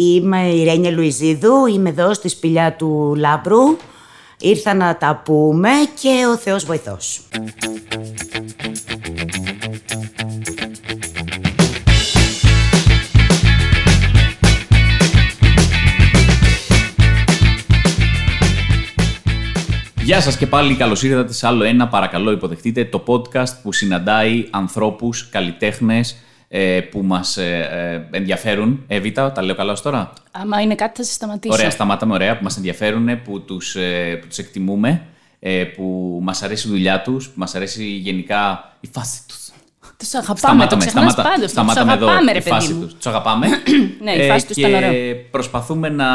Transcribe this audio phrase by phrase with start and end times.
[0.00, 3.76] Είμαι η Ρένια Λουιζίδου, είμαι εδώ στη σπηλιά του Λάμπρου.
[4.40, 5.68] Ήρθα να τα πούμε
[6.00, 7.20] και ο Θεός βοηθός.
[20.02, 24.46] Γεια σας και πάλι καλώς ήρθατε σε άλλο ένα παρακαλώ υποδεχτείτε το podcast που συναντάει
[24.50, 26.27] ανθρώπους, καλλιτέχνες ε,
[26.90, 27.68] που μας ε,
[28.10, 28.84] ε, ενδιαφέρουν.
[28.86, 31.54] Εβίτα, τα λέω καλά ως τώρα; Άμα είναι κάτι θα σε σταματήσω.
[31.54, 35.02] Ωραία, σταμάταμε ωραία, που μας ενδιαφέρουν, που τους, ε, που τους εκτιμούμε,
[35.38, 39.48] ε, που μας αρέσει η δουλειά τους, που μας αρέσει γενικά η φάση τους.
[39.96, 41.40] Τους αγαπάμε, το ξεχνάς πάντως.
[41.40, 42.84] Τους σταμάταμε εδώ αγαπάμε, ρε η φάση παιδί μου.
[42.84, 42.94] τους.
[42.94, 43.46] Τους αγαπάμε.
[44.02, 45.14] Ναι, η φάση τους και ήταν ωραία.
[45.30, 46.06] προσπαθούμε να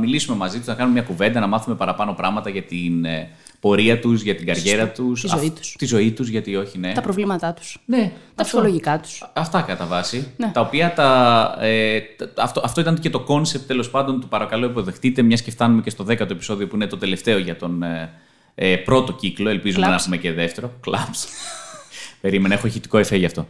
[0.00, 3.28] μιλήσουμε μαζί τους, να κάνουμε μια κουβέντα, να μάθουμε παραπάνω πράγματα για την ε,
[3.60, 5.20] πορεία τους, για την καριέρα τους.
[5.20, 5.74] Τη ζωή αυ- τους.
[5.78, 6.92] Τη ζωή τους, γιατί όχι, ναι.
[6.92, 7.78] Τα προβλήματά τους.
[7.86, 8.42] Ναι, Τα αυτό.
[8.44, 9.30] ψυχολογικά τους.
[9.32, 10.32] Αυτά κατά βάση.
[10.36, 10.50] Ναι.
[10.54, 14.66] Τα οποία τα, ε, τα- αυτό, αυτό ήταν και το κόνσεπτ τέλος πάντων του παρακαλώ
[14.66, 18.10] υποδεχτείτε, μιας και φτάνουμε και στο 10ο επεισόδιο που είναι το τελευταίο για τον ε,
[18.54, 19.48] ε, πρώτο κύκλο.
[19.48, 20.02] Ελπίζουμε να Κλαψ.
[20.02, 20.72] έχουμε και δεύτερο.
[20.80, 21.26] Κλαψ.
[22.20, 23.46] Περίμενα, έχω ηχητικό εφέ γι' αυτό.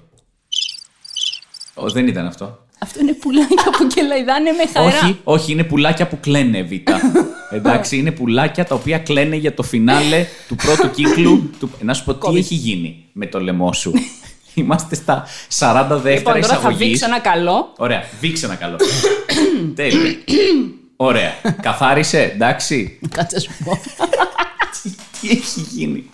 [1.74, 2.67] Ω, δεν ήταν αυτό.
[2.83, 4.86] Αυτό είναι πουλάκια που κελαϊδάνε με χαρά.
[4.86, 6.73] Όχι, όχι, είναι πουλάκια που κλαίνε, Β.
[7.56, 11.51] Εντάξει, είναι πουλάκια τα οποία κλαίνε για το φινάλε του πρώτου κύκλου.
[11.58, 11.70] Του...
[11.81, 12.36] Να σου πω τι COVID.
[12.36, 13.92] έχει γίνει με το λαιμό σου;
[14.55, 15.27] Είμαστε στα
[15.58, 16.89] 40 δεύτερα Λοιπόν, τώρα θα εισαγωγής.
[16.89, 17.73] δείξω ένα καλό.
[17.77, 18.77] Ωραία, δείξε ένα καλό.
[19.75, 20.17] Τέλεια.
[20.97, 21.33] Ωραία.
[21.62, 22.98] Καθάρισε, εντάξει.
[23.11, 23.81] Κάτσε να σου πω.
[24.83, 26.11] Τι, τι έχει γίνει;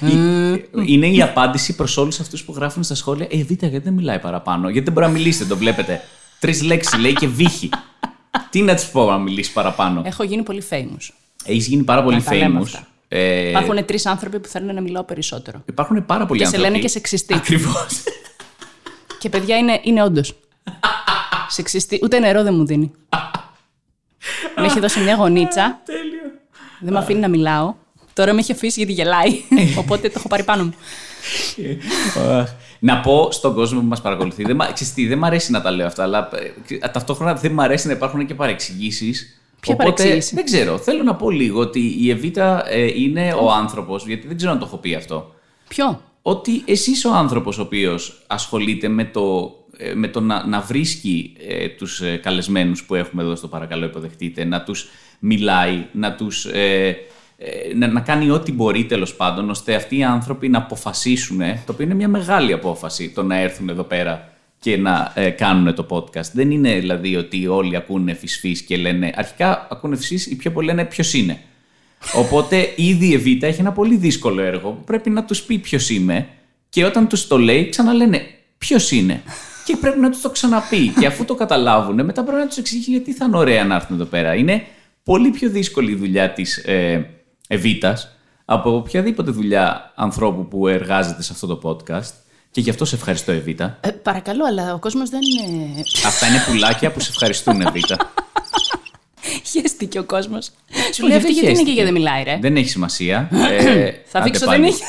[0.00, 3.26] Η- Είναι η απάντηση προς όλους αυτούς που γράφουν στα σχόλια.
[3.30, 6.00] Ε, Β, γιατί δεν μιλάει παραπάνω; Γιατί δεν μπορεί να μιλήσει, δεν το βλέπετε.
[6.38, 7.68] Τρεις λέξεις λέει και βύχη.
[8.50, 11.08] Τι να τη πω να μιλήσει παραπάνω; Έχω γίνει πολύ famous.
[11.44, 12.62] Έχεις γίνει πάρα πολύ Να τα λέμε famous.
[12.62, 12.86] αυτά.
[13.08, 15.62] Ε, Υπάρχουν τρεις άνθρωποι που θέλουν να μιλάω περισσότερο.
[15.68, 16.72] υπάρχουν πάρα πολλοί Και σε άνθρωποι.
[16.72, 17.34] λένε και σεξιστή.
[17.34, 17.86] Ακριβώς.
[19.18, 20.34] Και παιδιά είναι, είναι όντως.
[21.48, 22.00] Σεξιστή.
[22.02, 22.90] Ούτε νερό δεν μου δίνει.
[24.56, 25.80] με έχει δώσει μια γονίτσα.
[25.84, 26.22] Τέλειο.
[26.80, 27.74] Δεν με αφήνει να μιλάω.
[28.12, 29.42] Τώρα με έχει αφήσει γιατί γελάει.
[29.82, 30.74] Οπότε το έχω πάρει πάνω μου.
[32.30, 32.48] Αχ.
[32.78, 34.44] να πω στον κόσμο που μας παρακολουθεί.
[34.44, 36.28] Δεν, μ' ξέρεις τι, δεν μ' αρέσει να τα λέω αυτά, αλλά
[36.68, 39.40] ε, ταυτόχρονα δεν μ' αρέσει να υπάρχουν και παρεξηγήσεις.
[39.60, 40.78] Ποια Οπότε, παρεξήγηση; Δεν ξέρω.
[40.78, 44.58] Θέλω να πω λίγο ότι η Εβίτα ε, είναι ο άνθρωπος, γιατί δεν ξέρω αν
[44.58, 45.34] το έχω πει αυτό.
[45.68, 50.46] Ποιο; Ότι εσύ είσαι ο άνθρωπος ο οποίος ασχολείται με το, ε, με το να,
[50.46, 55.86] να βρίσκει ε, τους ε, καλεσμένους που έχουμε εδώ στο παρακαλώ υποδεχτείτε, να τους μιλάει,
[55.92, 56.46] να τους...
[57.42, 61.38] ε, ε, να, να κάνει ό,τι μπορεί τέλος πάντων, ώστε αυτοί οι άνθρωποι να αποφασίσουν,
[61.38, 65.74] το οποίο είναι μια μεγάλη απόφαση, το να έρθουν εδώ πέρα και να ε, κάνουν
[65.74, 66.30] το podcast.
[66.32, 69.12] Δεν είναι δηλαδή ότι όλοι ακούνε φυσφύς και λένε.
[69.14, 71.40] Αρχικά ακούνε φυσφύς, οι πιο πολλοί λένε ποιος είναι.
[72.14, 75.90] Οπότε ήδη η Εβίτα έχει ένα πολύ δύσκολο έργο που πρέπει να τους πει ποιος
[75.90, 76.26] είμαι
[76.68, 78.26] και όταν τους το λέει, ξαναλένε
[78.58, 79.22] ποιος είναι;
[79.64, 80.88] Και πρέπει να τους το ξαναπεί.
[80.88, 83.96] Και αφού το καταλάβουν, μετά πρέπει να τους εξηγήσει γιατί θα είναι ωραία να έρθουν
[83.96, 84.34] εδώ πέρα.
[84.34, 84.66] Είναι
[85.02, 87.10] πολύ πιο δύσκολη η δουλειά της ε,
[87.52, 88.08] Εβίτας
[88.44, 92.10] από οποιαδήποτε δουλειά ανθρώπου που εργάζεται σε αυτό το podcast.
[92.50, 93.78] Και γι' αυτό σε ευχαριστώ, Εβίτα.
[93.80, 95.82] Ε, παρακαλώ, αλλά ο κόσμος δεν είναι.
[96.06, 97.96] Αυτά είναι πουλάκια που σε ευχαριστούν, Εβίτα.
[99.44, 100.44] Χαίστηκε ο κόσμος.
[100.46, 100.52] Σου
[100.90, 101.64] Όχι, λέει αυτή γιατί είναι χαίστηκε.
[101.70, 102.38] και γιατί δεν μιλάει, ρε.
[102.40, 103.28] Δεν έχει σημασία.
[103.50, 104.60] Ε, Θα άντε δείξω, πάλι.
[104.62, 104.82] δεν έχει.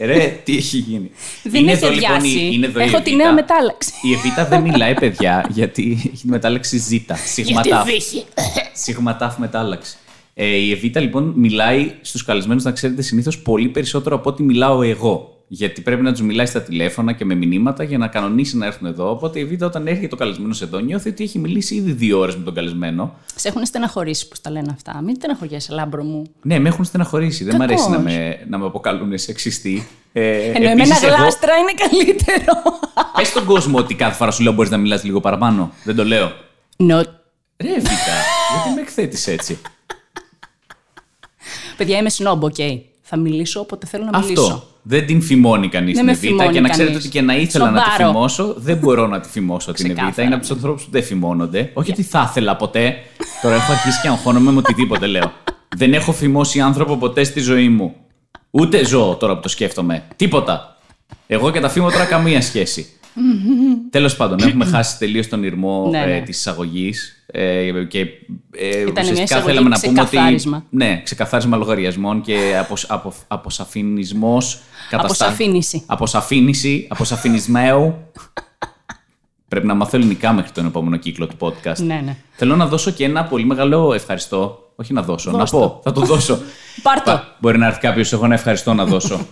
[0.00, 1.10] Ρε, τι έχει γίνει;
[1.42, 2.38] Δεν Είναι έχει εδώ, λοιπόν, αδειάσει.
[2.38, 3.16] η- είναι εδώ η Έχω τη Εβίτα.
[3.16, 3.92] νέα μετάλλαξη.
[4.02, 7.16] Η Εβίτα δεν μιλάει, παιδιά, γιατί έχει τη μετάλλαξη ζήτα.
[7.16, 7.84] Σιγματάφ.
[7.86, 8.24] βύχη.
[8.72, 9.96] Σιγματάφ μετάλλαξη.
[10.40, 14.82] Ε, η Εβίτα λοιπόν μιλάει στους καλεσμένους, να ξέρετε, συνήθως πολύ περισσότερο από ό,τι μιλάω
[14.82, 15.32] εγώ.
[15.48, 18.86] Γιατί πρέπει να τους μιλάει στα τηλέφωνα και με μηνύματα για να κανονίσει να έρθουν
[18.86, 19.10] εδώ.
[19.10, 22.36] Οπότε η Εβίτα όταν έρχεται ο καλεσμένος εδώ νιώθει ότι έχει μιλήσει ήδη δύο ώρες
[22.36, 23.14] με τον καλεσμένο.
[23.34, 25.00] Σε έχουν στεναχωρήσει που τα λένε αυτά.
[25.04, 26.26] Μην στεναχωριέσαι, Λάμπρο μου.
[26.42, 27.44] Ναι, με έχουν στεναχωρήσει.
[27.44, 27.86] Δεν μου Κακώς.
[27.86, 29.86] αρέσει να με, να με αποκαλούν σεξιστή.
[30.12, 32.52] Ε, Ενώ εμένα επίσης, εγώ- γλάστρα είναι καλύτερο.
[33.16, 35.72] Πες στον κόσμο ότι κάθε φορά σου λέω μπορείς να μιλάς λίγο παραπάνω.
[35.84, 36.26] Δεν το λέω.
[36.76, 37.02] No.
[37.62, 38.16] Ρε, Εβίτα,
[38.54, 39.58] γιατί με εκθέτεις έτσι;
[41.78, 42.54] Παιδιά, είμαι σνόμπ, οκ.
[43.02, 44.42] Θα μιλήσω όποτε θέλω να μιλήσω.
[44.42, 44.62] Αυτό.
[44.82, 46.28] Δεν την φημώνει κανείς Δεν την με Εβίτα.
[46.34, 47.06] φημώνει Και να ξέρετε κανείς.
[47.06, 48.12] ότι και να ήθελα να τη Σνομπάρω.
[48.12, 50.00] φημώσω, δεν μπορώ να τη φημώσω την Εβίτα.
[50.00, 50.26] Ξεκάθαρα.
[50.26, 51.70] Είναι από τους ανθρώπους που δεν φημώνονται.
[51.74, 52.94] Όχι ότι θα ήθελα ποτέ.
[53.42, 55.32] Τώρα έχω αρχίσει και αγχώνομαι με οτιδήποτε λέω.
[55.76, 57.94] δεν έχω φημώσει άνθρωπο ποτέ στη ζωή μου.
[58.50, 60.02] Ούτε ζώο τώρα που το σκέφτομαι.
[60.16, 60.76] Τίποτα.
[61.26, 62.86] Εγώ και τα φήμω τώρα καμία σχέση.
[63.90, 66.20] Τέλος πάντων, έχουμε χάσει τελείως τον ηρμό Ναι, ε, ναι.
[66.20, 67.12] της εισαγωγής.
[67.26, 68.06] Ε, και ε,
[68.82, 70.08] μια ουσιαστικά εισαγωγή θέλαμε να πούμε ότι.
[70.10, 70.64] ξεκαθάρισμα.
[70.70, 74.60] Ναι, ξεκαθάρισμα λογαριασμών και αποσ, απο, αποσαφινισμός.
[74.90, 75.82] Αποσαφήνιση.
[75.86, 77.94] Αποσαφήνιση, αποσαφινισμέου.
[79.48, 81.76] Πρέπει να μάθω ελληνικά μέχρι τον επόμενο κύκλο του podcast.
[81.78, 82.16] Ναι, ναι.
[82.30, 84.72] Θέλω να δώσω και ένα πολύ μεγάλο ευχαριστώ.
[84.76, 85.66] Όχι να δώσω, Δώσ' να το.
[85.66, 85.80] πω.
[85.84, 86.38] Θα το δώσω.
[86.82, 87.10] Πάρ' το.
[87.10, 89.20] Πα- Μπορεί να έρθει κάποιος, εγώ να ευχαριστώ να δώσω.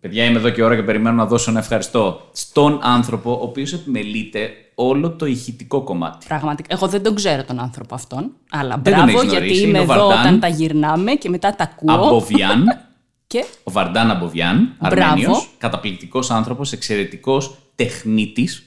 [0.00, 3.72] Παιδιά, είμαι εδώ και ώρα και περιμένω να δώσω ένα ευχαριστώ στον άνθρωπο ο οποίος
[3.72, 6.26] επιμελείται όλο το ηχητικό κομμάτι.
[6.28, 6.74] Πραγματικά.
[6.74, 8.30] Εγώ δεν τον ξέρω τον άνθρωπο αυτόν.
[8.50, 9.60] Αλλά Δεν τον μπράβο, έχεις γιατί γνωρίσει.
[9.60, 10.18] είμαι Είναι ο εδώ Βαρντάν.
[10.20, 11.94] όταν τα γυρνάμε και μετά τα ακούω.
[12.06, 12.64] Αμποβιάν,
[13.26, 15.02] Και ο Βαρντάν Αμποβιάν, Μπράβο.
[15.10, 18.64] Αρμένιος, καταπληκτικός άνθρωπος, εξαιρετικός τεχνίτης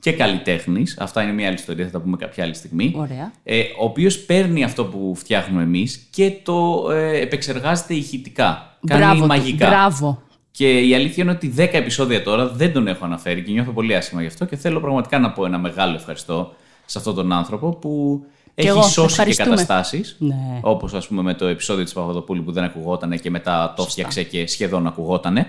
[0.00, 0.96] και καλλιτέχνης.
[1.00, 2.92] Αυτά είναι μια άλλη ιστορία, θα τα πούμε κάποια άλλη στιγμή.
[2.96, 3.32] Ωραία.
[3.42, 8.78] Ε, ο οποίος παίρνει αυτό που φτιάχνουμε εμείς και το ε, επεξεργάζεται ηχητικά.
[8.86, 9.66] Κάνει μπράβο, του, μαγικά.
[9.68, 10.22] μπράβο.
[10.58, 13.94] Και η αλήθεια είναι ότι 10 επεισόδια τώρα δεν τον έχω αναφέρει και νιώθω πολύ
[13.96, 16.52] άσχημα γι' αυτό και θέλω πραγματικά να πω ένα μεγάλο ευχαριστώ
[16.86, 18.24] σε αυτόν τον άνθρωπο που
[18.54, 19.48] έχει εγώ, σώσει και ευχαριστούμε.
[19.48, 20.16] καταστάσεις.
[20.18, 20.60] Ναι.
[20.60, 24.22] Όπως ας πούμε με το επεισόδιο της Παπαδοπούλου που δεν ακουγότανε και μετά το φτιάξε
[24.22, 25.46] και σχεδόν ακουγότανε.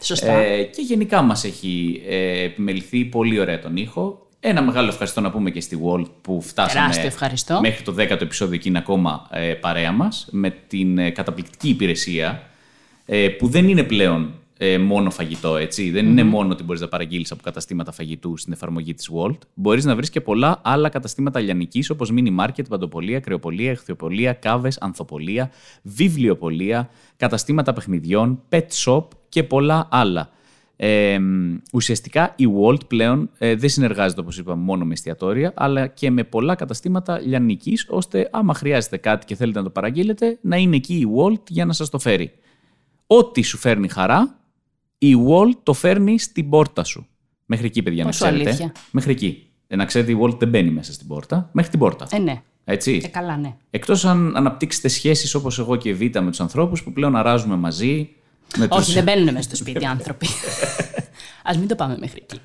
[0.00, 0.32] Σωστά.
[0.32, 4.26] Ε, και γενικά μας έχει ε, επιμεληθεί πολύ ωραία τον ήχο.
[4.40, 7.60] Ένα μεγάλο ευχαριστώ να πούμε και στη Walt που φτάσαμε Τεράστιο ευχαριστώ.
[7.60, 12.42] μέχρι το 10ο επεισόδιο και είναι ακόμα ε, παρέα μας με την ε, καταπληκτική υπηρεσία
[13.06, 15.90] ε, που δεν είναι πλέον ε, μόνο φαγητό, έτσι.
[15.90, 19.38] Δεν είναι μόνο ότι μπορείς να παραγγείλεις από καταστήματα φαγητού στην εφαρμογή της Walt.
[19.54, 24.78] Μπορείς να βρεις και πολλά άλλα καταστήματα λιανικής όπως mini market, παντοπολία, κρεοπολία, εχθιοπολία, κάβες,
[24.78, 25.50] ανθοπολία,
[25.82, 30.30] βιβλιοπολία, καταστήματα παιχνιδιών, pet shop και πολλά άλλα.
[30.80, 31.18] Ε,
[31.72, 36.24] ουσιαστικά η Walt πλέον ε, δεν συνεργάζεται όπως είπαμε μόνο με εστιατόρια αλλά και με
[36.24, 40.94] πολλά καταστήματα λιανικής ώστε άμα χρειάζεται κάτι και θέλετε να το παραγγείλετε να είναι εκεί
[40.94, 42.32] η Walt για να σας το φέρει.
[43.06, 44.38] Ό,τι σου φέρνει χαρά
[44.98, 47.06] η Walt το φέρνει στην πόρτα σου.
[47.46, 48.50] Μέχρι εκεί παιδιά Πόσο να ξέρετε.
[48.50, 48.72] αλήθεια.
[48.90, 49.46] Μέχρι εκεί.
[49.66, 51.48] Ε, να ξέρετε η Walt δεν μπαίνει μέσα στην πόρτα.
[51.52, 52.06] Μέχρι την πόρτα.
[52.10, 52.42] Ε, ναι.
[52.64, 53.00] Έτσι.
[53.04, 53.54] Ε, καλά, ναι.
[53.70, 57.56] Εκτός αν αναπτύξετε σχέσεις όπως εγώ και η Β με τους ανθρώπους που πλέον αράζουμε
[57.56, 58.08] μαζί.
[58.56, 58.94] Με Όχι, τους...
[58.94, 60.26] δεν μπαίνουν μέσα στο σπίτι άνθρωποι.
[61.42, 62.40] Α μην το πάμε μέχρι εκεί.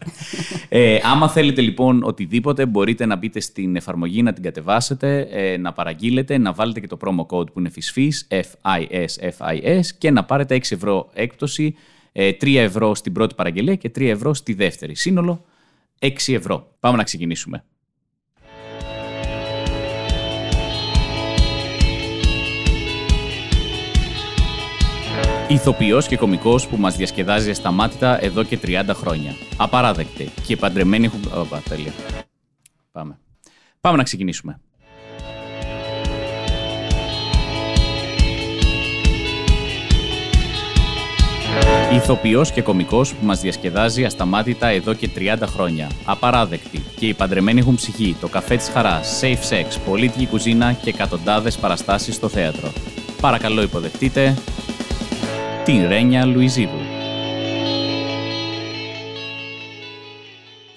[0.70, 5.74] Ε, άμα θέλετε λοιπόν οτιδήποτε, μπορείτε να μπείτε στην εφαρμογή, να την κατεβάσετε, ε, να
[5.74, 10.56] παραγγείλετε, να βάλετε και το promo code που είναι FISFIS, F-I-S, F-I-S και να πάρετε
[10.56, 11.80] 6 ευρώ έκπτωση, ε,
[12.14, 14.96] 3 ευρώ στην πρώτη παραγγελία και 3 ευρώ στη δεύτερη.
[14.96, 15.46] Σύνολο
[16.00, 16.76] 6 ευρώ.
[16.80, 17.64] Πάμε να ξεκινήσουμε.
[25.48, 29.36] Ηθοποιός και κωμικός που μας διασκεδάζει ασταμάτητα εδώ και 30 χρόνια.
[29.58, 30.30] Απαράδεκτη.
[30.46, 31.22] Και παντρεμένοι έχουν...
[31.36, 31.94] Ωπα, τέλεια.
[32.92, 33.20] Πάμε.
[33.82, 34.60] Πάμε να ξεκινήσουμε.
[41.94, 45.90] Ηθοποιός και κωμικός που μας διασκεδάζει ασταμάτητα εδώ και 30 χρόνια.
[46.06, 46.84] Απαράδεκτη.
[47.00, 51.58] Και οι παντρεμένοι έχουν ψυχή, το καφέ της χαράς, safe sex, πολίτικη κουζίνα και εκατοντάδες
[51.58, 52.72] παραστάσεις στο θέατρο.
[53.22, 54.38] Παρακαλώ υποδεχτείτε
[55.66, 56.93] την Ρένια Λουιζίδου.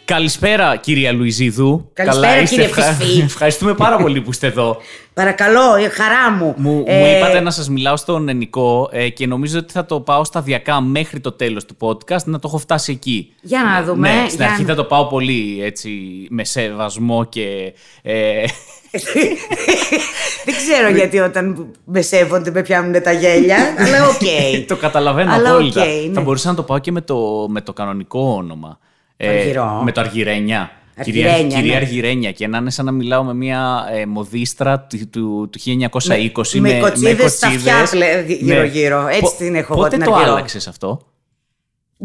[0.07, 1.91] Καλησπέρα κυρία Λουιζίδου.
[1.93, 2.55] Καλησπέρα, είστε.
[2.57, 3.21] κύριε Φυσφή.
[3.33, 4.77] Ευχαριστούμε πάρα πολύ που είστε εδώ.
[5.15, 6.55] Παρακαλώ, η χαρά μου.
[6.57, 10.01] Μου, Ε, μου είπατε να σας μιλάω στον Ενικό ε, και νομίζω ότι θα το
[10.01, 13.33] πάω σταδιακά μέχρι το τέλος του podcast να το έχω φτάσει εκεί.
[13.43, 15.91] Για να δούμε, Ναι, στην για αρχή να- θα το πάω πολύ έτσι
[16.31, 17.73] με σεβασμό και...
[18.03, 18.45] Ε,
[20.45, 24.21] Δεν ξέρω γιατί όταν με σέβονται με πιάνουν τα γέλια, αλλά οκ.
[24.69, 25.83] το καταλαβαίνω Αλλά απόλυτα.
[25.83, 26.13] οκ, ναι.
[26.15, 28.79] Θα μπορούσα να το πάω και με το, με το κανονικό όνομα.
[29.17, 29.81] Ε, Αργυρό.
[29.85, 30.71] με το Αργυρένια.
[30.99, 31.85] Αργυρένια, κυρία, κυρία ναι.
[31.85, 35.61] Αργυρένια και να είναι σαν να μιλάω με μια ε, μοδίστρα του, του, του
[35.91, 39.07] 1920 με κοτσίδες στα αυτιά πλε- γύρω-γύρω.
[39.07, 40.33] Έτσι Πο- την έχω εγώ Πότε την το Αργυρό.
[40.33, 41.01] άλλαξες αυτό;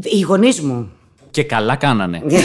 [0.02, 0.92] Οι γονείς μου.
[1.32, 2.18] και καλά κάνανε.
[2.26, 2.36] Ε,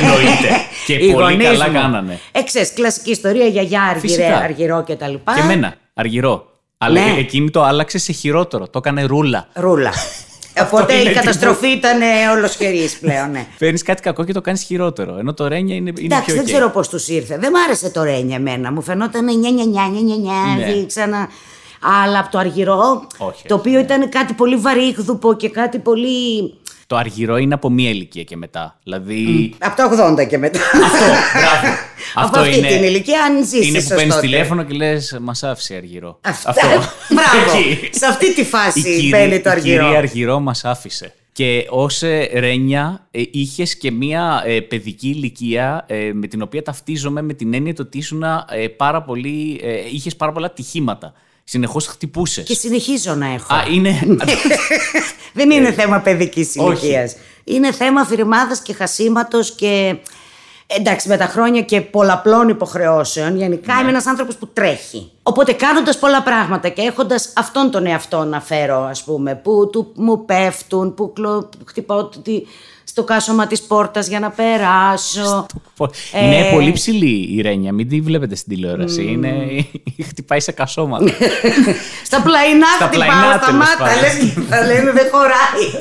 [0.00, 0.48] Εννοείται.
[0.86, 1.72] και Οι πολύ γονείς καλά μου.
[1.72, 2.18] κάνανε.
[2.32, 4.36] Ε, ξέρεις, κλασική ιστορία, γιαγιά, αργυρέ, Φυσικά.
[4.36, 5.14] αργυρό κτλ.
[5.14, 6.46] Και εμένα, αργυρό.
[6.78, 7.18] Αλλά Ναι.
[7.18, 8.68] εκείνη το άλλαξε σε χειρότερο.
[8.68, 9.48] Το έκανε ρούλα.
[9.54, 9.92] Ρούλα.
[10.62, 12.00] Οπότε είναι η τύπου- καταστροφή ήταν
[12.36, 13.46] ολοσχερής πλέον, ναι.
[13.58, 15.16] Παίρνει κάτι κακό και το κάνεις χειρότερο.
[15.18, 16.46] Ενώ το ρένια είναι, είναι Εντάξει, πιο δεν ok.
[16.46, 17.38] ξέρω πώς τους ήρθε.
[17.38, 18.72] Δεν μ' άρεσε το ρένια εμένα.
[18.72, 20.72] Μου φαινόταν νιά νιά νιά νιά νιά νιά, Ναι.
[20.72, 21.28] δι- ξανά.
[22.04, 26.54] Αλλά από το αργυρό, Όχι, το όχι, οποίο ήταν κάτι πολύ βαρύγδουπο και κάτι πολύ.
[26.86, 28.78] Το αργυρό είναι από μία ηλικία και μετά.
[28.82, 29.54] Δηλαδή.
[29.58, 30.58] Από τα 80 και μετά.
[30.58, 31.04] Αυτό,
[31.38, 31.76] μπράβο.
[32.26, 33.68] Από αυτή την ηλικία, αν ζήσεις.
[33.68, 36.20] Είναι που παίρνεις τηλέφωνο και λες: Μας άφησε αργυρό.
[36.24, 36.52] Αυτά.
[37.14, 37.58] Μπράβο.
[37.58, 37.88] Εκεί.
[37.98, 39.82] Σε αυτή τη Η φάση κυρία- μπαίνει το Η αργυρό.
[39.84, 41.14] κυρία Αργυρό μας άφησε.
[41.32, 41.86] Και ω
[42.38, 47.54] Ρένια ε, είχες και μία ε, παιδική ηλικία ε, με την οποία ταυτίζομαι με την
[47.54, 49.60] έννοια το ότι ήσουν ε, πάρα πολύ.
[49.62, 51.12] Ε, είχες πάρα πολλά ατυχήματα.
[51.50, 52.44] Συνεχώς χτυπούσες.
[52.44, 53.54] Και συνεχίζω να έχω.
[53.54, 53.98] Α, είναι.
[55.34, 56.70] Δεν είναι θέμα παιδικής Ε, όχι.
[56.86, 57.16] ηλικίας.
[57.44, 59.96] Είναι θέμα φυρμάδα και χασίματος και.
[60.66, 63.80] Εντάξει, με τα χρόνια και πολλαπλών υποχρεώσεων, γενικά Ναι.
[63.80, 65.10] είμαι ένας άνθρωπος που τρέχει.
[65.22, 69.92] Οπότε κάνοντας πολλά πράγματα και έχοντας αυτόν τον εαυτό να φέρω, ας πούμε, που του,
[69.94, 72.42] μου πέφτουν, που κλω, χτυπάω τη-
[72.96, 75.46] στο κάσωμα της πόρτας για να περάσω.
[76.22, 79.04] Είναι Ε, πολύ ψηλή η Ρένια, μην τη βλέπετε στην τηλεόραση.
[79.04, 79.34] Είναι...
[80.08, 81.04] Χτυπάει σε κασώματα.
[82.08, 84.00] Στα πλαϊνά Στα χτυπάω πλαϊνά, στα τέλος μάτα, πάντων.
[84.00, 85.64] λες και θα λένε δεν χωράει.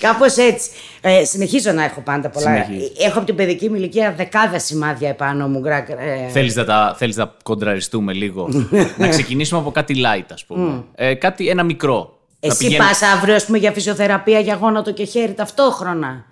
[0.00, 0.70] Κάπως έτσι.
[1.00, 2.64] Ε, συνεχίζω να έχω πάντα πολλά.
[2.64, 2.92] Συνεχίζεις.
[2.98, 5.60] Έχω από την παιδική μου ηλικία δεκάδε σημάδια επάνω μου.
[5.60, 8.48] γκρα- ε, Θέλεις να, τα, θέλεις να κοντραριστούμε λίγο.
[8.98, 10.84] να ξεκινήσουμε από κάτι light, ας πούμε.
[10.94, 12.15] Ε, κάτι, ένα μικρό.
[12.46, 16.24] Να Εσύ πηγαίνω- πας αύριο ας πούμε, για φυσιοθεραπεία για γόνατο και χέρι ταυτόχρονα;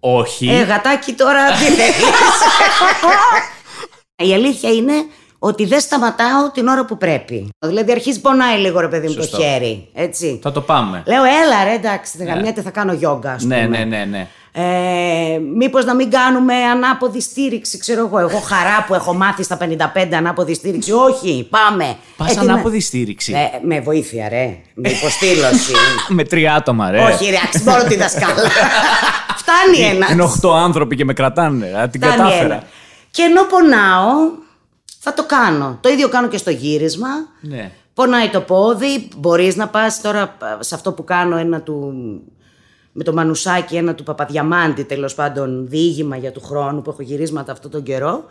[0.00, 0.48] Όχι.
[0.48, 1.94] Ε, γατάκι τώρα τι θέλεις.
[4.16, 4.92] Η αλήθεια είναι
[5.38, 7.48] ότι δεν σταματάω την ώρα που πρέπει.
[7.66, 9.36] Δηλαδή αρχίζει πονάει λίγο ρε παιδί μου το Σωστό.
[9.40, 9.88] χέρι.
[9.94, 10.40] Έτσι.
[10.42, 11.02] Θα το πάμε.
[11.06, 13.66] Λέω έλα ρε εντάξει, δεν γαμιέται, θα κάνω γιόγκα ας πούμε.
[13.66, 14.28] Ναι, ναι, ναι, ναι.
[14.52, 18.18] Ε, μήπως να μην κάνουμε ανάποδη στήριξη, ξέρω εγώ.
[18.18, 20.92] Εγώ χαρά που έχω μάθει στα 55 ανάποδη στήριξη.
[20.92, 21.96] Όχι, πάμε.
[22.16, 23.32] Πας τι να- ανάποδη στήριξη.
[23.32, 24.58] Ε, με βοήθεια, ρε.
[24.74, 25.72] Με υποστήλωση.
[26.08, 27.02] Με τρία άτομα, ρε.
[27.02, 28.34] Όχι, ρε, αξι- μόνο τη δασκάλα.
[29.40, 30.10] Φτάνει ένας.
[30.10, 31.66] Είναι οχτώ άνθρωποι και με κρατάνε.
[31.80, 32.44] Α, την Φτάνει κατάφερα.
[32.44, 32.62] ένα.
[33.10, 34.12] Και ενώ πονάω,
[35.00, 35.78] θα το κάνω.
[35.80, 37.08] Το ίδιο κάνω και στο γύρισμα.
[37.40, 37.70] Ναι.
[37.94, 41.92] Πονάει το πόδι, μπορείς να πας τώρα α, σε αυτό που κάνω ένα του...
[43.00, 47.52] Με το μανουσάκι ένα του Παπαδιαμάντη τέλος πάντων διήγημα για του χρόνου που έχω γυρίσματα
[47.52, 48.24] αυτόν τον καιρό.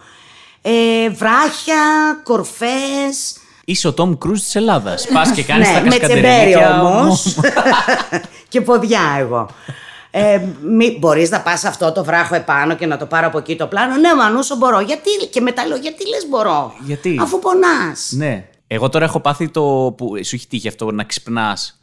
[0.61, 1.75] Ε, βράχια,
[2.23, 5.07] κορφές, Είσαι ο Τόμ Κρούζ της Ελλάδας.
[5.13, 7.37] Πας και κάνεις τα ναι, με τσεμπέρι κασκαντερίκια όμως.
[8.49, 9.49] και ποδιά εγώ.
[10.11, 13.55] Ε, μη, μπορείς να πας αυτό το βράχο επάνω και να το πάρω από εκεί
[13.55, 13.95] το πλάνο.
[13.95, 14.79] Ναι, Μανούσο, μπορώ.
[14.79, 18.11] Γιατί, και μετά λέω, γιατί λες μπορώ; Γιατί; Αφού πονάς.
[18.11, 18.49] Ναι.
[18.67, 19.93] Εγώ τώρα έχω πάθει το.
[19.97, 21.79] που σου έχει τύχει αυτό να ξυπνάς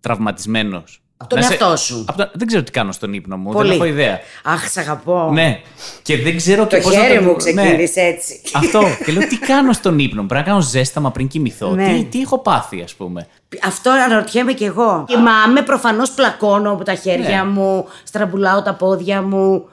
[0.00, 1.03] τραυματισμένος.
[1.16, 2.04] Από τον εαυτό σου.
[2.32, 3.50] Δεν ξέρω τι κάνω στον ύπνο μου.
[3.52, 3.68] Πολύ.
[3.68, 4.18] Δεν έχω ιδέα.
[4.44, 5.30] Αχ, σ' αγαπώ.
[5.32, 5.60] Ναι.
[6.02, 7.36] Και δεν ξέρω και Το πώς να χέρι το- μου Ναι.
[7.36, 8.40] ξεκίνησε έτσι.
[8.54, 8.82] Αυτό.
[9.04, 10.20] Και λέω τι κάνω στον ύπνο.
[10.20, 10.26] μου.
[10.28, 11.68] Πρέπει να κάνω ζέσταμα πριν κοιμηθώ.
[11.70, 11.86] Ναι.
[11.94, 13.26] Τι, τι έχω πάθει, ας πούμε.
[13.64, 15.04] Αυτό αναρωτιέμαι κι εγώ.
[15.08, 17.50] Κοιμάμαι, προφανώς πλακώνω από τα χέρια Ναι.
[17.50, 19.68] μου, στραμπουλάω τα πόδια μου.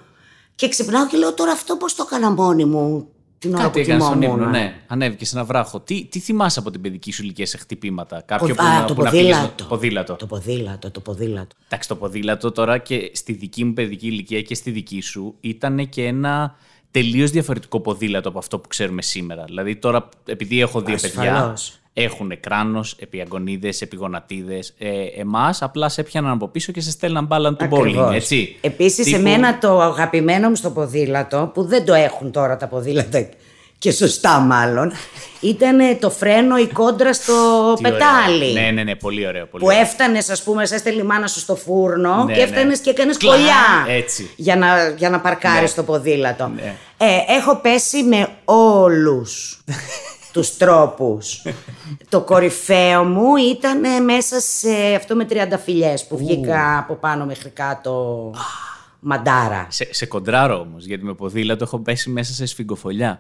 [0.56, 3.08] Και ξυπνάω και λέω τώρα αυτό πώς το έκανα μόνη μου
[3.42, 4.50] την ώρα Κάτι που έκανε στον ύπνο, κοιμόμουν.
[4.52, 4.74] ναι.
[4.88, 5.80] Ανέβηκε σε ένα βράχο.
[5.80, 8.86] Τι, τι θυμάσαι από την παιδική σου ηλικία σε χτυπήματα, Κάποιο Πο- που, α, να-
[8.86, 9.66] το που να πήγες με- ποδήλατο.
[9.68, 10.16] ποδήλατο.
[10.16, 11.56] Το ποδήλατο, το ποδήλατο.
[11.66, 15.90] Εντάξει, το ποδήλατο τώρα και στη δική μου παιδική ηλικία και στη δική σου ήταν
[15.90, 16.56] και ένα
[16.92, 19.44] τελείως διαφορετικό ποδήλατο από αυτό που ξέρουμε σήμερα.
[19.44, 21.80] Δηλαδή τώρα, επειδή έχω δύο παιδιά, Ασφαλώς.
[21.94, 24.60] Έχουν κράνο, επιαγκονίδε, επιγονατίδε.
[24.78, 24.90] Ε,
[25.22, 28.58] Εμάς απλά σε έπιαναν από πίσω και σε στέλναν μπάλαν του bowling, έτσι.
[28.62, 33.30] Επίσης, Τύπου- εμένα το αγαπημένο μου στο ποδήλατο, που δεν το έχουν τώρα τα ποδήλατα
[33.80, 34.92] και σωστά μάλλον,
[35.40, 37.34] ήταν το φρένο, η κόντρα στο
[37.78, 37.98] Τι ωραίο.
[37.98, 38.54] πετάλι.
[38.54, 39.46] Ναι, ναι, ναι, πολύ ωραίο.
[39.46, 39.82] Πολύ Που ωραίο.
[39.82, 42.84] έφτανες, ας πούμε, σε έστελνε η μάνα σου στο φούρνο Ναι, και έφτανες ναι.
[42.84, 43.96] και έκανες Κλα, κολλιά.
[43.98, 44.30] έτσι.
[44.36, 45.76] Για να, για να παρκάρεις Ναι.
[45.76, 46.52] το ποδήλατο.
[46.56, 46.76] Ναι.
[46.98, 47.06] Ε,
[47.38, 49.62] έχω πέσει με όλους
[50.32, 51.42] τους τρόπους.
[52.10, 58.32] το κορυφαίο μου ήταν μέσα σε αυτό με τριανταφυλιές που βγήκα από πάνω μέχρι κάτω
[59.00, 59.68] μαντάρα.
[59.70, 63.20] Σε, σε κοντράρω όμως, γιατί με ποδήλατο έχω πέσει μέσα σε σφιγγοφολιά.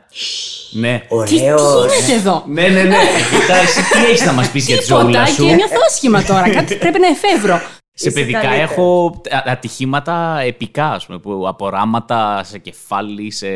[0.71, 0.99] ναι.
[0.99, 1.85] Τι, τι Ωραίο.
[1.85, 2.97] γίνεται εδώ; Ναι, ναι, ναι.
[3.31, 6.23] Κοίτα, εσύ τι έχεις να μας πεις για τη Τίποτα ζωούλα σου; και νιώθω άσχημα
[6.23, 7.61] τώρα; Κάτι πρέπει να εφεύρω.
[7.93, 8.71] Σε Είσαι παιδικά καλύτερος.
[8.71, 13.48] έχω α- ατυχήματα επικά, ας πούμε, που από ράματα σε κεφάλι, σε,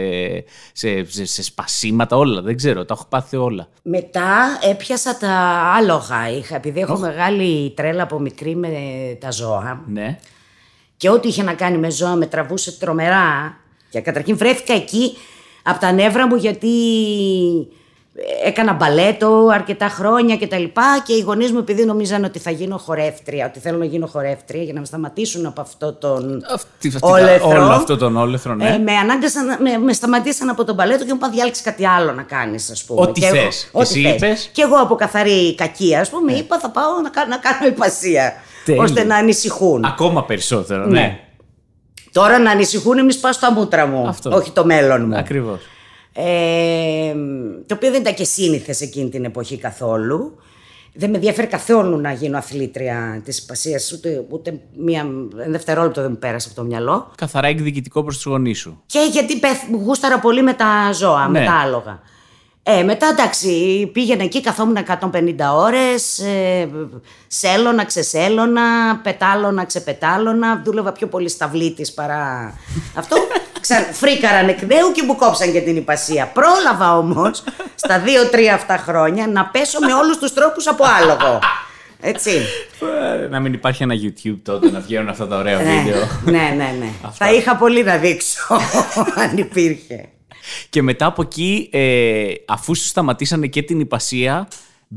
[0.74, 2.42] σε, σε, σε σπασίματα, όλα.
[2.42, 3.68] Δεν ξέρω, τα έχω πάθει όλα.
[3.84, 5.32] Μετά έπιασα τα
[5.78, 6.30] άλογα.
[6.38, 8.70] Είχα, επειδή έχω μεγάλη τρέλα από μικρή με
[9.20, 9.82] τα ζώα.
[9.88, 10.18] Ναι.
[10.98, 13.58] Και ό,τι είχε να κάνει με ζώα με τραβούσε τρομερά.
[13.90, 15.18] Και καταρχήν βρέθηκα εκεί
[15.64, 16.70] από τα νεύρα μου γιατί
[18.46, 22.52] έκανα μπαλέτο αρκετά χρόνια και τα λοιπά και οι γονείς μου επειδή νομίζαν ότι θα
[22.52, 26.88] γίνω χορεύτρια, ότι θέλω να γίνω χορεύτρια για να με σταματήσουν από αυτό τον Αυτή,
[26.88, 27.48] αυτή, όλεθρο.
[27.50, 28.68] όλο αυτό τον όλεθρο, ναι.
[28.70, 31.88] Ε, με ανάγκασαν, να- με, με σταματήσαν από τον μπαλέτο και μου είπαν διάλεξε κάτι
[31.88, 33.02] άλλο να κάνεις ας πούμε.
[33.02, 33.64] Ό,τι Και εγώ- θες.
[33.64, 34.16] Και ό,τι εσύ θες.
[34.16, 37.68] είπες; Και εγώ από καθαρή κακία ας πούμε είπα θα πάω να, κα- να κάνω
[37.68, 38.34] υπασία.
[38.66, 38.82] Τέλειο.
[38.84, 39.86] Ώστε να ανησυχούν.
[39.86, 41.00] Ακόμα περισσότερο, Ναι.
[41.00, 41.20] ναι.
[42.12, 44.08] Τώρα να ανησυχούν εμείς πάω στα μούτρα μου.
[44.08, 44.30] Αυτό.
[44.36, 45.18] Όχι το μέλλον μου.
[45.18, 45.60] Ακριβώς.
[46.18, 47.14] Ε,
[47.68, 50.36] το οποίο δεν ήταν και σύνηθες εκείνη την εποχή καθόλου.
[50.98, 56.12] Δεν με ενδιαφέρει καθόλου να γίνω αθλήτρια της υπασία, ούτε, ούτε μία ένα δευτερόλεπτο δεν
[56.12, 57.12] μου πέρασε από το μυαλό.
[57.18, 58.82] Καθαρά εκδικητικό προς τους γονείς σου.
[58.86, 61.46] Και γιατί πεθ- γούσταρα πολύ με τα ζώα, με Ναι.
[61.46, 62.00] τα άλογα.
[62.64, 63.50] Ε, μετά εντάξει,
[63.94, 66.70] πήγαινε εκεί, καθόμουν 150 ώρες, ε,
[67.28, 68.62] σέλωνα, ξεσέλωνα,
[69.04, 72.54] πετάλωνα, ξεπετάλωνα, δούλευα πιο πολύ σταυλίτης παρά
[72.96, 73.16] αυτό.
[73.68, 73.76] Ξα...
[73.92, 76.26] Φρίκαραν εκ νέου και μου κόψαν και την υπασία.
[76.34, 77.44] Πρόλαβα όμως
[77.76, 81.40] στα δύο-τρία αυτά χρόνια να πέσω με όλους τους τρόπους από άλογο.
[82.02, 82.32] Έτσι.
[83.24, 86.08] Ε, Να μην υπάρχει ένα YouTube τότε να βγαίνουν αυτά τα ωραία βίντεο.
[86.26, 86.76] ναι, ναι, ναι.
[86.80, 86.90] ναι.
[87.12, 88.40] Θα είχα πολύ να δείξω
[89.24, 90.10] αν υπήρχε.
[90.70, 94.48] Και μετά από εκεί, ε, αφού σου σταματήσανε και την ιππασία,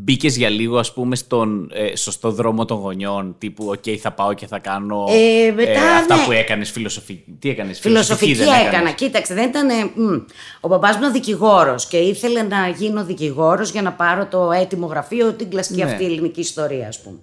[0.03, 3.35] μπήκες για λίγο, ας πούμε, στον ε, σωστό δρόμο των γονιών.
[3.39, 6.25] Τύπου, οκ, θα πάω και θα κάνω Ε, μετά, αυτά ναι.
[6.25, 7.37] που έκανες φιλοσοφική.
[7.39, 8.69] Τι έκανες, Φιλοσοφική δεν έκανα.
[8.69, 9.67] έκανες; Κοίταξε, δεν ήταν.
[9.95, 10.15] μ,
[10.61, 14.87] Ο παπάς μου ήταν δικηγόρος και ήθελε να γίνω δικηγόρος για να πάρω το έτοιμο
[14.87, 15.91] γραφείο, την κλασική Ναι.
[15.91, 17.19] αυτή ελληνική ιστορία, ας πούμε.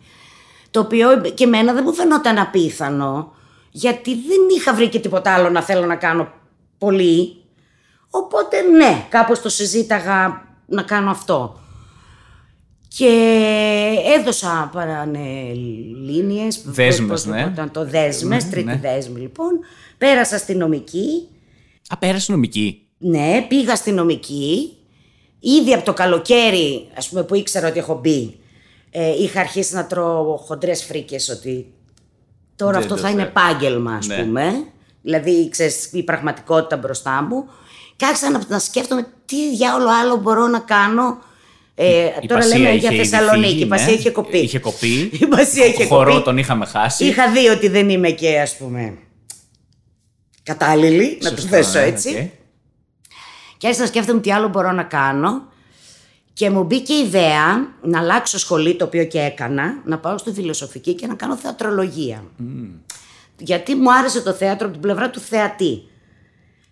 [0.72, 3.34] Το οποίο και εμένα δεν μου φαινόταν απίθανο,
[3.72, 6.28] γιατί δεν είχα βρει και τίποτα άλλο να θέλω να κάνω
[6.78, 7.36] πολύ.
[8.10, 11.60] Οπότε ναι, κάπως το συζήταγα να κάνω αυτό.
[12.98, 13.08] Και
[14.20, 16.62] έδωσα παρανελίνειες.
[16.66, 17.44] Δέσμες, πώς το ναι.
[17.44, 18.80] πω, ήταν το δέσμες, τρίτη ναι.
[18.82, 19.50] δέσμη λοιπόν.
[19.98, 21.28] Πέρασα στη νομική.
[21.90, 22.88] Α, πέρασε νομική.
[22.98, 24.78] Ναι, πήγα στη νομική.
[25.40, 28.40] Ήδη από το καλοκαίρι, ας πούμε, που ήξερα ότι έχω μπει,
[28.92, 31.74] ε, είχα αρχίσει να τρώω χοντρές φρίκες ότι
[32.56, 33.32] τώρα Δεν αυτό το θα είναι θέλω.
[33.32, 34.24] επάγγελμα, ας Ναι.
[34.24, 34.54] πούμε.
[35.02, 37.46] Δηλαδή, ξέρεις, η πραγματικότητα μπροστά μου.
[37.96, 41.18] Και άρχισα να, να σκέφτομαι τι διάολο άλλο μπορώ να κάνω.
[41.78, 43.48] Ε, Η τώρα ιππασία λέμε είχε για ήδη Θεσσαλονίκη.
[43.52, 43.92] φύγει, η ιππασία ναι.
[43.92, 44.38] είχε κοπεί.
[44.38, 45.10] Είχε κοπεί.
[45.22, 46.24] Η ιππασία είχε Χορό κοπεί.
[46.24, 47.06] τον είχαμε χάσει.
[47.06, 48.98] Είχα δει ότι δεν είμαι και, ας πούμε,
[50.44, 52.10] κατάλληλη, να το Σωστό, θέσω ναι, έτσι.
[52.10, 52.16] οκ.
[53.58, 55.54] Και άρχισα να σκέφτομαι τι άλλο μπορώ να κάνω.
[56.34, 60.32] Και μου μπήκε η ιδέα να αλλάξω σχολή, το οποίο και έκανα, να πάω στη
[60.32, 62.24] φιλοσοφική και να κάνω θεατρολογία.
[63.38, 65.84] Γιατί μου άρεσε το θέατρο από την πλευρά του θεατή.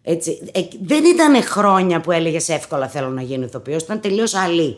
[0.02, 0.50] Έτσι.
[0.54, 4.78] Ε, δεν ήταν χρόνια που έλεγες εύκολα θέλω να γίνω ηθοποιός, ήταν τελείως άλλη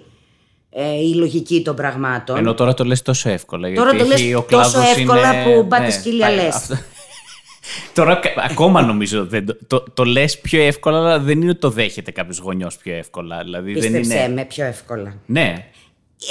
[0.78, 2.38] ε, η λογική των πραγμάτων.
[2.38, 3.74] Ενώ τώρα το λες τόσο εύκολα.
[3.74, 6.36] Τώρα γιατί το έχει- λες ο τόσο κλάδος εύκολα είναι- που μπάτε ναι, σκύλια πάει-
[6.36, 6.56] λες.
[6.56, 6.76] αυτό.
[7.94, 11.60] Τώρα κα- ακόμα νομίζω δεν το, το, το λες πιο εύκολα, αλλά δεν είναι ότι
[11.60, 13.44] το δέχεται κάποιος γονιός πιο εύκολα.
[13.44, 14.34] Δηλαδή δεν Πίστεψέ είναι.
[14.34, 15.14] με πιο εύκολα.
[15.26, 15.66] Ναι,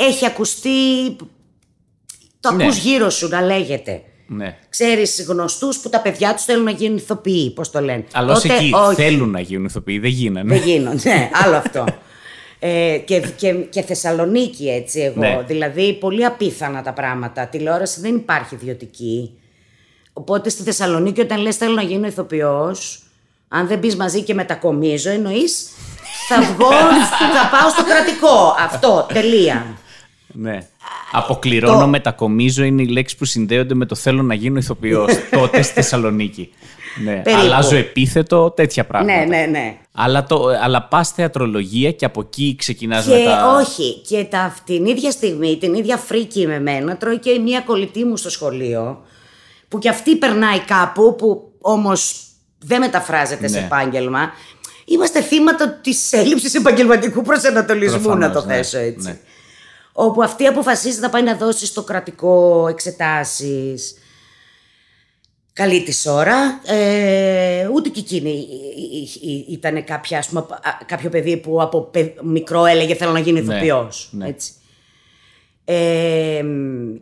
[0.09, 0.71] Έχει ακουστεί.
[2.41, 2.65] Το Ναι.
[2.65, 4.03] ακούς γύρω σου να λέγεται.
[4.27, 4.57] ναι.
[4.69, 8.05] Ξέρεις γνωστούς που τα παιδιά τους θέλουν να γίνουν ηθοποιοί, πώς το λένε.
[8.13, 10.55] Αλλά όσοι Τότε εκεί όχι, θέλουν να γίνουν ηθοποιοί, δεν γίνανε.
[10.59, 11.09] δεν γίνονται.
[11.15, 11.85] Ναι, άλλο αυτό.
[12.67, 15.21] Ε, και, και, και Θεσσαλονίκη έτσι εγώ.
[15.21, 15.43] Ναι.
[15.47, 17.47] Δηλαδή πολύ απίθανα τα πράγματα.
[17.47, 19.31] Τηλεόραση δεν υπάρχει ιδιωτική.
[20.13, 23.03] Οπότε στη Θεσσαλονίκη όταν λες θέλω να γίνω ηθοποιός,
[23.49, 25.69] αν δεν μπεις μαζί και μετακομίζω, εννοείς
[26.29, 26.71] θα βγω,
[27.35, 28.55] θα πάω στο κρατικό.
[28.59, 29.77] Αυτό, τελεία.
[30.27, 30.59] Ναι.
[31.13, 35.63] Αποκληρώνω, το- μετακομίζω είναι οι λέξεις που συνδέονται με το θέλω να γίνω ηθοποιός τότε
[35.63, 36.53] στη Θεσσαλονίκη.
[37.03, 37.13] Ναι.
[37.23, 37.43] Περίπου.
[37.43, 39.19] Αλλάζω επίθετο, τέτοια πράγματα.
[39.19, 39.77] ναι, ναι, ναι.
[39.93, 43.57] Αλλά, το, αλλά πας θεατρολογία και από εκεί ξεκινάς Και με τα.
[43.61, 48.05] όχι, και τα, την ίδια στιγμή, την ίδια φρίκη με μένα, τρώει και μια κολλητή
[48.05, 49.03] μου στο σχολείο,
[49.69, 52.15] που και αυτή περνάει κάπου, που όμως
[52.59, 53.65] δεν μεταφράζεται σε Ναι.
[53.65, 54.31] επάγγελμα.
[54.85, 59.09] Είμαστε θύματα της έλλειψης επαγγελματικού προσανατολισμού, Προφανώς, να το ναι, θέσω έτσι.
[59.09, 59.19] ναι.
[59.93, 63.95] Όπου αυτή αποφασίζει να πάει να δώσει στο κρατικό εξετάσεις.
[65.55, 66.61] Καλή της ώρα.
[66.67, 68.47] Ε, ούτε και εκείνη
[69.49, 73.41] ήταν κάποια, ας πούμε, α, κάποιο παιδί που από παι- μικρό έλεγε θέλω να γίνει
[73.41, 74.09] Ναι, ηθοποιός.
[74.13, 74.29] ναι.
[74.29, 74.53] Έτσι.
[75.65, 76.45] Ε,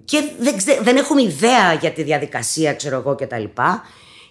[0.05, 3.83] και δεν, ξε- δεν έχουμε ιδέα για τη διαδικασία, ξέρω εγώ και τα λοιπά.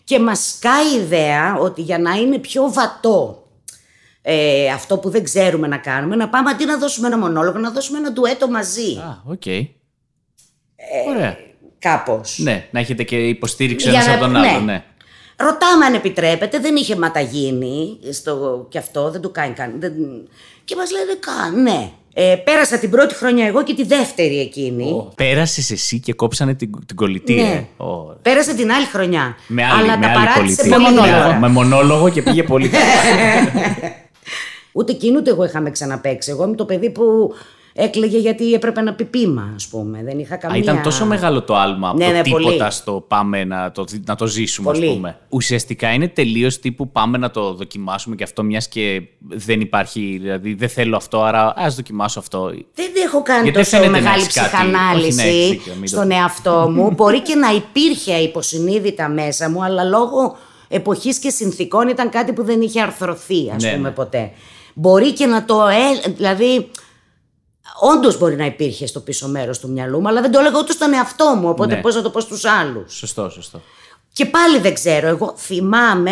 [0.04, 3.48] Και μας σκάει η ιδέα ότι για να είναι πιο βατό
[4.22, 7.72] ε, αυτό που δεν ξέρουμε να κάνουμε, να πάμε αντί να δώσουμε ένα μονόλογο, να
[7.72, 8.98] δώσουμε ένα ντουέτο μαζί.
[8.98, 9.44] Α, οκ.
[11.10, 11.38] Ωραία.
[11.82, 12.38] Κάπως.
[12.44, 14.48] Ναι, να έχετε και υποστήριξη Για ένας να- από τον ναι.
[14.48, 14.60] άλλο.
[14.60, 14.84] Ναι.
[15.36, 19.74] Ρωτάμε αν επιτρέπεται, δεν είχε ματαγίνει στο, και αυτό, δεν του κάνει καν.
[19.80, 19.94] Δεν...
[20.66, 21.92] Και μας λένε καν, ναι.
[22.14, 25.08] Ε, πέρασα την πρώτη χρονιά εγώ και τη δεύτερη εκείνη.
[25.16, 27.34] Πέρασες εσύ και κόψανε την, την κολλητή.
[27.34, 27.42] Ναι.
[27.78, 27.84] ε.
[27.84, 29.36] Ω, Πέρασα την άλλη χρονιά.
[29.48, 30.70] Με άλλη, αλλά με τα άλλη παράτησε κολλητή.
[30.70, 31.12] πολύ Με γρήγορα.
[31.22, 31.40] μονόλογο.
[31.40, 32.84] Με μονόλογο και πήγε πολύ καλά.
[34.72, 36.32] Ούτε εκείνο ούτε εγώ είχαμε ξαναπέξει.
[36.32, 37.34] Εγώ είμαι το παιδί που
[37.74, 40.04] έκλαιγε γιατί έπρεπε να πει πείμα, ας πούμε.
[40.04, 40.58] Δεν είχα Α, καμία.
[40.60, 42.72] ήταν τόσο μεγάλο το άλμα από Ναι, το ναι, τίποτα πολύ.
[42.72, 44.88] στο πάμε να το, να το ζήσουμε, Πολύ.
[44.88, 45.18] ας πούμε.
[45.30, 50.18] Ουσιαστικά είναι τελείως τύπου πάμε να το δοκιμάσουμε και αυτό, μιας και δεν υπάρχει.
[50.22, 52.50] Δηλαδή, δεν θέλω αυτό, άρα ας δοκιμάσω αυτό.
[52.74, 54.48] Δεν έχω κάνει Γιατί τόσο φαίνεται να μεγάλη έχεις κάτι.
[54.48, 56.92] ψυχανάλυση Όχι, ναι, έχεις δίκιο, μην το- στον εαυτό μου.
[56.96, 62.44] Μπορεί και να υπήρχε υποσυνείδητα μέσα μου, αλλά λόγω εποχής και συνθήκων ήταν κάτι που
[62.44, 63.94] δεν είχε αρθρωθεί, ας Ναι, πούμε, ναι.
[63.96, 64.32] ποτέ.
[64.74, 65.68] Μπορεί και να το...
[65.68, 66.70] Ε, δηλαδή,
[67.80, 70.72] όντως μπορεί να υπήρχε στο πίσω μέρος του μυαλού μου, αλλά δεν το έλεγα ούτε
[70.72, 71.82] στον εαυτό μου, οπότε Ναι.
[71.82, 72.94] πώς να το πω στους άλλους.
[72.94, 73.62] Σωστό, σωστό.
[74.14, 75.08] Και πάλι δεν ξέρω.
[75.08, 76.12] Εγώ θυμάμαι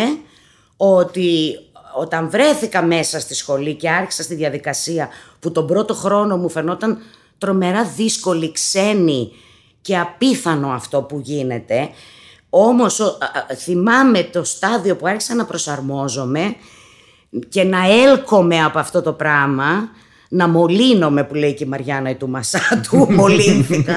[0.78, 1.56] ότι
[1.96, 5.10] όταν βρέθηκα μέσα στη σχολή και άρχισα στη διαδικασία
[5.40, 6.98] που τον πρώτο χρόνο μου φαινόταν
[7.38, 9.32] τρομερά δύσκολη, ξένη
[9.82, 11.90] και απίθανο αυτό που γίνεται.
[12.50, 16.56] Όμως ο- α- α- θυμάμαι το στάδιο που άρχισα να προσαρμόζομαι
[17.50, 19.90] και να έλκομαι από αυτό το πράγμα,
[20.30, 23.96] να μολύνομαι που λέει και η Μαριάννα η του Μασάτου, μολύνθηκα,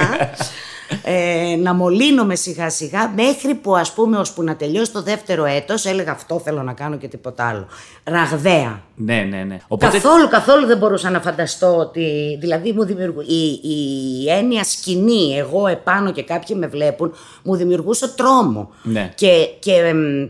[1.03, 5.85] ε, να μολύνομαι σιγά σιγά μέχρι που ας πούμε ώσπου να τελειώσει το δεύτερο έτος
[5.85, 7.66] έλεγα αυτό θέλω να κάνω και τίποτα άλλο.
[8.05, 8.83] Ραγδαία.
[8.95, 9.57] Ναι, ναι, ναι.
[9.68, 12.37] Οπότε, Καθόλου, καθόλου δεν μπορούσα να φανταστώ ότι.
[12.40, 18.14] Δηλαδή, μου δημιουργού, η, η έννοια σκηνή, εγώ επάνω και κάποιοι με βλέπουν, μου δημιουργούσε
[18.14, 18.71] τρόμο.
[18.83, 19.12] Ναι.
[19.14, 20.23] Και, και εμ,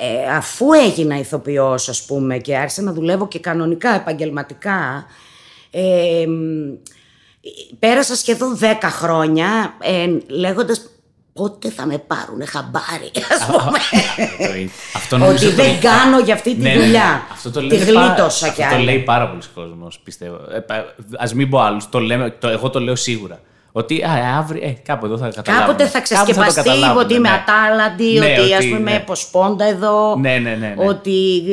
[0.00, 5.06] ε, αφού έγινα ηθοποιός, ας πούμε, και άρχισα να δουλεύω και κανονικά, επαγγελματικά,
[5.74, 6.32] ε, εμ,
[7.78, 10.88] πέρασα σχεδόν 10 χρόνια ε, λέγοντας
[11.32, 13.78] πότε θα με πάρουν χαμπάρι, ας πούμε.
[14.96, 16.84] Αυτό νομίζω ότι το- δεν κάνω για αυτή τη Ναι, ναι, ναι.
[16.84, 17.26] δουλειά.
[17.32, 18.84] Αυτό το Τη λένε πάρα- γλίτωσα κι Αυτό το άλλη.
[18.84, 20.34] λέει πάρα πολλοί κόσμος, πιστεύω.
[20.36, 20.76] Ε,
[21.18, 21.88] Α μην πω άλλους.
[21.88, 23.40] Το λέμε, το, εγώ το λέω σίγουρα.
[23.76, 25.66] Ότι α, αύριο, ε, κάπου εδώ θα καταλάβουμε.
[25.66, 27.34] Κάποτε θα Κάπου το ξεσκεπαστεί καταλάβουμε, ότι είμαι ναι.
[27.34, 28.90] ατάλλαντη, Ναι, ότι ας ότι, πούμε ναι.
[28.90, 30.86] με ποσπόντα εδώ, Ναι, ναι, ναι, ναι.
[30.88, 31.12] ότι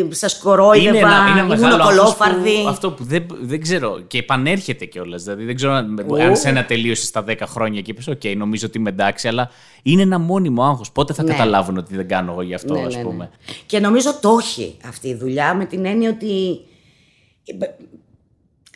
[0.10, 2.62] σας κορόιδευα, είναι ένα, είναι ήμουν μεγάλο άγχος κολόφαρδη.
[2.64, 5.24] που, αυτό που δεν, δεν ξέρω και επανέρχεται κιόλας.
[5.24, 8.68] Δηλαδή δεν ξέρω αν, αν σε ένα τελείωσε στα 10 χρόνια και είπες: Οκ, νομίζω
[8.68, 9.50] ότι είμαι εντάξει, αλλά
[9.84, 10.92] είναι ένα μόνιμο άγχος.
[10.92, 11.32] Πότε θα Ναι.
[11.32, 13.08] καταλάβουν ότι δεν κάνω εγώ γι' αυτό, Ναι, ας ναι, ναι.
[13.08, 13.30] πούμε.
[13.66, 16.60] Και νομίζω το έχει αυτή η δουλειά με την έννοια ότι.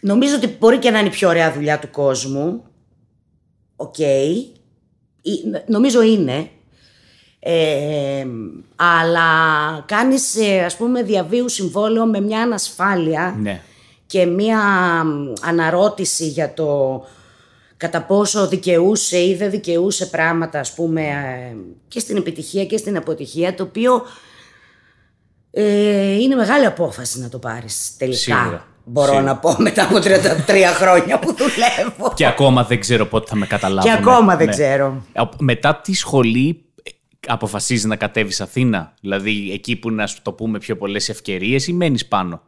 [0.02, 2.64] Νομίζω ότι μπορεί και να είναι η πιο ωραία δουλειά του κόσμου.
[3.76, 3.98] Οκ.
[3.98, 6.50] Ή- Νομίζω είναι.
[7.40, 8.26] Ε,
[8.76, 9.24] αλλά
[9.86, 13.62] κάνεις ε, ας πούμε διά βίου συμβόλαιο με μια ανασφάλεια Ναι.
[14.06, 14.60] και μια
[15.06, 17.02] μ, αναρώτηση για το
[17.78, 21.56] κατά πόσο δικαιούσε ή δεν δικαιούσε πράγματα ας πούμε ε,
[21.88, 24.02] και στην επιτυχία και στην αποτυχία το οποίο
[25.52, 28.18] ε, είναι μεγάλη απόφαση να το πάρεις τελικά.
[28.20, 28.68] Σίγουρα.
[28.88, 29.24] Μπορώ Σίγουρα.
[29.24, 30.02] να πω μετά από 33
[30.76, 32.14] χρόνια που δουλεύω.
[32.16, 33.92] Και ακόμα δεν ξέρω πότε θα με καταλάβουν.
[33.92, 35.02] Και ακόμα δεν ξέρω.
[35.40, 36.92] Μετά τη σχολή ε,
[37.28, 41.74] αποφασίζεις να κατέβεις Αθήνα; Δηλαδή εκεί που να σου το πούμε πιο πολλές ευκαιρίες ή
[41.74, 42.42] μένεις πάνω;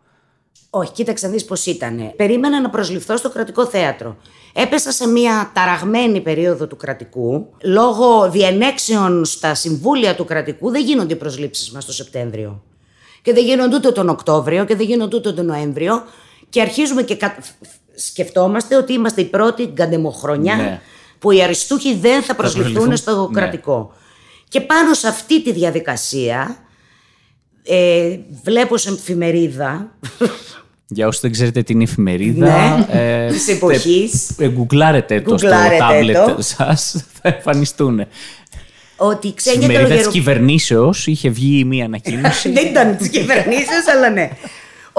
[0.70, 2.14] Όχι, κοίταξε να δεις πώς ήτανε.
[2.16, 4.18] Περίμενα να προσληφθώ στο κρατικό θέατρο.
[4.54, 7.48] Έπεσα σε μια ταραγμένη περίοδο του κρατικού.
[7.64, 12.64] Λόγω διενέξεων στα συμβούλια του κρατικού δεν γίνονται οι προσλήψεις μας το Σεπτέμβριο.
[13.22, 16.04] Και δεν γίνονται ούτε τον Οκτώβριο και δεν γίνονται ούτε τον Νοέμβριο.
[16.50, 17.38] Και αρχίζουμε και κα...
[17.96, 20.82] σκεφτόμαστε ότι είμαστε η πρώτη γκαντεμοχρονιά Ναι.
[21.20, 22.98] που οι αριστούχοι δεν θα προσληφθούν προσληφθούν.
[22.98, 23.40] στο Ναι.
[23.42, 23.94] κρατικό.
[24.50, 26.58] Και πάνω σε αυτή τη διαδικασία
[27.64, 29.98] ε, βλέπω σε εφημερίδα
[30.88, 32.86] Για όσοι δεν ξέρετε την εφημερίδα, Ναι.
[33.00, 36.38] ε, της εποχής ε, γκουγκλάρετε το στο Γκουγκλάρετε τάμπλετ το.
[36.42, 38.00] σας, θα εμφανιστούν.
[38.98, 40.24] ότι Στην ξένια εφημερίδα της καλογεροπούλου.
[40.24, 42.52] κυβερνήσεως είχε βγει μία ανακοίνωση.
[42.54, 44.30] Δεν ήταν της κυβερνήσεως, αλλά ναι.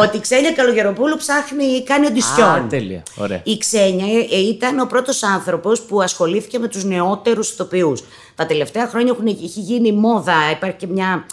[0.00, 2.68] Ότι η Ξένια Καλογεροπούλου ψάχνει, κάνει Α, οντισιόν.
[2.68, 3.02] τέλεια.
[3.16, 3.40] Ωραία.
[3.44, 8.02] Η Ξένια ε, ε, ήταν ο πρώτος άνθρωπος που ασχολήθηκε με τους νεότερους ηθοποιούς.
[8.34, 11.26] Τα τελευταία χρόνια έχουν, έχει γίνει μόδα, υπάρχει και μια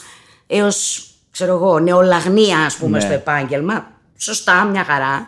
[0.48, 3.04] έως ξέρω εγώ, νεολαγνία ας πούμε Ναι.
[3.04, 3.88] στο επάγγελμα.
[4.18, 5.28] Σωστά, μια χαρά.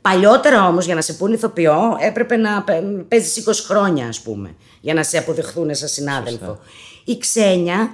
[0.00, 2.64] Παλιότερα όμως για να σε πούν ηθοποιό έπρεπε να
[3.08, 6.58] παίζεις 20 χρόνια, ας πούμε, για να σε αποδεχθούν σαν συνάδελφο.
[7.04, 7.90] Η Ξένια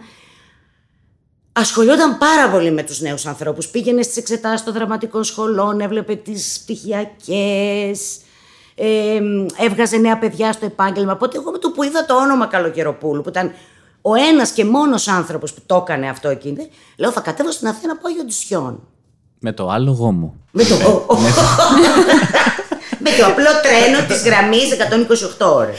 [1.52, 3.68] ασχολιόταν πάρα πολύ με τους νέους ανθρώπους.
[3.68, 8.20] Πήγαινε στις εξετάσεις των δραματικών σχολών, έβλεπε τις πτυχιακές,
[8.74, 9.20] ε,
[9.56, 11.12] έβγαζε νέα παιδιά στο επάγγελμα.
[11.12, 13.52] Οπότε εγώ με το που είδα το όνομα Καλογεροπούλου, που ήταν
[14.02, 17.94] ο ένας και μόνος άνθρωπος που το έκανε αυτό εκείνη, λέω θα κατέβω στην Αθήνα
[17.94, 18.80] να πάω για οντισιόν.
[19.38, 20.34] Με το άλογο μου.
[20.50, 20.74] Με το,
[23.02, 24.68] με το απλό τρένο της γραμμής
[25.38, 25.78] 128 ώρες.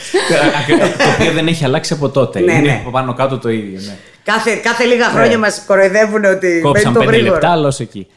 [0.97, 2.39] το οποίο δεν έχει αλλάξει από τότε.
[2.39, 2.77] Ναι, Είναι ναι.
[2.81, 3.79] από πάνω κάτω το ίδιο.
[3.85, 3.95] Ναι.
[4.23, 7.33] Κάθε, κάθε λίγα χρόνια μας κοροϊδεύουν ότι Κόψαν μένει το πέντε γρήγορο.
[7.33, 8.07] λεπτά, άλλο εκεί.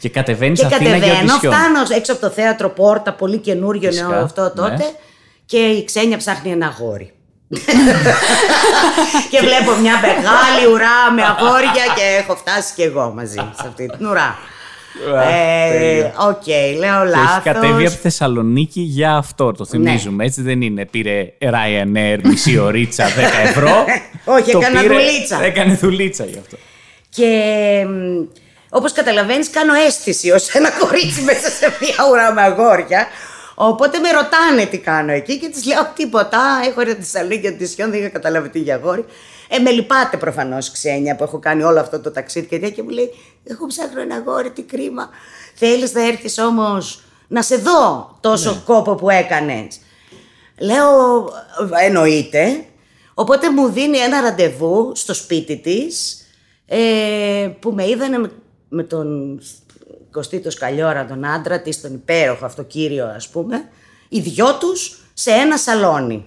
[0.00, 1.52] Και κατεβαίνεις Και Αθήνα για κατεβαίνω, οντισιόν.
[1.52, 4.70] φτάνω έξω από το θέατρο Πόρτα, πολύ καινούριο Φυσικά, νέο αυτό τότε.
[4.76, 4.84] ναι.
[5.46, 7.12] Και η Ξένια ψάχνει ένα αγόρι.
[9.30, 13.86] και βλέπω μια μεγάλη ουρά με αγόρια και έχω φτάσει κι εγώ μαζί σε αυτή
[13.98, 14.38] την ουρά.
[15.30, 16.46] Ε, Οκ,
[16.78, 18.00] λέω Και έχει κατέβει από λάθος.
[18.00, 19.88] Θεσσαλονίκη για αυτό, το Ναι.
[19.90, 20.24] θυμίζουμε.
[20.24, 20.84] Έτσι δεν είναι.
[20.86, 23.08] Πήρε Ryanair μισή ωρίτσα 10
[23.48, 23.84] ευρώ.
[24.36, 25.44] Όχι, Το έκανα πήρε- δουλίτσα.
[25.44, 26.56] Έκανε δουλίτσα γι' αυτό.
[27.08, 27.30] Και
[27.88, 28.24] μ,
[28.68, 33.06] όπως καταλαβαίνεις κάνω αίσθηση ως ένα κορίτσι μέσα σε μια ουρά με αγόρια.
[33.54, 36.38] Οπότε με ρωτάνε τι κάνω εκεί και τις λέω τίποτα.
[36.68, 39.04] Έχω έρθει τη Θεσσαλονίκη τη Σιόν, δεν είχα καταλάβει τι για αγόρι.
[39.48, 42.82] Ε, με λυπάται προφανώς ξένια που έχω κάνει όλο αυτό το ταξίδι και τέτοια και
[42.82, 43.10] μου λέει:
[43.44, 45.08] Εγώ ψάχνω ένα αγόρι, τι κρίμα.
[45.54, 49.80] Θέλεις να έρθεις όμως να σε δω τόσο κόπο που έκανες.
[50.58, 51.28] Λέω,
[51.84, 52.64] εννοείται.
[53.14, 56.24] Οπότε μου δίνει ένα ραντεβού στο σπίτι της
[56.66, 58.30] ε, που με είδανε με,
[58.68, 59.40] με τον
[60.10, 63.68] Κωστή το Σκαλιόρα, τον άντρα της, τον υπέροχο αυτό κύριο ας πούμε,
[64.08, 66.26] οι δυο τους σε ένα σαλόνι.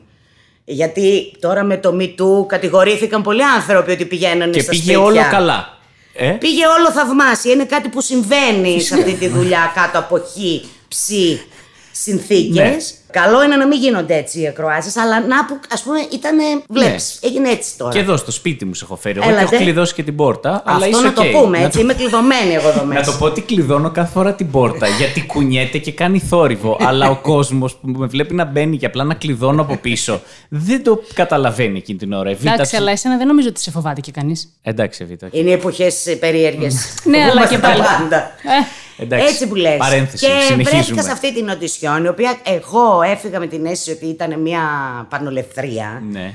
[0.69, 5.01] Γιατί τώρα με το Me Too κατηγορήθηκαν πολλοί άνθρωποι ότι πηγαίνανε Και στα πήγε σπίτια.
[5.01, 5.77] όλο καλά.
[6.13, 7.53] Ε; Πήγε όλο θαυμάσια.
[7.53, 10.35] Είναι κάτι που συμβαίνει σε αυτή τη δουλειά κάτω από χ,
[10.87, 11.07] ψ,
[11.91, 12.93] συνθήκες.
[13.13, 13.21] Ναι.
[13.21, 16.37] Καλό είναι να μην γίνονται έτσι οι ακροάσεις, αλλά να που ας πούμε ήταν.
[16.69, 17.91] Βλέπεις, έγινε έτσι τώρα.
[17.91, 19.19] Και εδώ στο σπίτι μου σε έχω φέρει.
[19.19, 19.45] Εγώ Έλατε.
[19.45, 20.61] και έχω κλειδώσει και την πόρτα.
[20.65, 21.31] αλλά Αυτό είσαι να το οκ.
[21.31, 21.77] πούμε Να έτσι.
[21.77, 23.11] το- Είμαι κλειδωμένη εγώ εδώ Να μέσα.
[23.11, 26.77] το πω ότι κλειδώνω κάθε φορά την πόρτα γιατί κουνιέται και κάνει θόρυβο.
[26.87, 30.83] αλλά ο κόσμος που με βλέπει να μπαίνει και απλά να κλειδώνω από πίσω δεν
[30.83, 32.29] το καταλαβαίνει εκείνη την ώρα.
[32.29, 34.49] Η Β' Εντάξει, του- αλλά εσένα δεν νομίζω ότι σε φοβάται και κανείς.
[34.61, 35.35] Εντάξει, Β'.
[35.35, 36.93] Είναι εποχές περίεργες.
[37.03, 37.81] Ναι, αλλά και πάλι.
[38.97, 39.15] Πάντα.
[39.15, 39.77] Ε, Εντάξει, Έτσι που λες.
[39.77, 40.63] Παρένθεση, και συνεχίζουμε.
[40.63, 44.61] βρέθηκα σε αυτή την οντισιόν, η οποία εγώ έφυγα με την αίσθηση ότι ήταν μια
[45.09, 46.03] πανολευθρία.
[46.11, 46.33] Ναι.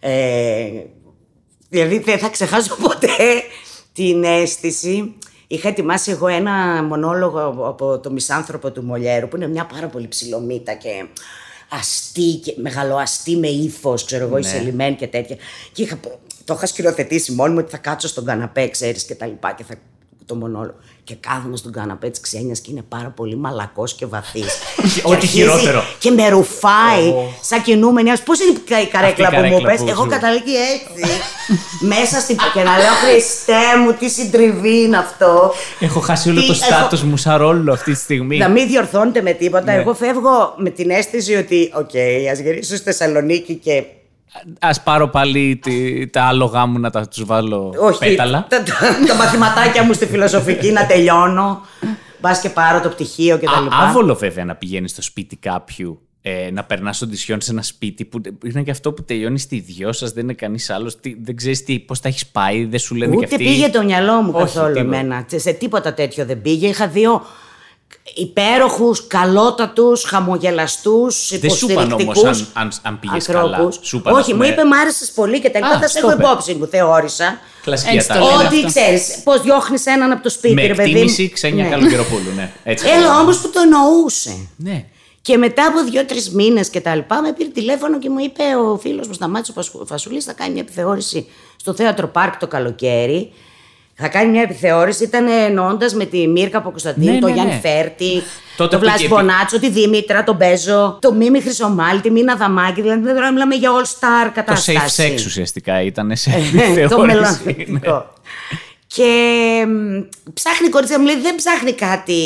[0.00, 0.70] Ε,
[1.68, 3.42] δηλαδή δεν θα ξεχάσω ποτέ
[3.92, 5.14] την αίσθηση.
[5.46, 10.08] Είχα ετοιμάσει εγώ ένα μονόλογο από το μισάνθρωπο του Μολιέρου που είναι μια πάρα πολύ
[10.08, 11.06] ψηλομύτα και
[11.68, 14.38] αστή και μεγαλοαστή με ύφος, ξέρω εγώ,
[14.72, 14.92] ναι.
[14.92, 15.36] και τέτοια.
[15.72, 16.00] Και είχα,
[16.44, 19.64] το είχα σκηνοθετήσει μόνη μου ότι θα κάτσω στον καναπέ, ξέρεις και τα λοιπά και
[19.64, 19.74] θα
[20.26, 20.76] το μονόλογο.
[21.04, 24.58] Και κάθομαι στον καναπέ της Ξένιας και είναι πάρα πολύ μαλακός και βαθύς.
[25.12, 25.82] Ό,τι χειρότερο.
[25.98, 28.10] Και με ρουφάει σαν κινούμενη.
[28.24, 31.10] Πώς είναι η καρέκλα που μου πες; Εγώ καταλήγει έτσι.
[31.94, 32.36] μέσα στην.
[32.54, 35.54] και να λέω Χριστέ μου, τι συντριβή είναι αυτό.
[35.80, 38.38] Έχω χάσει όλο το στάτο μου σαν ρόλο αυτή τη στιγμή.
[38.38, 39.72] Να μην διορθώνεται με τίποτα.
[39.72, 39.80] Ναι.
[39.80, 41.90] Εγώ φεύγω με την αίσθηση ότι, οκ,
[42.32, 43.84] ας γυρίσω στη Θεσσαλονίκη και
[44.58, 48.46] Α πάρω πάλι τη, τα άλογα μου να τα τους βάλω Όχι, πέταλα.
[48.48, 48.72] Τα, τα,
[49.06, 51.60] τα μαθηματάκια μου στη φιλοσοφική να τελειώνω.
[52.20, 53.66] Μπας και πάρω το πτυχίο κτλ.
[53.70, 58.20] Άβολο βέβαια να πηγαίνεις στο σπίτι κάποιου ε, να περνάς οντισιόν σε ένα σπίτι που
[58.44, 60.96] είναι και αυτό που τελειώνει στη δυο σας, δεν είναι κανείς άλλος.
[61.22, 63.46] Δεν ξέρεις πώς τα έχεις πάει, δεν σου λένε Ούτε και αυτοί.
[63.46, 65.26] πήγε το μυαλό μου καθόλου εμένα.
[65.34, 66.68] Σε τίποτα τέτοιο δεν πήγε.
[66.68, 67.22] Είχα δύο
[68.14, 72.22] υπέροχους, καλότατους, χαμογελαστούς, υποστηρικτικού.
[72.22, 73.70] Δεν σου αν, αν, αν πήγες καλά.
[73.80, 77.38] Σου Όχι, μου είπε μ' άρεσες πολύ και τελικά θα σε έχω υπόψη μου, θεώρησα.
[77.62, 77.98] Κλασική
[78.46, 80.90] Ότι ξέρεις, πώς διώχνεις έναν από το σπίτι, Με ρε παιδί.
[80.90, 81.70] εκτίμηση ξένια ναι.
[81.70, 82.52] Καλοκαιροπούλου, ναι.
[82.64, 84.48] Έτσι Έλα όμως που το εννοούσε.
[84.56, 84.84] Ναι.
[85.22, 88.78] Και μετά από δύο-τρεις μήνες και τα λοιπά, με πήρε τηλέφωνο και μου είπε ο
[88.78, 91.26] φίλος μου Σταμάτη ο Φασουλής θα κάνει μια επιθεώρηση
[91.56, 93.32] στο θέατρο Πάρκ το καλοκαίρι
[94.02, 97.52] θα κάνει μια επιθεώρηση, ήταν εννοώντας με τη Μίρκα από Κωνσταντίνου, ναι, τον ναι, Γιάννη
[97.52, 97.60] ναι.
[97.60, 98.22] Φέρτη,
[98.56, 102.80] τον Βλάση Μπονάτσο, τη Δήμητρα, τον Μπέζο, το Μίμη Χρυσομάλη, τη Μίνα Δαμάκη.
[102.82, 104.72] Δηλαδή δεν μιλάμε για all star κατάσταση.
[104.72, 106.88] Το safe sex ουσιαστικά ήταν σε επιθεώρηση.
[106.88, 108.12] το μελλοντικό.
[108.86, 109.64] Και
[110.34, 112.22] ψάχνει κορίτσια μου λέει δεν ψάχνει κάτι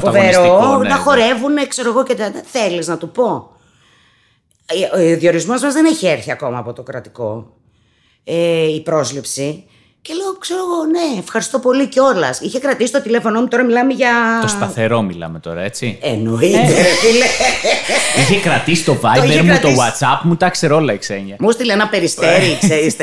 [0.00, 2.32] φοβερό, να χορεύουν, ξέρω εγώ και τα.
[2.44, 3.50] Θέλεις να του πω.
[4.66, 7.56] Ε, ο διορισμός μας δεν έχει έρθει ακόμα από το κρατικό.
[8.24, 9.64] Ε, η πρόσληψη.
[10.06, 12.40] Και λέω, ξέρω εγώ, ναι, ευχαριστώ πολύ κιόλας.
[12.40, 14.38] Είχε κρατήσει το τηλέφωνό μου, τώρα μιλάμε για.
[14.40, 15.98] Το σταθερό μιλάμε τώρα, έτσι.
[16.02, 16.82] Εννοείται, ε.
[16.82, 17.24] φίλε.
[18.20, 21.36] Είχε κρατήσει το Viber μου, το WhatsApp μου, τα ξέρω όλα η ξένια.
[21.38, 22.96] Μου στείλε ένα περιστέρι, ξέρεις.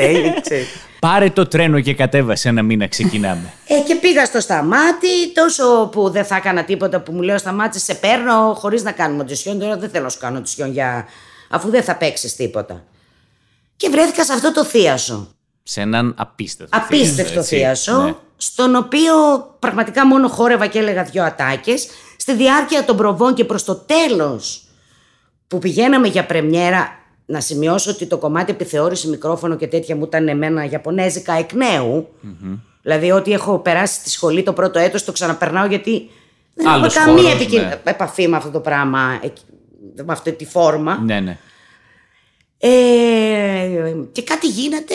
[1.00, 3.52] Πάρε το τρένο και κατέβασε ένα μήνα, ξεκινάμε.
[3.66, 7.80] Ε, και πήγα στο σταμάτη, τόσο που δεν θα έκανα τίποτα που μου λέω σταμάτη,
[7.80, 9.58] σε παίρνω χωρίς να κάνουμε οντισιόν.
[9.58, 11.06] Τώρα δεν θέλω να σου κάνω οντισιόν για.
[11.50, 12.84] αφού δεν θα παίξεις τίποτα.
[13.76, 15.33] Και βρέθηκα σε αυτό το θείασο
[15.66, 18.14] σε έναν απίστευτο Απίστευτο θείασο, ναι.
[18.36, 19.12] στον οποίο
[19.58, 21.88] πραγματικά μόνο χόρευα και έλεγα δυο ατάκες.
[22.16, 24.64] Στη διάρκεια των προβών και προς το τέλος
[25.48, 30.28] που πηγαίναμε για πρεμιέρα, να σημειώσω ότι το κομμάτι επιθεώρηση μικρόφωνο και τέτοια μου ήταν
[30.28, 32.08] εμένα Ιαπωνέζικα εκ νέου.
[32.24, 32.58] Mm-hmm.
[32.82, 36.10] Δηλαδή ότι έχω περάσει στη σχολή το πρώτο έτος το ξαναπερνάω γιατί
[36.54, 37.80] δεν έχω καμία ναι.
[37.84, 39.20] επαφή με αυτό το πράγμα,
[39.94, 40.98] με αυτή τη φόρμα.
[40.98, 41.38] Ναι, ναι.
[42.58, 44.94] Ε, και κάτι γίνεται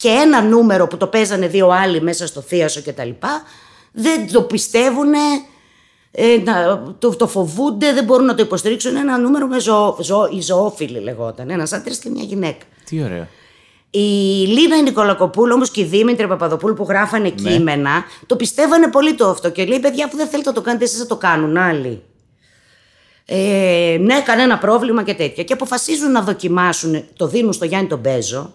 [0.00, 3.42] και ένα νούμερο που το παίζανε δύο άλλοι μέσα στο θείασο και τα λοιπά,
[3.92, 5.12] δεν το πιστεύουν,
[6.10, 6.24] ε,
[6.98, 8.96] το, το φοβούνται, δεν μπορούν να το υποστηρίξουν.
[8.96, 12.64] Ένα νούμερο με ζω, ζω, η ζωόφιλη λεγόταν, ένας άντρας και μια γυναίκα.
[12.84, 13.26] Τι ωραίο.
[13.90, 13.98] Η
[14.46, 17.50] Λίνα Νικολακοπούλου όμως και η Δήμητρη Παπαδοπούλου που γράφανε ναι.
[17.50, 19.50] κείμενα, το πιστεύανε πολύ το αυτό.
[19.50, 22.02] Και λέει: Παιδιά, που δεν θέλετε να το κάνετε, εσείς θα το κάνουν άλλοι.
[23.24, 25.44] Ε, ναι, κανένα πρόβλημα και τέτοια.
[25.44, 28.54] Και αποφασίζουν να δοκιμάσουν, το δίνουν στο Γιάννη τον Μπέζο,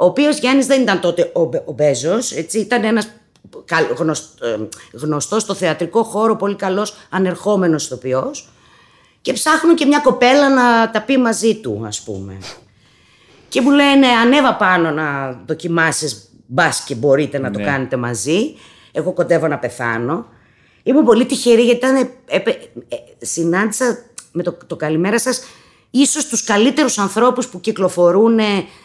[0.00, 3.08] ο οποίος Γιάννης δεν ήταν τότε ο, ο Μπέζος, ήταν ένας
[3.96, 8.48] γνωστό, γνωστός στο θεατρικό χώρο, πολύ καλός ανερχόμενος ηθοποιός
[9.20, 12.38] και ψάχνουν και μια κοπέλα να τα πει μαζί του, ας πούμε.
[13.48, 17.64] Και μου λένε, ανέβα πάνω να δοκιμάσεις μπας και μπορείτε να το ναι.
[17.64, 18.54] κάνετε μαζί.
[18.92, 20.26] Εγώ κοντεύω να πεθάνω.
[20.82, 22.52] Ήμουν πολύ τυχερή γιατί ήταν, ε, ε,
[23.18, 23.98] συνάντησα
[24.32, 25.40] με το, το καλημέρα σας
[25.90, 28.38] ίσως τους καλύτερους ανθρώπους που κυκλοφορούν,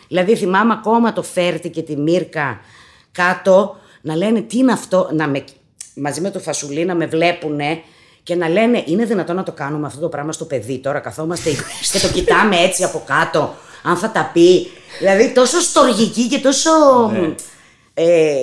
[0.08, 2.60] δηλαδή θυμάμαι ακόμα το Φέρτη και τη Μύρκα
[3.12, 5.44] κάτω, να λένε τι είναι αυτό, να με,
[5.96, 7.60] μαζί με το Φασουλή να με βλέπουν
[8.24, 11.50] και να λένε είναι δυνατόν να το κάνουμε αυτό το πράγμα στο παιδί τώρα, καθόμαστε
[11.92, 14.68] και το κοιτάμε έτσι από κάτω, αν θα τα πει.
[15.00, 16.70] Δηλαδή τόσο στοργική και τόσο
[17.12, 17.36] ναι.
[17.94, 18.34] ε,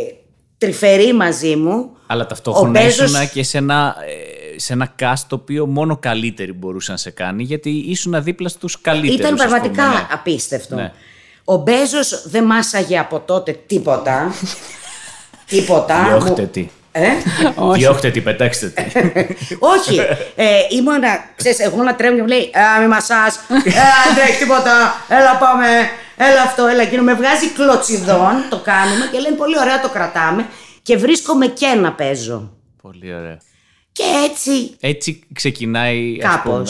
[0.59, 1.91] τρυφερή μαζί μου.
[2.07, 3.97] Αλλά ταυτόχρονα ήσουν και σε ένα...
[4.07, 8.49] Ε, σε ένα cast το οποίο μόνο καλύτεροι μπορούσαν να σε κάνει, γιατί ήσουν δίπλα
[8.49, 9.19] στους καλύτερους.
[9.19, 10.07] Ήταν πραγματικά ναι.
[10.11, 10.75] απίστευτο.
[10.75, 10.93] Ναι.
[11.45, 14.33] Ο Μπέζος δεν μάσαγε από τότε τίποτα.
[15.47, 16.05] τίποτα.
[16.09, 16.69] Διώχτε τι.
[16.93, 17.09] Ε;
[17.77, 18.83] Διώχτε τι, πετάξτε τι.
[19.77, 19.99] Όχι.
[20.37, 23.61] Ε, ήμουνα, ξέρεις, εγώ να τρέμω και μου λέει Α, μη μασάς, ε,
[24.05, 25.67] δεν τρέχει τίποτα, έλα πάμε,
[26.17, 27.03] έλα αυτό, έλα εκείνο.
[27.03, 30.47] Με βγάζει κλωτσιδόν, το κάνουμε και λένε πολύ ωραία το κρατάμε
[30.83, 32.51] και βρίσκομαι και να παίζω.
[32.83, 33.39] Πολύ ωραία.
[34.01, 34.71] Και έτσι.
[34.81, 36.65] Έτσι ξεκινάει, ας πούμε,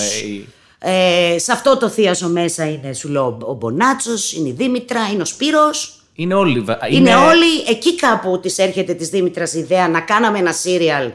[0.83, 5.23] Ε, σε αυτό το θίασο μέσα είναι, σου λέω, ο Μπονάτσος, είναι η Δήμητρα, είναι
[5.23, 5.95] ο Σπύρος.
[6.15, 6.61] Είναι όλοι.
[6.61, 11.11] βα- Είναι, όλοι εκεί κάπου της έρχεται της Δήμητρας η ιδέα να κάναμε ένα σύριαλ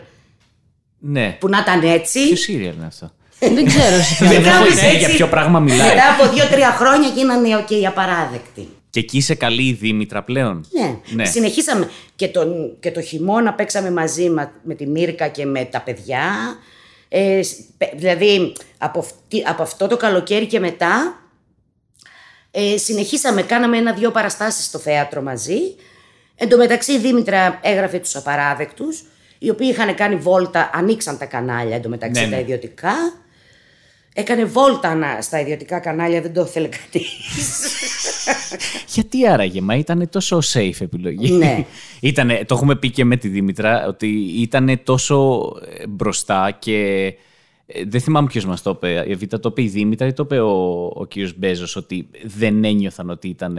[0.99, 1.37] Ναι.
[1.39, 2.27] που να ήταν έτσι.
[2.27, 5.09] Ποιο σύριαλ είναι αυτό; Δεν ξέρω σε ποιο Δεν Μετά έχω όμως ιδέα έτσι- για
[5.15, 5.87] ποιο πράγμα μιλάει.
[5.87, 8.67] Μετά από δύο-τρία χρόνια γίνανε και οι απαράδεκτοι.
[8.95, 10.65] Και εκεί είσαι καλή η Δήμητρα πλέον.
[10.79, 10.97] Ναι.
[11.15, 11.25] Ναι.
[11.25, 15.81] Συνεχίσαμε και τον, και το χειμώνα παίξαμε μαζί μα- με τη Μύρκα και με τα
[15.81, 16.23] παιδιά.
[17.09, 21.21] Ε, σ- πε- δηλαδή από, αυτή- από αυτό το καλοκαίρι και μετά
[22.51, 25.59] ε, συνεχίσαμε, κάναμε ένα-δυο παραστάσεις στο θέατρο μαζί.
[26.35, 29.03] Εν τω μεταξύ η Δήμητρα έγραφε τους απαράδεκτους,
[29.39, 32.35] οι οποίοι είχαν κάνει βόλτα, ανοίξαν τα κανάλια εν τω μεταξύ Ναι, ναι.
[32.35, 32.93] τα ιδιωτικά.
[34.17, 37.67] Έκανε βόλτα να- στα ιδιωτικά κανάλια, δεν το ήθελε κανείς.
[38.93, 41.31] Γιατί άραγε, μα ήταν τόσο safe επιλογή.
[41.31, 41.65] Ναι.
[42.09, 44.07] Ήτανε, το έχουμε πει και με τη Δήμητρα, ότι
[44.41, 45.41] ήταν τόσο
[45.79, 47.05] ε, μπροστά και
[47.67, 49.05] ε, δεν θυμάμαι ποιος μας το είπε.
[49.07, 52.63] Η Βίτα το είπε η Δήμητρα ή το είπε ο, ο κύριος Μπέζος, ότι δεν
[52.63, 53.57] ένιωθαν ότι ήταν.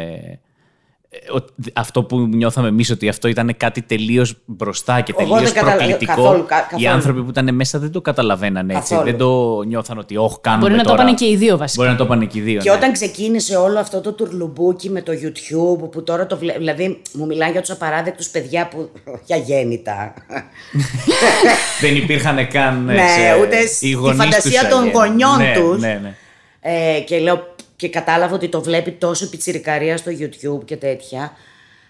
[1.11, 5.53] Ε, ότι αυτό που νιώθαμε εμείς ότι αυτό ήταν κάτι τελείως μπροστά και Εγώ τελείως
[5.53, 6.13] δεν καταλα- προκλητικό.
[6.15, 6.89] καθόλου, κα- Οι καθόλου.
[6.91, 8.89] άνθρωποι που ήταν μέσα δεν το καταλαβαίνανε έτσι.
[8.91, 9.11] Καθόλου.
[9.11, 11.03] Δεν το νιώθαν ότι, Όχι, κάνουμε Μπορεί να το τώρα».
[11.03, 11.83] πάνε και οι δύο βασικά.
[11.83, 12.61] Μπορεί να το πάνε και οι δύο.
[12.61, 12.77] Και ναι.
[12.77, 17.27] όταν ξεκίνησε όλο αυτό το τουρλουμπούκι με το YouTube που τώρα το βλέπω, δηλαδή μου
[17.27, 18.91] μιλάνε για τους απαράδεκτους παιδιά που
[19.27, 20.15] για γέννητα.
[21.81, 22.85] Δεν υπήρχαν καν.
[22.85, 24.93] Ναι, σε- ούτε οι στη γονείς φαντασία τους των αγέννοι.
[24.99, 25.81] γονιών ναι, τους.
[25.81, 26.15] Ναι, ναι.
[26.61, 31.33] ε, και λέω και κατάλαβα ότι το βλέπει τόσο πιτσιρικαρία στο YouTube και τέτοια.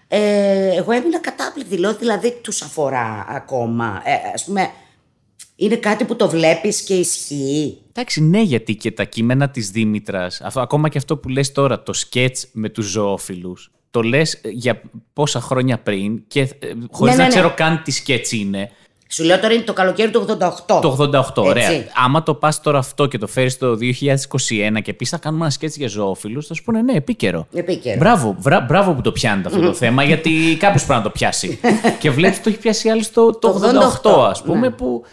[0.07, 4.01] Ε, εγώ έμεινα κατάπληκτη, λέω δηλαδή τους αφορά ακόμα.
[4.05, 4.71] Ε, ας πούμε,
[5.55, 7.77] είναι κάτι που το βλέπεις και ισχύει.
[7.89, 11.83] Εντάξει, ναι, γιατί και τα κείμενα της Δήμητρας, αυτό, ακόμα και αυτό που λες τώρα,
[11.83, 14.81] το σκέτς με τους ζωόφιλους, το λες για
[15.13, 16.47] πόσα χρόνια πριν και ε,
[16.91, 17.53] χωρίς Ναι, να ναι, ξέρω ναι.
[17.53, 18.71] καν τι σκέτς είναι.
[19.09, 20.25] Σου λέω τώρα είναι το καλοκαίρι του
[20.67, 20.81] 88.
[20.81, 21.69] Το 88, ωραία.
[21.69, 21.87] Έτσι.
[22.05, 23.77] Άμα το πας τώρα αυτό και το φέρεις το
[24.77, 27.47] 2021 και πεις θα κάνουμε ένα σκέτς για ζωόφιλους, θα σου πούνε ναι, επίκαιρο.
[27.53, 27.97] Επίκαιρο.
[27.97, 31.59] Μπράβο, βρα- μπράβο που το πιάνετε αυτό το θέμα, γιατί κάποιος πρέπει να το πιάσει.
[31.99, 34.69] και βλέπεις το έχει πιάσει άλλος το, το, Το 88, 88, ας πούμε, ναι.
[34.69, 35.03] που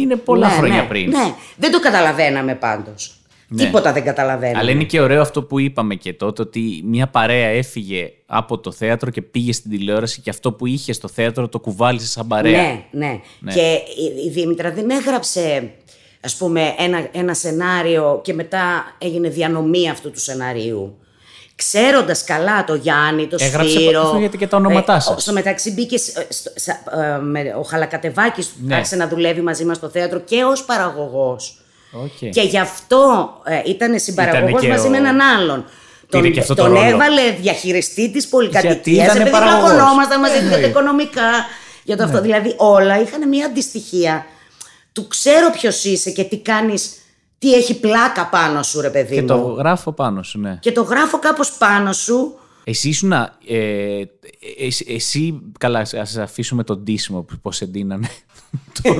[0.00, 1.08] είναι πολλά Ναι, χρόνια ναι, πριν.
[1.10, 3.14] Ναι, δεν το καταλαβαίναμε πάντως.
[3.52, 3.64] Ναι.
[3.64, 4.58] Τίποτα δεν καταλαβαίναμε.
[4.58, 8.72] Αλλά είναι και ωραίο αυτό που είπαμε και τότε, ότι μια παρέα έφυγε από το
[8.72, 12.62] θέατρο και πήγε στην τηλεόραση και αυτό που είχε στο θέατρο το κουβάλισε σαν παρέα.
[12.90, 13.52] Ναι, ναι.
[13.52, 13.78] Και
[14.22, 15.70] η, η Δήμητρα δεν έγραψε,
[16.20, 20.94] ας πούμε, ένα, ένα σενάριο και μετά έγινε διανομή αυτού του σεναρίου.
[21.54, 24.00] Ξέροντας καλά το Γιάννη, το Έγραψε Σπύρο.
[24.02, 25.16] αυτό γιατί και τα ονόματά ε, σας.
[25.16, 28.74] ο- Στο μεταξύ μπήκε σ- ε, στο- σα- ε, με, ο Χαλακατεβάκης Ναι.
[28.74, 31.59] άρχισε να δουλεύει μαζί μας στο θέατρο και ως παραγωγός.
[31.92, 32.28] Οκ.
[32.30, 35.64] Και γι' αυτό ε, ήταν συμπαραγωγός Ήτανε και μαζί ο- με έναν άλλον.
[36.10, 36.86] Πήρε Τον, και αυτό το τον ρόλο.
[36.86, 38.74] έβαλε διαχειριστή της πολυκατοικίας.
[38.74, 39.70] Γιατί ήτανε επειδή παραγωγός.
[39.70, 40.58] πλακωνόμασταν μαζί Εννοείται.
[40.58, 41.30] για τα οικονομικά.
[41.84, 42.20] Για το αυτό.
[42.20, 44.26] Δηλαδή όλα είχαν μια αντιστοιχεία.
[44.92, 46.94] Του ξέρω ποιος είσαι και τι κάνεις,
[47.38, 49.26] τι έχει πλάκα πάνω σου, ρε παιδί Και μου.
[49.26, 50.58] το γράφω πάνω σου, ναι.
[50.60, 52.34] Και το γράφω κάπως πάνω σου.
[52.64, 53.12] Εσύ ήσουν.
[53.12, 54.04] Ε, ε,
[54.58, 58.08] εσύ, εσύ, καλά, ας αφήσουμε το ντύσιμο πώς σε ντύνανε.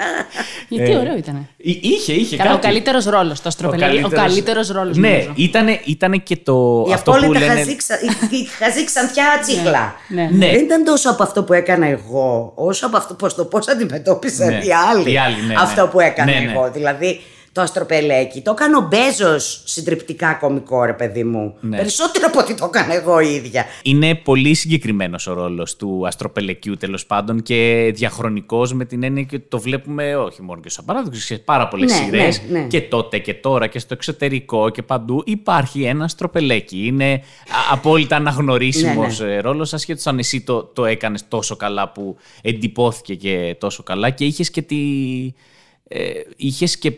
[0.68, 1.48] Γιατί Ε, ωραίο ήταν.
[1.56, 2.66] είχε, είχε Καλά, ο κάτι.
[2.66, 3.40] καλύτερος ρόλος.
[3.40, 4.04] Το αστροπελέγει.
[4.04, 4.96] Ο καλύτερο ρόλος.
[4.96, 6.86] Ναι, ήτανε, ήτανε και το.
[6.88, 7.54] Η αυτό που απόλυτα λένε.
[7.58, 7.94] χαζή, ξα...
[8.00, 9.94] η- η χαζή ξανθιά τσίχλα.
[10.08, 10.28] Ναι.
[10.32, 10.46] Ναι.
[10.50, 14.48] Δεν ήταν τόσο από αυτό που έκανα εγώ, όσο από αυτό πώς το πώς αντιμετώπισαν
[14.48, 14.54] Ναι.
[14.54, 15.12] οι άλλοι.
[15.12, 15.54] Οι άλλοι, ναι, ναι.
[15.58, 16.50] Αυτό που έκανα Ναι, ναι.
[16.52, 16.70] εγώ.
[16.72, 17.20] Δηλαδή
[17.56, 18.40] το αστροπελέκι.
[18.40, 21.54] Το έκανε ο Μπέζος συντριπτικά κωμικό, ρε παιδί μου.
[21.60, 21.76] Ναι.
[21.76, 23.64] Περισσότερο από ό,τι το έκανα εγώ ίδια.
[23.82, 29.38] Είναι πολύ συγκεκριμένος ο ρόλος του αστροπελεκιού τέλος πάντων και διαχρονικός με την έννοια ότι
[29.48, 32.66] το βλέπουμε όχι μόνο και σαν παράδειγμα, σε πάρα πολλές Ναι, σειρές ναι, ναι.
[32.66, 36.86] και τότε και τώρα και στο εξωτερικό και παντού υπάρχει ένα αστροπελέκι.
[36.86, 41.92] Είναι α- απόλυτα αναγνωρίσιμο Ναι, ναι, ρόλος, ασχέτως αν εσύ το, το έκανες τόσο καλά
[41.92, 44.76] που εντυπώθηκε και τόσο καλά και είχες και τη.
[45.88, 46.92] Ε, είχες και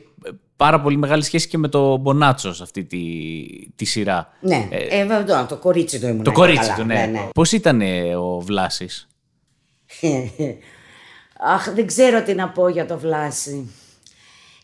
[0.58, 3.00] πάρα πολύ μεγάλη σχέση και με το Μπονάτσο σε αυτή τη,
[3.76, 4.28] τη σειρά.
[4.40, 6.22] Ναι, ε, βέβαια, το κορίτσι του ήμουν.
[6.22, 6.76] Το έτσι κορίτσι καλά.
[6.76, 7.28] του, ναι.
[7.34, 9.08] Πώς ήταν ε, ο Βλάσης;
[11.54, 13.70] Αχ, δεν ξέρω τι να πω για το Βλάση.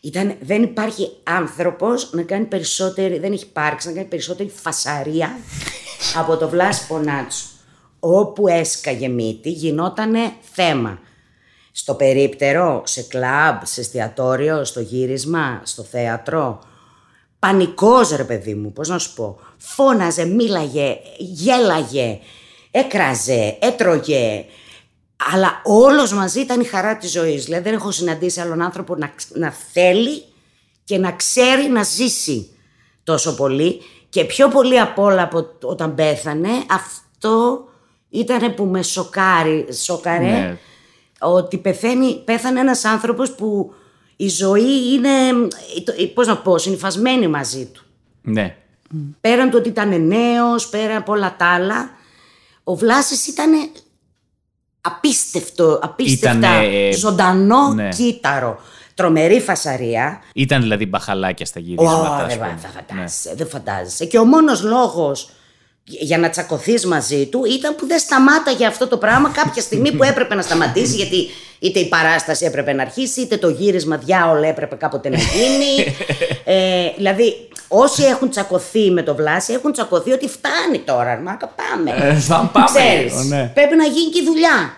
[0.01, 5.37] Ήταν, δεν υπάρχει άνθρωπος να κάνει περισσότερη, δεν έχει υπάρξει να κάνει περισσότερη φασαρία
[6.19, 7.45] από το Βλάση Πονάτσο.
[7.99, 10.99] Όπου έσκαγε μύτη γινότανε θέμα.
[11.77, 16.59] Στο περίπτερο, σε κλαμπ, σε εστιατόριο, στο γύρισμα, στο θέατρο.
[17.39, 19.39] Πανικός ρε παιδί μου, πώς να σου πω.
[19.57, 22.19] Φώναζε, μίλαγε, γέλαγε,
[22.71, 24.45] έκραζε, έτρωγε.
[25.33, 27.43] Αλλά όλος μαζί ήταν η χαρά της ζωής.
[27.45, 30.23] Δηλαδή δεν έχω συναντήσει άλλον άνθρωπο να, ξ- να θέλει
[30.83, 32.49] και να ξέρει να ζήσει
[33.03, 33.81] τόσο πολύ.
[34.09, 37.63] Και πιο πολύ απ' όλα από όταν πέθανε, αυτό
[38.09, 40.57] ήταν που με σοκάρει, σοκαρέ Ναι.
[41.19, 43.73] Ότι πεθαίνει, πέθανε ένας άνθρωπος που
[44.15, 45.09] η ζωή είναι,
[46.13, 47.83] πώς να πω, συνυφασμένη μαζί του.
[48.21, 48.55] Ναι.
[49.21, 51.89] Πέραν του ότι ήταν νέος, πέραν από όλα τα άλλα,
[52.63, 53.51] ο Βλάσης ήταν
[54.81, 57.89] απίστευτο, απίστευτα Ήτανε, ε, ζωντανό ναι.
[57.89, 58.59] κύτταρο.
[58.93, 60.21] Τρομερή φασαρία.
[60.33, 62.15] Ήταν δηλαδή μπαχαλάκια στα Ω, γυρίσματα.
[62.15, 62.59] ας δεν πούμε.
[62.61, 62.73] θα Ναι.
[62.93, 64.05] φαντάζεσαι, δεν φαντάζεσαι.
[64.05, 65.29] Και ο μόνος λόγος
[65.87, 70.03] για να τσακωθείς μαζί του ήταν που δεν σταμάταγε αυτό το πράγμα κάποια στιγμή που
[70.03, 71.29] έπρεπε να σταματήσει γιατί
[71.59, 75.95] είτε η παράσταση έπρεπε να αρχίσει είτε το γύρισμα διάολο έπρεπε κάποτε να γίνει.
[76.55, 82.07] ε, δηλαδή όσοι έχουν τσακωθεί με το Βλάση έχουν τσακωθεί ότι φτάνει τώρα, Μάρκα πάμε.
[82.07, 83.51] Ε, θα πάμε Ξέρεις, λίγο, ναι.
[83.53, 84.77] πρέπει να γίνει και η δουλειά.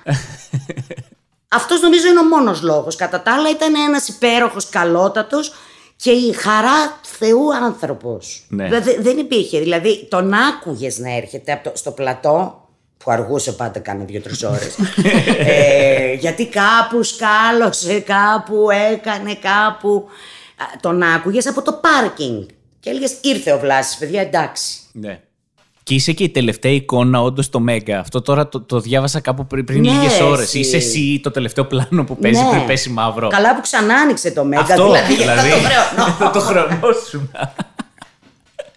[1.58, 2.96] Αυτός νομίζω είναι ο μόνος λόγος.
[2.96, 5.54] Κατά τα άλλα ήταν ένας υπέροχος, καλότατος
[5.98, 8.46] και η χαρά Θεού άνθρωπος.
[8.50, 8.70] Ναι.
[9.00, 9.60] δεν υπήρχε.
[9.60, 12.62] Δηλαδή τον άκουγες να έρχεται από το, στο πλατό.
[12.98, 14.78] Που αργούσε πάντα κάνα δύο-τρει ώρες.
[15.38, 20.06] ε, γιατί κάπου σκάλωσε, κάπου έκανε, κάπου.
[20.58, 22.44] Α, Τον άκουγες από το πάρκινγκ.
[22.80, 24.80] Και έλεγες: Ήρθε ο Βλάσης, παιδιά, εντάξει.
[24.92, 25.22] Ναι.
[25.88, 28.00] Και είσαι και η τελευταία εικόνα όντως στο Μέγκα.
[28.00, 30.42] Αυτό τώρα το, το διάβασα κάπου πριν, πριν Ναι, λίγες ώρες.
[30.46, 30.60] εσύ.
[30.60, 32.50] Είσαι εσύ το τελευταίο πλάνο που παίζει Ναι.
[32.50, 33.28] πριν πέσει μαύρο.
[33.28, 34.62] Καλά που ξανά άνοιξε το Μέγκα.
[34.62, 35.50] Αυτό δηλαδή, δηλαδή.
[36.20, 36.80] θα το χρεώνω.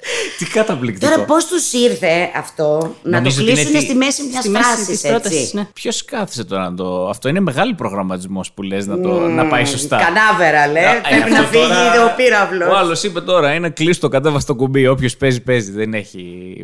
[0.03, 0.39] Θα το χρεωνόσουν.
[0.39, 1.13] Τι καταπληκτικό.
[1.13, 4.41] Τώρα πώς τους ήρθε αυτό να Νομίζω το ότι είναι κλείσουν τι- στη μέση μιας
[4.43, 4.87] Στη μέση φράσης.
[4.87, 5.65] της πρότασης, ναι.
[5.73, 7.09] Ποιος κάθισε τώρα να το.
[7.09, 9.09] Αυτό είναι μεγάλο προγραμματισμός που λες να, το...
[9.29, 9.97] να πάει σωστά.
[9.97, 10.81] Κανάβερα, λέ.
[10.87, 12.69] Α, ε, Πρέπει αυτό να φύγει τώρα- ο πύραυλος.
[12.69, 14.87] Ο άλλος είπε τώρα είναι κλείστο, κατέβα στο κουμπί.
[14.87, 15.71] Όποιος παίζει, παίζει.
[15.71, 16.21] Δεν έχει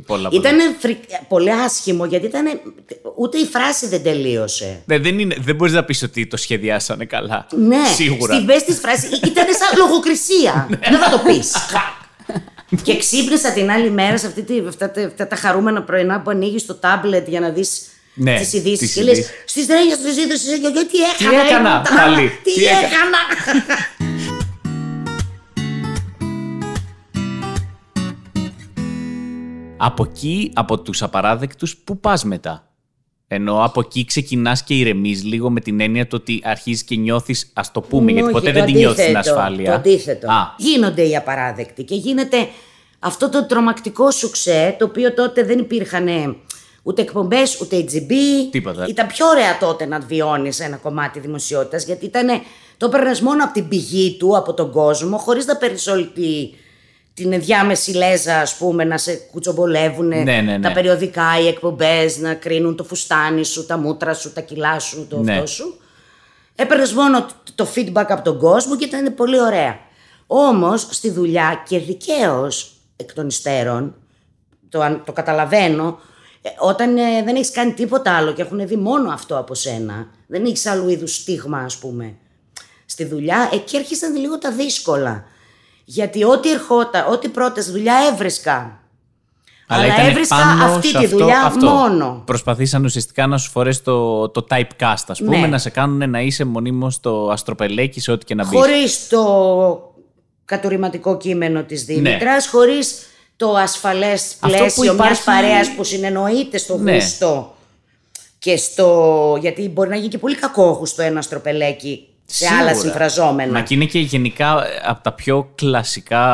[0.07, 0.41] πολλά πολλά.
[0.41, 0.59] Ήταν
[1.29, 2.61] πολύ άσχημο γιατί ήταν.
[3.19, 4.83] Ούτε η φράση δεν τελείωσε.
[4.85, 7.47] Ναι, δεν, είναι, δεν μπορείς να πεις ότι το σχεδιάσανε καλά.
[7.51, 8.35] Ναι, Σίγουρα.
[8.35, 10.67] στη μέση της φράσης ήταν σαν λογοκρισία.
[10.91, 11.53] δεν θα το πεις.
[12.83, 16.31] Και ξύπνησα την άλλη μέρα σε αυτή τη, αυτά, τα- αυτά τα χαρούμενα πρωινά που
[16.31, 17.83] ανοίγεις το τάμπλετ για να δεις
[18.15, 18.79] Ναι, τις ειδήσεις.
[18.79, 19.35] τις Και λες: ειδήσεις.
[19.47, 20.61] Στις τρέλια, στις είδηση,
[20.91, 21.43] τι έκανα.
[21.47, 23.19] έκανα, ήμουν, πάλι, Τι, τι έκα- έκανα.
[29.77, 32.69] Από εκεί, από τους απαράδεκτους, πού πας μετά;
[33.29, 37.51] Ενώ από εκεί ξεκινάς και ηρεμείς λίγο με την έννοια το ότι αρχίζεις και νιώθεις,
[37.55, 39.71] ας το πούμε, γιατί Όχι, ποτέ το δεν τη νιώθεις την αντίθετο, ασφάλεια.
[39.71, 40.31] Το αντίθετο.
[40.31, 42.49] Α, Γίνονται οι απαράδεκτοι και γίνεται
[42.99, 46.37] αυτό το τρομακτικό σουξέ, το οποίο τότε δεν υπήρχαν
[46.83, 48.13] ούτε εκπομπές, ούτε HGB.
[48.51, 48.87] Τίποτα.
[48.89, 52.29] Ήταν πιο ωραία τότε να βιώνεις ένα κομμάτι δημοσιότητας, γιατί ήταν,
[52.77, 56.51] το έπαιρνες μόνο από την πηγή του, από τον κόσμο, χωρίς να παίρνεις όλη τη,
[57.17, 60.61] την ενδιάμεση λέζα, ας πούμε, να σε κουτσομπολεύουν Ναι, ναι, ναι.
[60.61, 65.07] τα περιοδικά, οι εκπομπές, να κρίνουν το φουστάνι σου, τα μούτρα σου, τα κιλά σου,
[65.11, 65.33] το Ναι.
[65.33, 65.81] αυτό σου.
[66.55, 69.79] Έπαιρνες μόνο το- το feedback από τον κόσμο και ήταν πολύ ωραία.
[70.27, 73.95] Όμως στη δουλειά και δικαίως εκ των υστέρων,
[74.69, 75.99] το, αν- το καταλαβαίνω,
[76.43, 80.07] ε, όταν ε, δεν έχεις κάνει τίποτα άλλο και έχουν δει μόνο αυτό από σένα,
[80.27, 82.15] δεν έχεις άλλου είδους στίγμα, ας πούμε,
[82.87, 85.25] στη δουλειά, εκεί έρχεσαν λίγο τα δύσκολα.
[85.89, 88.81] Γιατί ό,τι ερχόταν, ό,τι πρώτες δουλειά έβρισκα.
[89.69, 91.67] Αλλά, ήταν έβρισκα πάνω αυτή σε τη αυτό- δουλειά αυτό.
[91.69, 92.23] μόνο.
[92.27, 95.47] Προσπαθήσαν ουσιαστικά να σου φορέσει το, το typecast, ας πούμε, Ναι.
[95.47, 98.59] να σε κάνουν να είσαι μονίμως στο αστροπελέκι σε ό,τι και να μπεις.
[98.59, 99.95] Χωρίς το
[100.45, 103.07] κατουρηματικό κείμενο της Δήμητρας, χωρίς
[103.37, 104.53] το ασφαλές Ναι.
[104.53, 106.93] Αυτό που πλαίσιο υπάρχει- μιας παρέας που συνεννοείται στο Ναι.
[106.95, 107.55] γούστο
[108.39, 109.39] και στο...
[109.41, 112.75] γιατί μπορεί να γίνει και πολύ κακόχουστο ένα αστροπελέκι σε άλλα Σίγουρα.
[112.75, 113.53] συμφραζόμενα.
[113.53, 116.25] Μα και είναι και γενικά από τα πιο κλασικά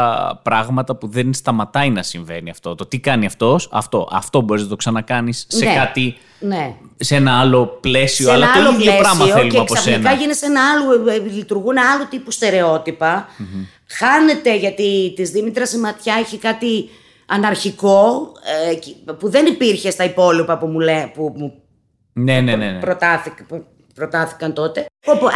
[0.43, 2.74] πράγματα που δεν σταματάει να συμβαίνει αυτό.
[2.74, 4.09] Το τι κάνει αυτός, αυτό.
[4.12, 5.74] Αυτό μπορείς να το ξανακάνεις σε Ναι.
[5.74, 6.74] κάτι, Ναι.
[6.97, 9.72] σε ένα άλλο πλαίσιο, σε αλλά ένα το άλλο ίδιο πλαίσιο πράγμα θέλουμε και από
[9.74, 10.20] ξαφνικά σένα.
[10.20, 13.28] γίνεσαι ένα άλλο, ε, λειτουργούν άλλου τύπου στερεότυπα.
[13.88, 16.88] Χάνεται γιατί της Δήμητρας η ματιά έχει κάτι
[17.26, 18.32] αναρχικό
[18.70, 21.53] ε, κι- που δεν υπήρχε στα υπόλοιπα που μου, λέ, που μου
[22.12, 22.70] Ναι, ναι, ναι.
[22.70, 22.78] ναι.
[22.80, 23.64] προτάθηκαν, που
[23.95, 24.86] προτάθηκαν τότε.
[25.07, 25.26] Όπου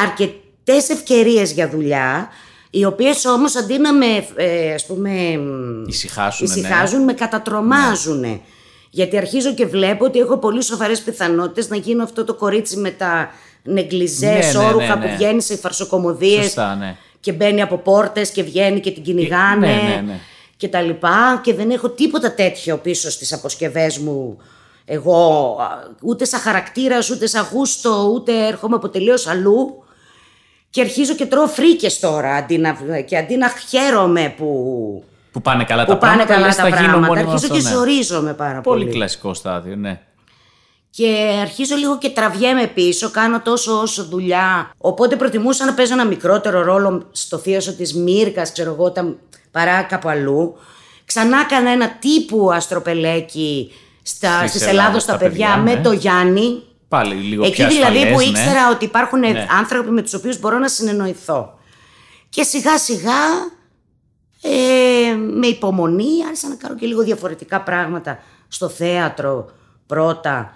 [0.67, 2.29] αρκετές ευκαιρίες για δουλειά,
[2.71, 5.11] οι οποίες όμως αντί να με, ε, ας πούμε,
[5.87, 6.61] Ησυχάσουνε, ναι.
[6.61, 8.41] ησυχάζουν, με κατατρομάζουν.
[8.91, 12.91] Γιατί αρχίζω και βλέπω ότι έχω πολύ σοβαρές πιθανότητες να γίνω αυτό το κορίτσι με
[12.91, 13.31] τα
[13.63, 15.11] νεγκλιζές, Ναι, ναι, σόρουχα ναι, ναι.
[15.11, 16.97] που βγαίνει σε φαρσοκομωδίες Σωστά, ναι.
[17.21, 20.21] και μπαίνει από πόρτες και βγαίνει και την κυνηγάνε ναι, ναι, ναι.
[20.57, 24.39] και τα λοιπά και δεν έχω τίποτα τέτοιο πίσω στις αποσκευές μου
[24.85, 25.67] εγώ α,
[26.03, 29.86] ούτε σαν χαρακτήρας, ούτε σαν γούστο, ούτε έρχομαι από τελείως αλλού
[30.77, 35.65] και αρχίζω και τρώω φρίκες τώρα αντί να, και αντί να χαίρομαι που, Που πάνε
[35.65, 37.07] καλά που τα πάνε πράγματα, καλά λες, τα θα γίνω πράγματα.
[37.07, 37.75] μόνιμα Αρχίζω αυτό, και ναι.
[37.75, 38.83] ζορίζομαι πάρα πολύ.
[38.85, 40.01] Πολύ κλασικό στάδιο, ναι.
[40.91, 44.71] Και αρχίζω λίγο και τραβιέμαι πίσω, κάνω τόσο όσο δουλειά.
[44.79, 49.19] Οπότε προτιμούσα να παίζω ένα μικρότερο ρόλο στο θείασο της Μύρκας, ξέρω εγώ, όταν
[49.51, 50.57] παρά κάπου αλλού.
[51.05, 53.73] Ξανά έκανα ένα τύπου αστροπελέκι
[54.03, 55.81] στα, Στις στις Ελλάδος Ελλάδος τα τα παιδιά, παιδιά, με ναι.
[55.81, 56.63] το Γιάννη.
[56.89, 58.39] Πάλι λίγο Εκεί πιο δηλαδή ασφαλές, που ναι.
[58.39, 59.47] ήξερα ότι υπάρχουν Ναι.
[59.59, 61.59] άνθρωποι με τους οποίους μπορώ να συνεννοηθώ.
[62.29, 63.13] Και σιγά σιγά
[64.43, 68.19] ε, με υπομονή άρχισα να κάνω και λίγο διαφορετικά πράγματα
[68.49, 69.51] στο θέατρο
[69.87, 70.55] πρώτα.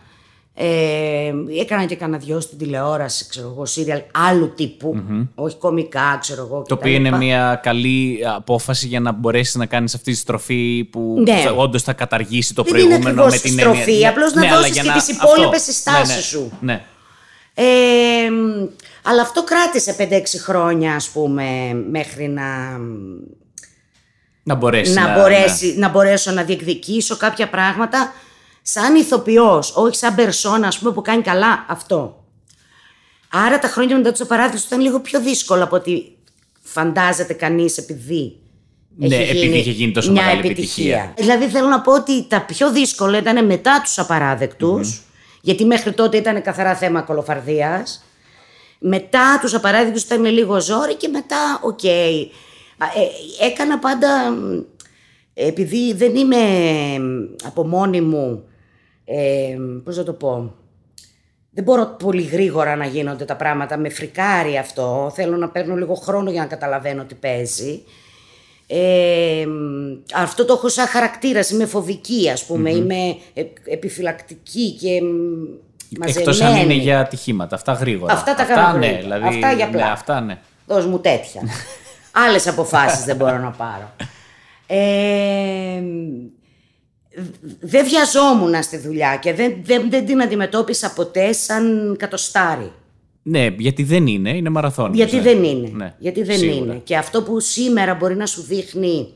[0.63, 5.03] Ε, έκανα και κανένα δυο στην τηλεόραση, ξέρω εγώ, σύριαλ άλλου τύπου,
[5.35, 6.63] όχι κομικά, ξέρω εγώ.
[6.69, 11.23] Το οποίο είναι μια καλή απόφαση για να μπορέσεις να κάνεις αυτή τη στροφή που
[11.27, 11.43] Ναι.
[11.57, 14.47] όντως θα καταργήσει το Δεν προηγούμενο είναι ακριβώς με την στροφή, έννοια- απλώς να Ναι,
[14.47, 15.33] αλλά δώσεις για και να- τις αυτό.
[15.33, 16.53] υπόλοιπες συστάσεις Ναι, ναι, σου.
[16.61, 16.83] Ναι.
[17.55, 18.67] Ε, μ,
[19.03, 21.45] αλλά αυτό κράτησε 5-6 χρόνια, ας πούμε,
[21.91, 22.79] μέχρι να,
[24.43, 28.13] Να μπορέσει να, να, μπορέσει, να μπορέσω να διεκδικήσω κάποια πράγματα
[28.63, 32.25] σαν ηθοποιός, όχι σαν περσόνα, ας πούμε, που κάνει καλά αυτό.
[33.33, 36.17] Άρα τα χρόνια μετά του απαράδεκτου ήταν λίγο πιο δύσκολο από ότι
[36.63, 38.37] φαντάζεται κανείς επειδή
[38.97, 41.15] Ναι, επειδή είχε γίνει τόσο μια μεγάλη επιτυχία.
[41.17, 45.03] Δηλαδή θέλω να πω ότι τα πιο δύσκολα ήταν μετά τους απαράδεκτους,
[45.41, 48.05] γιατί μέχρι τότε ήταν καθαρά θέμα κωλοφαρδίας.
[48.79, 51.85] Μετά τους απαράδεκτους ήταν λίγο ζόρι και μετά, οκ.
[51.85, 54.61] Α, ε, έκανα πάντα, μ,
[55.35, 56.39] επειδή δεν είμαι
[56.99, 58.45] μ, από μόνη μου,
[59.13, 60.55] ε, πώς να το πω,
[61.51, 65.95] δεν μπορώ πολύ γρήγορα να γίνονται τα πράγματα, με φρικάρει αυτό, θέλω να παίρνω λίγο
[65.95, 67.83] χρόνο για να καταλαβαίνω τι παίζει.
[68.67, 75.03] Ε, μ, αυτό το έχω σαν χαρακτήρας, είμαι φοβική ας πούμε, είμαι ε, επιφυλακτική και
[75.03, 75.07] μ,
[75.99, 76.19] μαζεμένη.
[76.19, 77.55] Εκτός αν είναι για ατυχήματα.
[77.55, 78.13] Αυτά γρήγορα.
[78.13, 79.01] Αυτά τα κάνω ναι, γρήγορα.
[79.03, 79.93] δηλαδή, Αυτά για ναι, πλάκα.
[79.93, 80.39] αυτά ναι.
[80.67, 81.43] Δώσ' μου τέτοια.
[82.27, 83.93] Άλλες αποφάσεις δεν μπορώ να πάρω.
[84.67, 85.83] Ε,
[87.61, 92.73] δεν βιαζόμουν στη δουλειά και δεν, δεν, δεν την αντιμετώπισα ποτέ σαν κατοστάρι.
[93.23, 94.95] Ναι, γιατί δεν είναι, είναι μαραθώνιο.
[94.95, 95.71] Γιατί δεν είναι.
[95.73, 96.57] Ναι, γιατί δεν σίγουρα.
[96.57, 96.81] είναι.
[96.85, 99.09] Και αυτό που σήμερα μπορεί να σου δείχνει,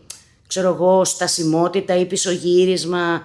[0.47, 3.22] ξέρω εγώ, στασιμότητα ή πισωγύρισμα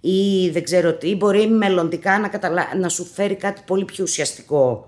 [0.00, 2.66] ή δεν ξέρω τι, μπορεί μελλοντικά να, καταλα...
[2.80, 4.84] να σου φέρει κάτι πολύ πιο ουσιαστικο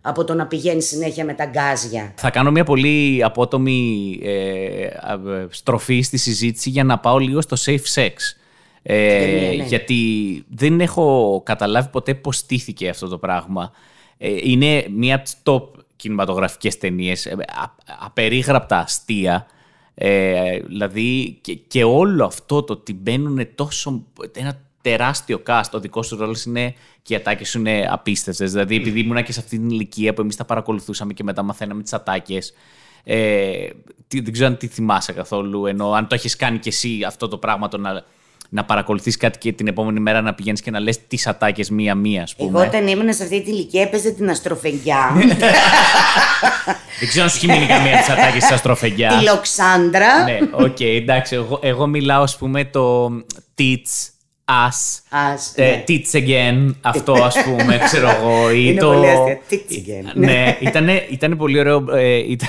[0.00, 2.12] από το να πηγαίνεις συνέχεια με τα γκάζια.
[2.16, 7.40] Θα κάνω μια πολύ απότομη ε, α, ε, στροφή στη συζήτηση για να πάω λίγο
[7.40, 8.12] στο safe sex.
[8.86, 9.64] Ε, Ναι, ναι.
[9.64, 13.72] Γιατί δεν έχω καταλάβει ποτέ πώς στήθηκε αυτό το πράγμα.
[14.18, 15.62] Ε, είναι μία από τις top
[15.96, 19.46] κινηματογραφικές ταινίες, ε, α- απερίγραπτα αστεία.
[19.94, 26.06] Ε, δηλαδή και, και όλο αυτό το ότι μπαίνουν τόσο ένα τεράστιο cast, ο δικός
[26.06, 28.52] σου ρόλος είναι και οι ατάκες σου είναι απίστευτες.
[28.52, 31.82] Δηλαδή, επειδή ήμουν και σε αυτή την ηλικία που εμείς τα παρακολουθούσαμε και μετά μαθαίναμε
[31.82, 32.52] τις ατάκες.
[33.04, 33.66] Ε,
[34.08, 37.28] τι- δεν ξέρω αν τη θυμάσαι καθόλου, ενώ αν το έχεις κάνει κι εσύ αυτό
[37.28, 38.04] το πράγμα, το να,
[38.54, 42.22] να παρακολουθείς κάτι και την επόμενη μέρα να πηγαίνεις και να λες τις ατάκες μία-μία,
[42.22, 42.48] ας πούμε.
[42.58, 45.12] Εγώ όταν ήμουν σε αυτή την ηλικία έπαιζε την αστροφεγγιά,
[46.98, 49.08] Δεν ξέρω αν σου έχει μείνει καμία από τις ατάκες της Αστροφεγγιά.
[49.18, 50.24] τη Λοξάνδρα.
[50.24, 51.34] ναι, οκ, εντάξει.
[51.34, 53.06] Εγώ, εγώ μιλάω, ας πούμε, το
[53.58, 54.08] tits,
[54.44, 55.84] us, Ας, ε, ναι.
[55.88, 58.50] tits again, αυτό ας πούμε, ξέρω εγώ.
[58.50, 58.86] Ή Είναι το...
[58.86, 60.10] πολύ αστείο, tits again.
[60.14, 61.84] Ναι, ήτανε, ήτανε πολύ ωραίο.
[61.96, 62.48] Ε, ήταν...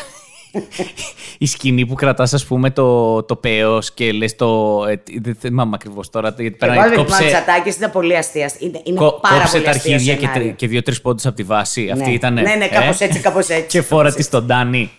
[1.38, 4.80] Η σκηνή που κρατάς ας πούμε το, το πέος και λες το...
[4.90, 7.26] Ε, τι- δεν θυμάμαι ακριβώς τώρα γιατί Εγώ πέρα με κόψε, κόψε...
[7.28, 8.52] τσατάκες ήταν πολύ αστεία.
[8.60, 10.42] Είναι, είναι κο- πάρα κόψε πολύ τα αστείο αρχίδια και, σενάριο.
[10.44, 11.90] τρι- και δύο-τρεις πόντους από τη βάση.
[11.90, 12.12] Αυτή Ναι.
[12.14, 12.42] ήτανε.
[12.42, 13.68] Ναι, ναι, κάπως έτσι, κάπως έτσι.
[13.68, 14.92] και φόρα τη στον Ντάνι.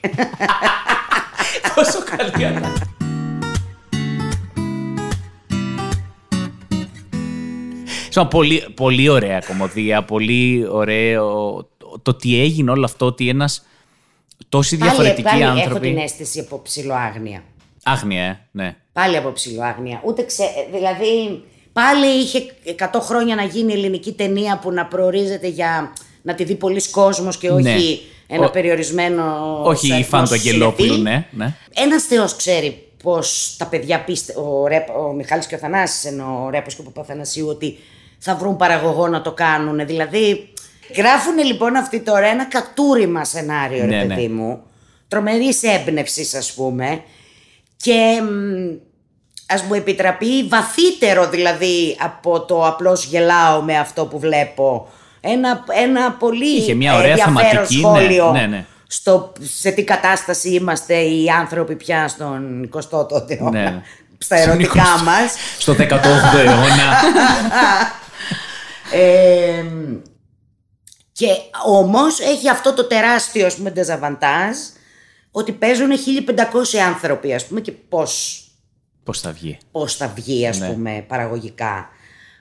[1.74, 2.72] Πόσο καλή ατάκα.
[8.12, 11.24] Σω, πολύ, πολύ ωραία κομμωδία, πολύ ωραίο
[11.78, 13.66] το, το τι έγινε όλο αυτό, ότι ένας
[14.48, 15.88] τόσοι Πάλι, διαφορετικοί πάλι έχω άνθρωποι...
[15.88, 17.42] την αίσθηση από ψηλοάγνοια.
[17.82, 18.76] Άγνοια, ε, ναι.
[18.92, 20.00] Πάλι από ψηλοάγνοια.
[20.04, 20.44] Ούτε ξέ...
[20.72, 21.42] Δηλαδή,
[21.72, 22.42] πάλι είχε
[22.92, 25.92] 100 χρόνια να γίνει ελληνική ταινία που να προορίζεται για
[26.22, 28.36] να τη δει πολλοί κόσμος και όχι Ναι.
[28.36, 29.24] ένα Ο- περιορισμένο.
[29.64, 31.02] Όχι η αριθμός φαν του Αγγελόπουλου, συνεφίλ.
[31.12, 31.44] ναι.
[31.44, 31.54] ναι.
[31.74, 36.42] Ένας θεός ξέρει πως τα παιδιά πίστε, ο, Ρέπ, ο Μιχάλης και ο Θανάσης, ενώ
[36.46, 37.78] ο Ρέπος και ο Παπαθανασίου, ότι
[38.18, 39.86] θα βρουν παραγωγό να το κάνουν.
[39.86, 40.48] Δηλαδή,
[40.96, 44.14] γράφουν λοιπόν αυτή τώρα ένα κατούριμα σενάριο, ρε Ναι, ναι.
[44.14, 44.62] παιδί μου,
[45.08, 47.02] τρομερής έμπνευσης, ας πούμε,
[47.76, 48.86] και μ,
[49.46, 54.88] ας μου επιτραπεί βαθύτερο δηλαδή από το απλώς γελάω με αυτό που βλέπω.
[55.20, 58.64] Ένα, ένα πολύ Είχε μια ωραία ενδιαφέρον θεματική, ναι, σχόλιο ναι, ναι.
[58.86, 63.50] στο σε τι κατάσταση είμαστε οι άνθρωποι πια στον 20ο αιώνα.
[63.50, 63.82] Ναι.
[64.18, 65.34] Στα ερωτικά Στον 20ο μας.
[65.58, 66.88] Στο 18ο αιώνα.
[68.92, 69.64] Ε,
[71.18, 71.26] και
[71.66, 74.56] όμως έχει αυτό το τεράστιο ας πούμε ντεζαβαντάζ
[75.30, 75.90] ότι παίζουν
[76.74, 78.40] 1500 άνθρωποι ας πούμε και πώς,
[79.04, 79.58] Πώς θα βγει.
[79.70, 80.68] πώς θα βγει ας Ναι.
[80.68, 81.88] πούμε παραγωγικά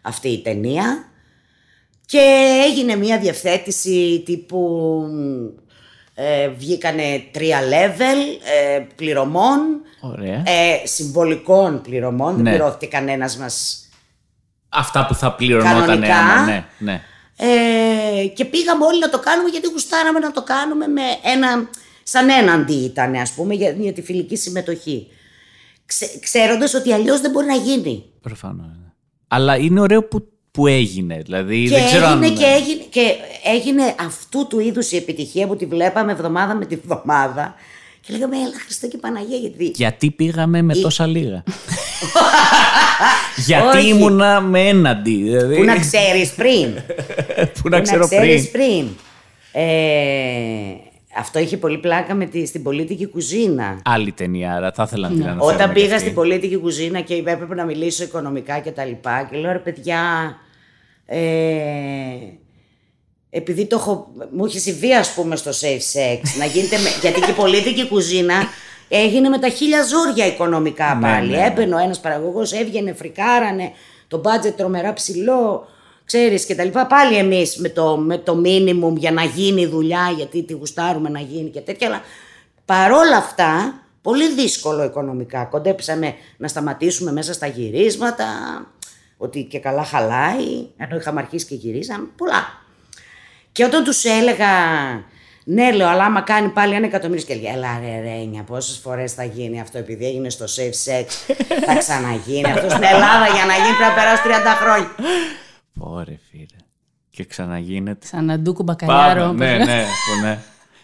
[0.02, 1.06] αυτή η ταινία
[2.06, 2.20] και
[2.70, 5.02] έγινε μια διευθέτηση τύπου
[6.14, 8.18] ε, βγήκανε τρία level
[8.76, 9.60] ε, πληρωμών
[10.02, 10.44] Ωραία.
[10.46, 12.42] ε, συμβολικών πληρωμών, Ναι.
[12.44, 13.80] δεν πληρώθηκε κανένας μας
[14.70, 15.80] Αυτά που θα πληρωνόταν.
[15.86, 16.16] Κανονικά.
[16.18, 17.02] άμα, ναι, ναι.
[17.38, 21.70] Ε, και πήγαμε όλοι να το κάνουμε γιατί γουστάραμε να το κάνουμε με ένα
[22.04, 25.08] σαν έναντι ήταν, ας πούμε, για, για τη φιλική συμμετοχή.
[25.86, 28.04] Ξε, ξέροντας ότι αλλιώς δεν μπορεί να γίνει.
[28.22, 28.66] Προφανώς.
[28.68, 28.92] ναι.
[29.28, 31.22] Αλλά είναι ωραίο που, που έγινε.
[31.24, 32.36] Δηλαδή, Και δεν ξέρω έγινε, αν...
[32.36, 36.76] και έγινε και έγινε αυτού του είδους η επιτυχία που τη βλέπαμε εβδομάδα με τη
[36.76, 37.56] βδομάδα
[38.02, 39.72] και λέγαμε, έλα Χριστέ και Παναγία, γιατί...
[39.76, 41.44] Γιατί πήγαμε με τόσα λίγα;
[43.36, 43.88] Γιατί Όχι.
[43.88, 45.24] ήμουνα με έναντι.
[45.24, 46.74] Δηλαδή, Πού να ξέρεις πριν.
[47.62, 48.68] που να ξέρω ξέρεις πριν.
[48.68, 48.88] πριν.
[49.52, 50.76] Ε,
[51.18, 53.82] αυτό είχε πολύ πλάκα με τη, στην πολίτικη κουζίνα.
[53.86, 55.54] Άλλη ταινία, άρα θα ήθελα να την αναφέρουμε.
[55.54, 56.00] Όταν κι πήγα αυτή.
[56.00, 60.36] στην πολίτικη κουζίνα και έπρεπε να μιλήσω οικονομικά και τα λοιπά και λέω ρε παιδιά,
[61.06, 61.20] ε,
[63.30, 67.22] επειδή το έχω, μου είχε συμβεί ας πούμε στο safe sex, να γίνεται με, γιατί
[67.22, 68.36] και η πολίτικη κουζίνα
[68.88, 71.30] έγινε με τα χίλια ζόρια οικονομικά πάλι.
[71.30, 71.44] ναι, ναι.
[71.46, 73.72] Έμπαινε ο ένας παραγωγός, έβγαινε, φρικάρανε,
[74.08, 75.68] το budget τρομερά ψηλό,
[76.06, 76.88] ξέρεις και τα λοιπά.
[76.88, 81.10] Πάλι εμείς με το, με το minimum για να γίνει η δουλειά, γιατί τη γουστάρουμε
[81.10, 82.02] να γίνει και τέτοια, αλλά
[82.66, 85.44] παρόλα αυτά, πολύ δύσκολο οικονομικά.
[85.44, 88.26] Κοντέψαμε να σταματήσουμε μέσα στα γυρίσματα,
[89.18, 92.64] ότι και καλά χαλάει, ενώ είχαμε αρχίσει και γυρίζαμε, πολλά.
[93.52, 94.48] Και όταν τους έλεγα,
[95.48, 99.14] ναι λέω, αλλά άμα κάνει πάλι ένα εκατομμύριο και έλεγε, έλα ρε Ρένια, πόσες φορές
[99.14, 101.36] θα γίνει αυτό επειδή έγινε στο safe sex,
[101.66, 104.30] θα ξαναγίνει αυτό στην Ελλάδα για να γίνει πρέπει να περάσει 30
[104.62, 104.90] χρόνια.
[105.80, 106.46] Ωραία, φίλε.
[107.10, 108.06] Και ξαναγίνεται.
[108.08, 109.20] Σαν αντούκου μπακαλιάρο.
[109.22, 109.26] Πάμε.
[109.26, 109.66] όπως Ναι, λέω.
[109.66, 110.40] ναι, που ναι.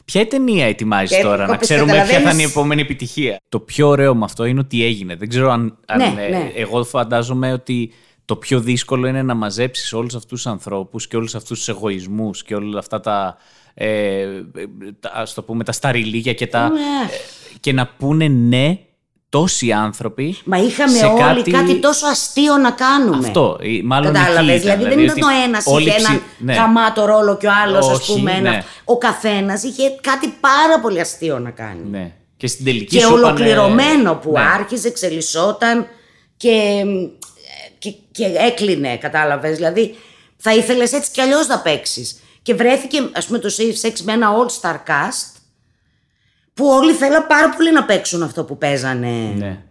[0.05, 3.37] Ποια ταινία ετοιμάζεις Και τώρα, να όπως ξέρουμε ποια θα καταλαβαίνεις- είναι η επόμενη επιτυχία;
[3.49, 5.15] Το πιο ωραίο με αυτό είναι ότι έγινε.
[5.15, 5.77] Δεν ξέρω αν.
[5.87, 6.51] αν, Ναι, ε, ναι.
[6.55, 7.93] Εγώ φαντάζομαι ότι
[8.25, 12.43] το πιο δύσκολο είναι να μαζέψεις όλους αυτούς τους ανθρώπους και όλους αυτούς τους εγωισμούς
[12.43, 13.37] και όλα αυτά τα.
[13.73, 13.87] Ε,
[14.21, 14.23] ε,
[14.99, 16.69] τα- ας το πούμε τα σταριλίγια και τα.
[16.69, 16.79] Ναι.
[16.79, 17.17] ε,
[17.59, 18.77] και να πούνε ναι
[19.29, 20.37] τόσοι άνθρωποι.
[20.43, 21.75] Μα είχαμε σε όλοι κάτι...
[21.79, 23.27] τόσο αστείο να κάνουμε.
[23.27, 23.57] Αυτό.
[23.61, 24.55] ή Μάλλον Κατάλαβες.
[24.55, 26.53] εκεί ήταν, Δηλαδή, δεν ήταν ότι το ένας όλοι είχε έναν ψη- ναι.
[26.53, 28.31] γαμάτο ρόλο και ο άλλος, ας Όχι, πούμε.
[28.31, 28.49] Ένα...
[28.49, 28.63] ναι.
[28.85, 31.89] Ο καθένας είχε κάτι πάρα πολύ αστείο να κάνει.
[31.89, 32.11] Ναι.
[32.37, 34.39] Και στην τελική και σου είπανε- ολοκληρωμένο που Ναι.
[34.41, 35.87] άρχιζε, εξελισσόταν
[36.37, 36.83] και,
[37.79, 39.55] και, και έκλεινε, κατάλαβες.
[39.55, 39.95] Δηλαδή
[40.37, 42.19] θα ήθελες έτσι κι αλλιώς να παίξεις.
[42.41, 45.39] Και βρέθηκε ας πούμε το Safe Sex με ένα all star cast
[46.53, 49.33] που όλοι θέλαν πάρα πολύ να παίξουν αυτό που παίζανε.
[49.37, 49.63] Ναι.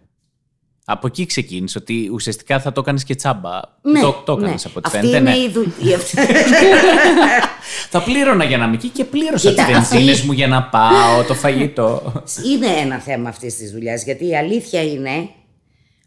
[0.85, 3.59] Από εκεί ξεκίνησε ότι ουσιαστικά θα το έκανες και τσάμπα.
[3.81, 4.71] Ναι, το το έκανες ναι.
[4.71, 5.17] από ό,τι Αυτή φαίνεται.
[5.17, 5.37] είναι ναι.
[5.37, 5.97] η δουλειά.
[7.89, 10.63] Θα πλήρωνα για να είμαι εκεί και πλήρωσα τις Κοίτα, αυτή- βενζίνε μου για να
[10.63, 12.23] πάω, το φαγητό.
[12.45, 14.03] είναι ένα θέμα αυτής της δουλειάς.
[14.03, 15.29] Γιατί η αλήθεια είναι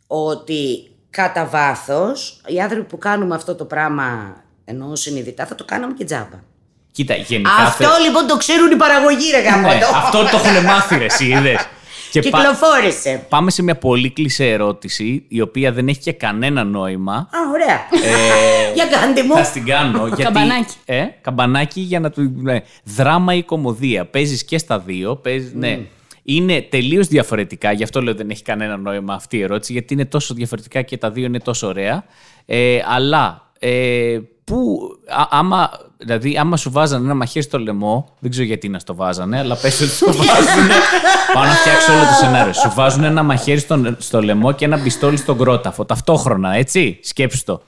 [0.06, 5.92] ότι κατά βάθος οι άνθρωποι που κάνουμε αυτό το πράγμα ενώ συνειδητά θα το κάναμε
[5.92, 6.52] και τζάμπα.
[6.96, 7.50] Κοίτα, γενικά.
[7.58, 9.86] Αυτό θε- λοιπόν το ξέρουν οι παραγωγοί, ρε γάμο Ναι, το.
[9.96, 11.68] αυτό το έχουν μάθει, ρε, εσύ είδες.
[12.10, 13.26] Και πα- Κυκλοφόρησε.
[13.28, 17.12] πάμε σε μια πολύ κλεισέ ερώτηση, η οποία δεν έχει και κανένα νόημα.
[17.14, 17.74] Α, ωραία.
[18.14, 19.34] Ε, Για κάντε μου.
[19.34, 20.06] Θα στην κάνω.
[20.06, 20.74] γιατί, Καμπανάκι.
[20.84, 22.32] Ε, καμπανάκι για να του.
[22.36, 22.60] Ναι.
[22.84, 24.04] Δράμα ή κομμωδία.
[24.04, 25.16] Παίζεις και στα δύο.
[25.16, 25.78] Παίζεις, ναι.
[26.22, 27.72] Είναι τελείως διαφορετικά.
[27.72, 29.72] Γι' αυτό λέω δεν έχει κανένα νόημα αυτή η ερώτηση.
[29.72, 32.04] Γιατί είναι τόσο διαφορετικά και τα δύο είναι τόσο ωραία.
[32.46, 38.30] Ε, αλλά ε, που, α, άμα, δηλαδή, άμα σου βάζανε ένα μαχαίρι στο λαιμό, δεν
[38.30, 40.68] ξέρω γιατί να στο βάζανε, αλλά πες ότι σου βάζουν.
[41.34, 42.52] Πάω να φτιάξω όλο το σενάριο.
[42.52, 45.84] Σου βάζουν ένα μαχαίρι στο, στο λαιμό και ένα πιστόλι στον κρόταφο.
[45.84, 46.98] Ταυτόχρονα, έτσι.
[47.02, 47.62] Σκέψου το.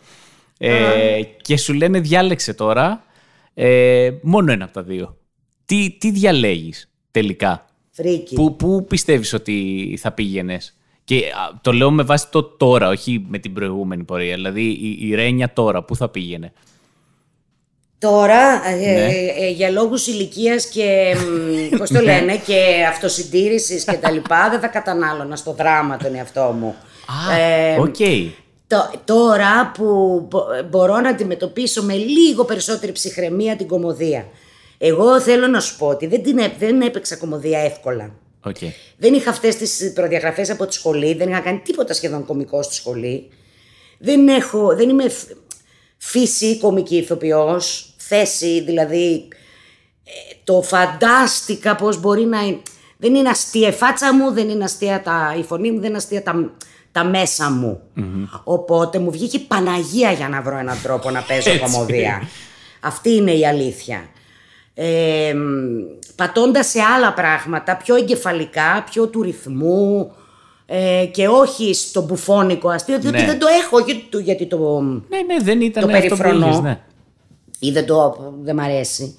[0.58, 3.04] Ε, και σου λένε διάλεξε τώρα
[3.54, 5.16] ε, μόνο ένα από τα δύο.
[5.64, 8.34] Τι, τι διαλέγεις τελικά; Φρίκη.
[8.34, 10.75] Πού, πού πιστεύεις ότι θα πήγαινες;
[11.06, 14.34] Και α, το λέω με βάση το τώρα, όχι με την προηγούμενη πορεία.
[14.34, 16.52] Δηλαδή η, η Ρένια τώρα, πού θα πήγαινε;
[17.98, 19.06] Τώρα, ε, Ναι.
[19.46, 21.14] ε, για λόγους ηλικίας και,
[21.72, 26.14] μ, πώς το λένε, και αυτοσυντήρησης και τα λοιπά, δεν θα κατανάλωνα στο δράμα τον
[26.14, 26.74] εαυτό μου.
[27.30, 27.96] Α, Ε, οκ.
[28.66, 29.84] Το- τώρα που
[30.30, 34.26] μπο- μπορώ να αντιμετωπίσω με λίγο περισσότερη ψυχραιμία την κωμωδία.
[34.78, 38.10] Εγώ θέλω να σου πω ότι δεν, την, έ- δεν έπαιξα κωμωδία εύκολα.
[38.46, 38.56] Οκ.
[38.96, 42.74] Δεν είχα αυτές τις προδιαγραφές από τη σχολή, δεν είχα κάνει τίποτα σχεδόν κωμικό στη
[42.74, 43.28] σχολή.
[43.98, 45.30] Δεν, έχω, δεν είμαι φ-
[45.96, 49.28] φύσει κωμική ηθοποιός, θέσει δηλαδή
[50.04, 52.60] ε, το φαντάστηκα πώς μπορεί να είναι.
[52.98, 55.96] Δεν είναι αστεία η φάτσα μου, δεν είναι αστεία τα, η φωνή μου, δεν είναι
[55.96, 56.54] αστεία τα,
[56.92, 57.80] τα μέσα μου.
[58.44, 61.62] Οπότε μου βγήκε Παναγία για να βρω έναν τρόπο να παίζω Έτσι.
[61.62, 62.28] κωμωδία.
[62.80, 64.08] Αυτή είναι η αλήθεια.
[64.78, 65.80] Ε, μ,
[66.16, 70.12] πατώντας σε άλλα πράγματα, πιο εγκεφαλικά, πιο του ρυθμού
[70.66, 73.26] ε, και όχι στο μπουφώνικο αστείο, διότι Ναι.
[73.26, 76.46] δεν το έχω, γιατί, το- γιατί το, Ναι, ναι, δεν ήταν Το αυτό που περιφρονώ.
[76.48, 76.80] είχες, ναι.
[77.58, 79.18] ή δεν το δεν μ' αρέσει.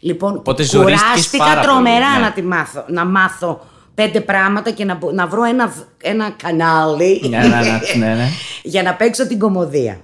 [0.00, 2.26] Λοιπόν, Οπότε ζορίστηκες κουράστηκα πάρα τρομερά πολύ, ναι.
[2.26, 3.60] να, τη μάθω, να μάθω
[3.94, 8.14] πέντε πράγματα και να, μπο- να βρω ένα, β- ένα κανάλι Ναι, ναι, ναι, ναι,
[8.14, 8.28] ναι.
[8.62, 10.00] για να παίξω την κομμωδία.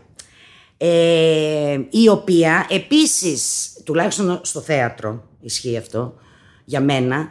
[0.78, 6.14] Ε, η οποία επίσης, τουλάχιστον στο θέατρο, ισχύει αυτό,
[6.64, 7.28] για μένα,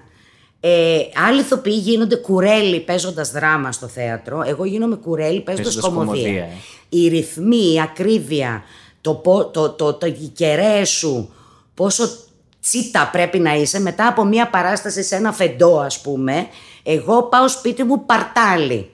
[0.60, 0.98] Ε,
[1.28, 4.44] άλλοι ηθοποιοί γίνονται κουρέλι παίζοντας δράμα στο θέατρο.
[4.46, 6.22] Εγώ γίνομαι κουρέλι παίζοντας Παίζοντας κομμωδία.
[6.24, 6.50] κομμωδία, ε.
[6.90, 8.64] Οι ρυθμοί, η ακρίβεια,
[9.02, 11.34] το, πο- το, το, το, οι κεραίες σου,
[11.74, 12.04] πόσο
[12.62, 16.48] τσίτα πρέπει να είσαι μετά από μια παράσταση σε ένα φεντό ας πούμε.
[16.84, 18.90] Εγώ πάω σπίτι μου παρτάλι.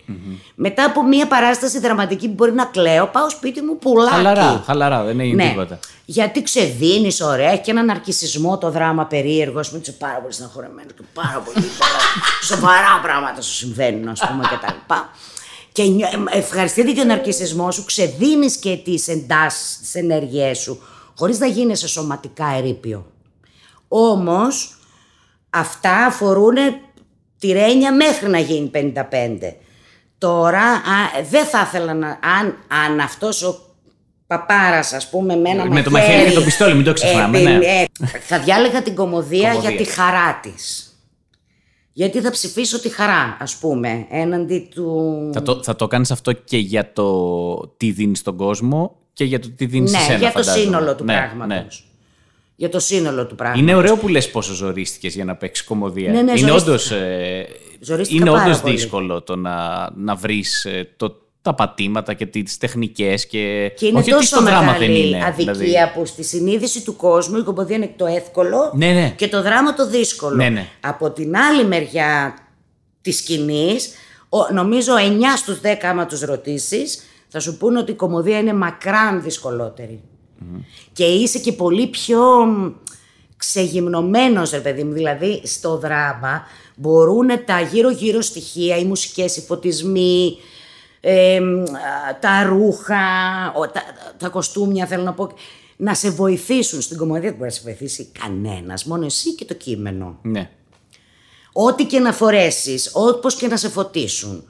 [0.55, 4.13] Μετά από μια παράσταση δραματική που μπορεί να κλαίω, πάω σπίτι μου πουλάκι.
[4.15, 5.49] Χαλαρά, χαλαρά, δεν είναι Ναι.
[5.49, 5.79] τίποτα.
[6.11, 10.33] Γιατί ξεδίνεις, ωραία, έχει και έναν αρκισισμό το δράμα περίεργος, α πούμε, είσαι πάρα πολύ
[10.33, 11.99] στεναχωρεμένος και πάρα πολύ πολλά
[12.49, 15.09] σοβαρά πράγματα σου συμβαίνουν, ας πούμε, και τα λοιπά.
[15.71, 20.81] Και νιώ- ε, ευχαριστείτε και τον αρκισισμό σου, ξεδίνεις και τις εντάσεις, τις ενέργειές σου,
[21.17, 23.05] χωρίς να γίνεσαι σωματικά ερήπιο.
[23.87, 24.77] Όμως,
[25.49, 26.55] αυτά αφορούν
[27.39, 29.55] τη Ρένια μέχρι να γίνει 55.
[30.17, 32.07] Τώρα, α, δεν θα ήθελα να.
[32.39, 33.70] Αν, αν αυτός ο
[34.37, 37.47] παπάρας, ας πούμε, με ένα Με το μαχαίρι και το πιστόλι, μην το ξεχνάμε, επι-
[37.49, 37.65] ναι.
[37.65, 37.85] ε,
[38.19, 39.69] θα διάλεγα την κομμωδία, Κομμωδία.
[39.69, 40.85] για τη χαρά της.
[41.93, 45.29] Γιατί θα ψηφίσω τη χαρά, ας πούμε, έναντι του...
[45.33, 49.39] Θα το, θα το κάνεις αυτό και για το τι δίνεις στον κόσμο και για
[49.39, 50.63] το τι δίνεις ναι, σε σένα, για το φαντάζομαι.
[50.63, 51.85] σύνολο του Ναι, πράγματος.
[52.55, 53.61] Για το σύνολο του πράγματος.
[53.63, 56.11] Είναι ωραίο που λες πόσο ζορίστηκες για να παίξεις κομμωδία.
[56.11, 56.71] Ναι, ναι, είναι ζορίστηκα.
[56.71, 57.47] όντως, ε,
[57.79, 58.75] Ζορίστηκα είναι πάρα όντως πολύ.
[58.75, 63.99] δύσκολο το να, να βρεις ε, το, τα πατήματα και τις τεχνικές και, Και είναι
[63.99, 65.25] όχι ότι τόσο στο δράμα μεγάλη δεν είναι.
[65.25, 65.91] αδικία δηλαδή.
[65.93, 69.13] που στη συνείδηση του κόσμου η κομμωδία είναι το εύκολο Ναι, ναι.
[69.17, 70.35] και το δράμα το δύσκολο.
[70.35, 70.67] Ναι, ναι.
[70.81, 72.33] Από την άλλη μεριά
[73.01, 73.89] της σκηνής,
[74.29, 78.53] ο- νομίζω 9 στους 10 άμα τους ρωτήσεις, θα σου πούνε ότι η κομμωδία είναι
[78.53, 80.01] μακράν δυσκολότερη.
[80.93, 82.71] Και είσαι και πολύ πιο μ,
[83.37, 84.93] ξεγυμνωμένος, ρε παιδί μου.
[84.93, 86.43] Δηλαδή, στο δράμα
[86.75, 90.37] μπορούν τα γύρω-γύρω στοιχεία, οι μουσικές, οι φωτισμοί,
[91.01, 92.97] ε, μ, α, τα ρούχα,
[93.55, 93.81] ο- τα,
[94.17, 95.31] τα κοστούμια, θέλω να πω,
[95.77, 96.81] να σε βοηθήσουν.
[96.81, 100.19] Στην κομμωδία δεν μπορεί να σε βοηθήσει κανένας, μόνο εσύ και το κείμενο.
[100.21, 100.49] Ναι.
[101.53, 104.43] Ό,τι και να φορέσεις, όπως και να σε φωτίσουν.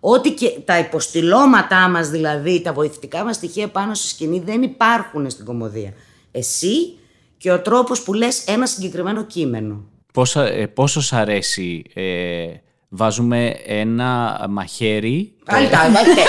[0.00, 5.30] Ό,τι και τα υποστηλώματά μας δηλαδή, τα βοηθητικά μας στοιχεία πάνω στη σκηνή δεν υπάρχουν
[5.30, 5.92] στην κομμωδία.
[6.32, 6.98] Εσύ
[7.38, 9.84] και ο τρόπος που λες ένα συγκεκριμένο κείμενο.
[10.12, 12.46] Πόσα, ε, πόσο σ' αρέσει, ε,
[12.88, 16.20] βάζουμε ένα μαχαίρι Πάλι τα βάζετε.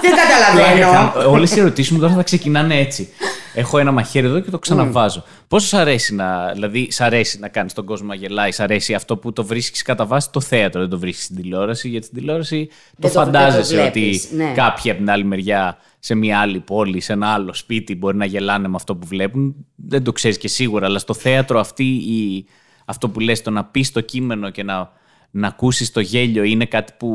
[0.00, 1.30] Δεν καταλαβαίνω.
[1.30, 3.08] Όλες οι ερωτήσεις μου τώρα θα ξεκινάνε έτσι.
[3.54, 5.24] Έχω ένα μαχαίρι εδώ και το ξαναβάζω.
[5.48, 8.94] Πόσο σ' αρέσει να, δηλαδή, σ' αρέσει να κάνεις τον κόσμο να γελάει, σ' αρέσει
[8.94, 12.18] αυτό που το βρίσκεις κατά βάση; Το θέατρο, δεν το βρίσκεις στην τηλεόραση, γιατί στην
[12.18, 14.52] τηλεόραση το Δεν το- φαντάζεσαι δεν το ότι βλέπεις, ναι.
[14.54, 18.24] κάποιοι από την άλλη μεριά σε μια άλλη πόλη, σε ένα άλλο σπίτι μπορεί να
[18.24, 19.54] γελάνε με αυτό που βλέπουν.
[19.76, 22.46] Δεν το ξέρεις και σίγουρα, αλλά στο θέατρο αυτή η,
[22.84, 24.90] αυτό που λες, το να πεις το κείμενο και να,
[25.30, 27.08] να ακούσεις το γέλιο είναι κάτι που.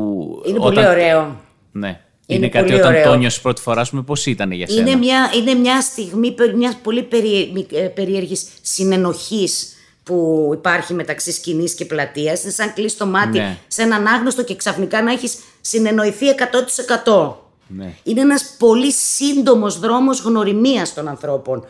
[0.46, 1.40] Είναι όταν- πολύ ωραίο.
[1.72, 1.88] Ναι.
[2.26, 3.04] Είναι, Είναι κάτι πολύ όταν ωραίο.
[3.10, 7.02] το νιώσεις πρώτη φορά, πώς ήταν για σένα; Είναι μια, είναι μια στιγμή μιας πολύ
[7.02, 9.68] περί, μη- ε, περίεργης συνενοχής
[10.02, 12.42] που υπάρχει μεταξύ σκηνής και πλατείας.
[12.42, 13.56] Είναι σαν κλείσει το μάτι Ναι.
[13.66, 17.38] σε έναν άγνωστο και ξαφνικά να έχεις συνεννοηθεί 100%.
[17.66, 17.94] Ναι.
[18.02, 21.64] Είναι ένας πολύ σύντομος δρόμος γνωριμίας των ανθρώπων.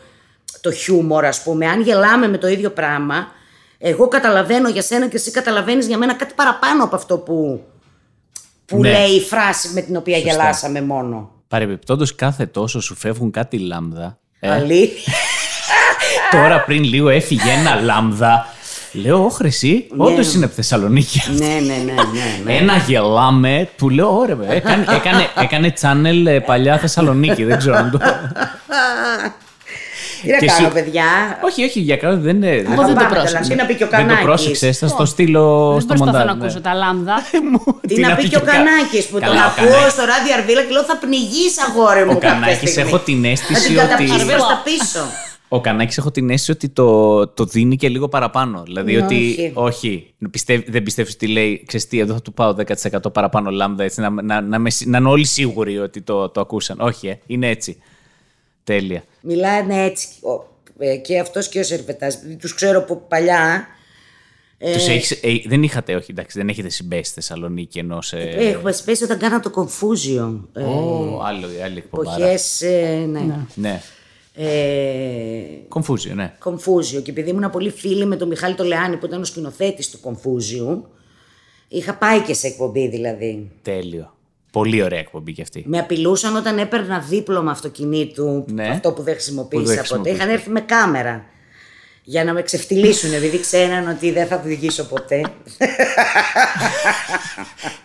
[0.61, 1.65] Το χιούμορ ας πούμε.
[1.67, 3.27] Αν γελάμε με το ίδιο πράγμα,
[3.77, 7.63] εγώ καταλαβαίνω για σένα και εσύ καταλαβαίνεις για μένα κάτι παραπάνω από αυτό που,
[8.65, 8.91] που Ναι.
[8.91, 10.31] λέει η φράση με την οποία Σωστά.
[10.31, 11.29] γελάσαμε μόνο.
[11.47, 14.17] Παρεμπιπτόντως, κάθε τόσο σου φεύγουν κάτι λάμδα.
[14.39, 15.13] Ε, Αλήθεια.
[16.31, 18.45] τώρα πριν λίγο έφυγε ένα λάμδα.
[18.91, 21.21] Λέω, όχι εσύ, όντως είναι από Θεσσαλονίκη.
[21.37, 22.53] ναι, ναι, ναι, ναι, ναι.
[22.55, 27.75] Ένα γελάμε, του λέω, ωραία, βέβαια, έκανε, έκανε, έκανε channel ε, παλιά Θεσσαλονίκη, δεν ξέρω
[27.75, 27.99] αν το...
[30.25, 31.03] Τι να και κάνω, σου- παιδιά;
[31.43, 32.49] όχι, όχι, για κάτι δεν είναι...
[32.49, 33.39] Εγώ δεν το Αγαπάμε πρόσεξα.
[33.39, 34.25] τον, Τι να πει και ο Δεν το Κανάκης.
[34.25, 36.25] πρόσεξες, θα στο στείλω Δεν στο προσπαθώ μοντάζ.
[36.27, 36.43] να ναι.
[36.43, 37.15] ακούσω τα λάμδα.
[37.87, 40.33] Τι να πει και ο Κα- Κανάκης που Καλά, τον ο ακούω Κανάκης- στο ράδιο
[40.37, 42.89] Αρβίλα και λέω θα πνιγείς αγόρι μου Ο κάποια Κανάκης στιγμή.
[42.89, 44.31] έχω την αίσθηση Θα την ότι- καταπιείς Αρβίλα.
[44.31, 44.99] προς τα πίσω.
[45.49, 48.63] Ο Κανάκης έχω την αίσθηση ότι το, το δίνει και λίγο παραπάνω.
[48.65, 49.51] Δηλαδή Ναι, ότι όχι.
[49.53, 53.83] όχι, πιστεύ- δεν πιστεύεις ότι λέει, ξέρεις τι, εδώ θα του πάω 10% παραπάνω λάμδα,
[53.83, 56.77] έτσι, να, να, να, με- να είναι όλοι σίγουροι ότι το, το ακούσαν.
[56.79, 57.77] Όχι, ε, είναι έτσι.
[58.65, 59.03] Τέλεια.
[59.21, 62.19] Μιλάνε έτσι ο- ε, και αυτός και ο Σερβετάς.
[62.39, 63.67] Τους ξέρω από παλιά.
[64.73, 68.13] Τους έχεις, ε, δεν είχατε, όχι, εντάξει, δεν έχετε συμπέσει στη Θεσσαλονίκη ενός.
[68.13, 70.39] Ε, Έχουμε σπέσει όταν κάνα το Confusion.
[70.53, 72.17] Ε, Ω, άλλο, άλλη εκπομπάρα.
[72.25, 73.35] Εποχές, ε, ναι.
[73.55, 73.81] Ναι.
[74.33, 76.33] Ε, Confusion, ναι.
[76.43, 77.01] Confusion.
[77.03, 80.81] Και επειδή ήμουν πολύ φίλη με τον Μιχάλη Τολεάνη που ήταν ο σκηνοθέτης του Confusion,
[81.67, 83.51] είχα πάει και σε εκπομπή δηλαδή.
[83.61, 84.14] Τέλειο.
[84.55, 85.63] Πολύ ωραία εκπομπή κι αυτή.
[85.67, 88.67] Με απειλούσαν όταν έπαιρνα δίπλωμα αυτοκινήτου, Ναι.
[88.67, 89.77] αυτό που δεν Που δεν χρησιμοποίησα ποτέ.
[89.77, 90.15] χρησιμοποίησα.
[90.15, 91.25] Είχαν έρθει με κάμερα
[92.03, 95.21] για να με ξεφτυλίσουν, επειδή ξέραν ότι δεν θα οδηγήσω ποτέ.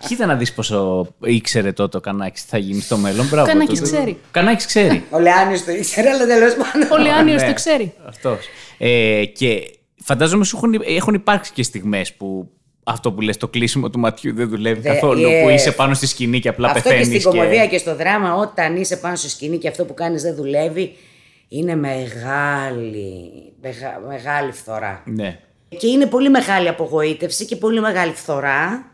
[0.07, 3.29] Κοίτα να δεις πόσο ήξερε τότε ο Κανάκης τι θα γίνει στο μέλλον.
[3.29, 3.47] Μπράβο.
[3.49, 3.97] Κανάκης τότε.
[3.97, 4.11] ξέρει.
[4.11, 5.05] Ο Κανάκης ξέρει.
[5.11, 6.91] Ο Λεάνης το ήξερε, αλλά τέλος πάντων.
[6.93, 7.49] Ο Λεάνιος Ναι.
[7.49, 7.93] το ξέρει.
[8.07, 8.47] Αυτός.
[8.79, 9.71] Ε, και
[10.03, 12.51] φαντάζομαι σου έχουν, έχουν υπάρξει και στιγμές που
[12.85, 15.29] αυτό που λες, το κλείσιμο του ματιού δεν δουλεύει Δε- καθόλου.
[15.29, 17.21] ε, Που είσαι πάνω στη σκηνή και απλά αυτό και πεθαίνεις.
[17.23, 17.79] στην κομμωδία και...
[17.79, 20.97] στο δράμα, όταν είσαι πάνω στη σκηνή και αυτό που κάνεις δεν δουλεύει,
[21.49, 23.31] είναι μεγάλη,
[23.63, 25.03] μεγα- μεγάλη φθορά.
[25.07, 25.39] Ναι.
[25.79, 28.85] Και είναι πολύ μεγάλη απογοήτευση και πολύ μεγάλη φθορά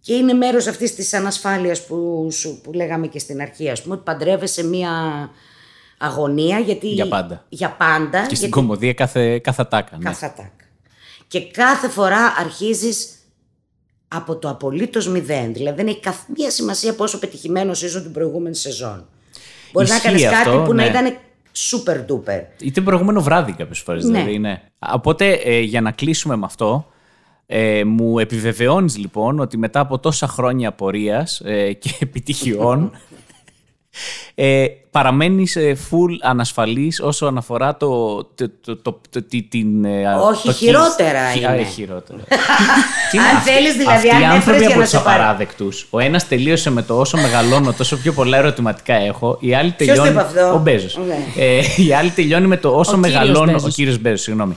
[0.00, 3.94] και είναι μέρος αυτής της ανασφάλειας που, σου, που λέγαμε και στην αρχή, ας πούμε,
[3.94, 4.90] ότι παντρεύεσαι μία
[5.98, 6.88] αγωνία γιατί...
[6.88, 7.44] Για πάντα.
[7.48, 8.18] Για πάντα.
[8.18, 9.96] Και στην γιατί- κομμωδία κάθε, κάθε τάκα.
[9.96, 10.04] Ναι.
[10.04, 10.50] Κάθε ατάκ.
[11.28, 13.10] Και κάθε φορά αρχίζεις
[14.08, 15.52] από το απολύτως μηδέν.
[15.52, 19.08] Δηλαδή δεν έχει καμία σημασία πόσο πετυχημένος ήσουν την προηγούμενη σεζόν.
[19.72, 20.88] Μπορεί να Ισχύει κάνεις κάτι αυτό, που να ναι.
[20.88, 21.16] ήταν
[21.70, 22.40] super duper.
[22.60, 24.04] Είτε προηγούμενο βράδυ κάποιες φορές.
[24.04, 24.18] Ναι.
[24.18, 24.62] Δηλαδή, ναι.
[24.92, 26.86] Οπότε ε, για να κλείσουμε με αυτό,
[27.46, 32.90] ε, μου επιβεβαιώνεις λοιπόν ότι μετά από τόσα χρόνια πορείας ε, και επιτυχιών
[34.34, 39.84] ε, παραμένεις ε, full ανασφαλής όσο αναφορά το, το, το, το, το- τη- την...
[39.84, 41.46] ε, Όχι, το χειρότερα χι- είναι.
[41.46, 42.18] Α, ε, χειρότερα.
[43.10, 44.90] Τι είναι Αν αυτοί- θέλεις, δηλαδή, αυτοί αν οι έφερες άνθρωποι για από να τους
[44.90, 45.18] σε πάρει.
[45.20, 45.86] απαράδεκτους.
[45.90, 49.36] Ο ένας τελείωσε με το όσο μεγαλώνω, τόσο πιο πολλά ερωτηματικά έχω.
[49.40, 50.08] Η άλλη Ποιος το τελειώνει...
[50.10, 50.98] είπε αυτό; Ο Μπέζος.
[51.06, 51.44] Ναι.
[51.44, 53.52] Ε, η άλλη τελειώνει με το όσο Ο κύριος μεγαλώνω...
[53.52, 53.64] Μπέζος.
[53.64, 54.56] Ο κύριος Μπέζος, συγγνώμη.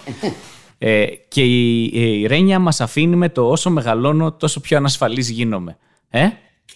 [0.78, 1.84] Ε, και η,
[2.22, 5.78] η Ρένια μας αφήνει με το όσο μεγαλώνω τόσο πιο ανασφαλής γίνομαι.
[6.10, 6.26] Ε;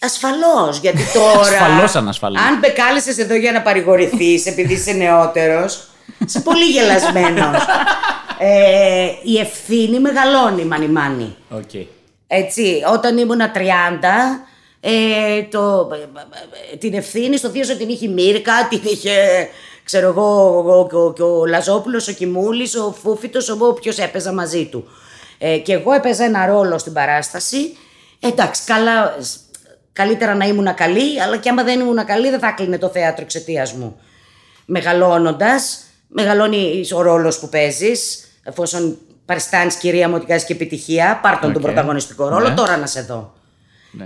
[0.02, 1.40] Ασφαλώς, γιατί τώρα.
[1.40, 2.42] Ασφαλώς ανασφαλής.
[2.42, 5.88] Αν μπεκάλεσες εδώ για να παρηγορηθείς επειδή είσαι νεότερος,
[6.26, 7.62] είσαι πολύ γελασμένος.
[8.40, 11.36] ε, η ευθύνη μεγαλώνει, μάνι μάνι.
[11.56, 11.86] Okay.
[12.28, 13.60] Έτσι, όταν ήμουνα 30,
[14.80, 15.88] ε, το,
[16.80, 19.12] την ευθύνη στο θείο την είχε η Μύρκα, την είχε,
[19.84, 24.66] ξέρω εγώ, ο, ο, ο, ο Λαζόπουλος, ο Κιμούλης, ο Φούφιτος, ο όποιος έπαιζα μαζί
[24.66, 24.88] του.
[25.38, 27.78] Ε, και εγώ έπαιζα ένα ρόλο στην παράσταση.
[28.20, 29.40] Εντάξει, καλά, σ-
[29.94, 33.24] καλύτερα να ήμουν καλή, αλλά και άμα δεν ήμουν καλή δεν θα έκλεινε το θέατρο
[33.24, 34.00] εξαιτίας μου.
[34.66, 41.40] Μεγαλώνοντας, μεγαλώνει ο ρόλος που παίζεις, εφόσον παριστάνεις κυρία μου ότι κάνεις και επιτυχία, πάρ'
[41.40, 41.62] τον τον Οκ.
[41.62, 42.56] πρωταγωνιστικό ρόλο, Ναι.
[42.56, 43.34] τώρα να σε δω.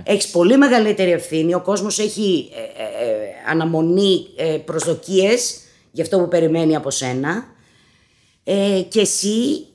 [0.02, 3.16] Έχεις πολύ μεγαλύτερη ευθύνη, ο κόσμος έχει ε, ε, ε,
[3.50, 5.60] αναμονή ε, προσδοκίες
[5.90, 7.44] για αυτό που περιμένει από σένα
[8.44, 9.66] ε, και εσύ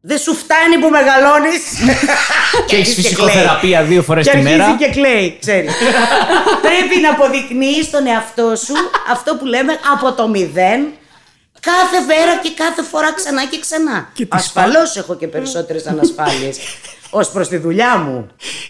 [0.00, 1.62] δεν σου φτάνει που μεγαλώνεις
[2.66, 3.88] Και έχεις αρχίζει φυσικοθεραπεία κλαίει.
[3.90, 4.64] δύο φορές και τη μέρα.
[4.64, 5.72] αρχίζει και κλαίει, ξέρεις.
[6.66, 8.74] Πρέπει να αποδεικνύεις τον εαυτό σου
[9.10, 10.86] αυτό που λέμε από το μηδέν
[11.60, 14.08] κάθε μέρα και κάθε φορά ξανά και ξανά.
[14.12, 16.58] Και τη Ασφαλώς έχω και περισσότερες ανασφάλειες
[17.10, 18.26] ως προς τη δουλειά μου.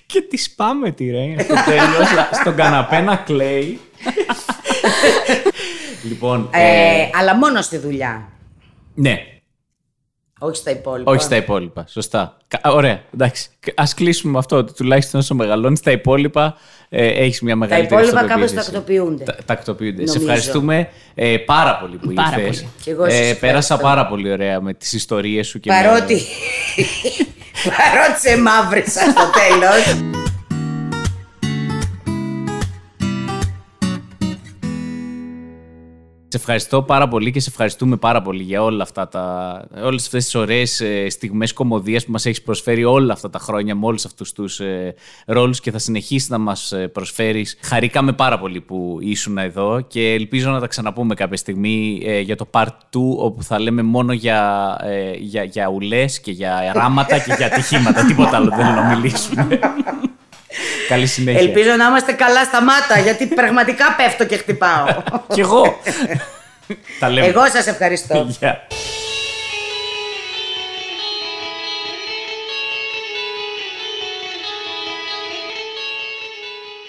[0.06, 2.08] Και τη σπάμε τη Ρένια στο τέλος,
[2.40, 3.80] στον καναπέ να κλαίει.
[6.08, 6.60] λοιπόν, ε,
[7.00, 8.28] Ε, αλλά μόνο στη δουλειά.
[8.94, 9.14] ναι,
[10.38, 11.10] Όχι στα υπόλοιπα.
[11.10, 11.84] όχι στα υπόλοιπα.
[11.88, 12.36] Σωστά.
[12.48, 13.48] Κα- Ωραία, εντάξει.
[13.74, 14.56] Α κλείσουμε με αυτό.
[14.56, 16.56] Ότι τουλάχιστον όσο μεγαλώνεις, στα υπόλοιπα
[16.88, 18.70] ε, έχεις μια Τα μεγαλύτερη υπόλοιπα κάπως αυτοπεποίθηση.
[18.72, 19.24] τακτοποιούνται.
[19.24, 20.06] Τα- Τακτοποιούνται.
[20.06, 20.24] Σε Νομίζω.
[20.32, 22.56] ευχαριστούμε ε, πάρα πολύ που Πάρα ήρθες.
[22.56, 22.68] πολύ.
[22.82, 23.46] Κι εγώ σας Ε, ευχαριστώ.
[23.46, 26.14] πέρασα πάρα πολύ ωραία με τις ιστορίες σου και με- Παρότι.
[27.64, 30.10] Παρότι σε μαύρισα στο τέλος.
[36.30, 40.24] Σε ευχαριστώ πάρα πολύ και σε ευχαριστούμε πάρα πολύ για όλα αυτά τα, όλες αυτές
[40.24, 44.04] τις ωραίες ε, στιγμές κομμωδίας που μας έχεις προσφέρει όλα αυτά τα χρόνια με όλους
[44.04, 44.94] αυτούς τους ε,
[45.26, 47.58] ρόλους και θα συνεχίσεις να μας ε, προσφέρεις.
[47.62, 52.36] Χαρήκαμε πάρα πολύ που ήσουν εδώ και ελπίζω να τα ξαναπούμε κάποια στιγμή ε, για
[52.36, 52.70] το part 2
[53.16, 58.04] όπου θα λέμε μόνο για, ε, για, για ουλές και για ράματα και για ατυχήματα.
[58.04, 59.58] Τίποτα άλλο δεν θέλω να μιλήσουμε.
[60.88, 61.40] Καλή συνέχεια.
[61.40, 64.86] Ελπίζω να είμαστε καλά στα μάτα, γιατί πραγματικά πέφτω και χτυπάω.
[65.34, 65.80] Κι εγώ.
[67.00, 67.26] τα λέμε.
[67.26, 68.26] Εγώ σας ευχαριστώ.
[68.38, 68.66] Γεια.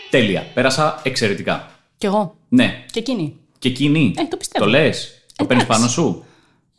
[0.09, 0.45] Τέλεια.
[0.53, 1.71] Πέρασα εξαιρετικά.
[1.97, 2.35] Κι εγώ.
[2.49, 2.83] Ναι.
[2.91, 3.35] Και εκείνη.
[3.59, 4.13] Και εκείνη.
[4.17, 4.65] Ε, το πιστεύω.
[4.65, 5.23] Το λες.
[5.35, 5.81] Το παίρνεις Εντάξει.
[5.81, 6.25] πάνω σου.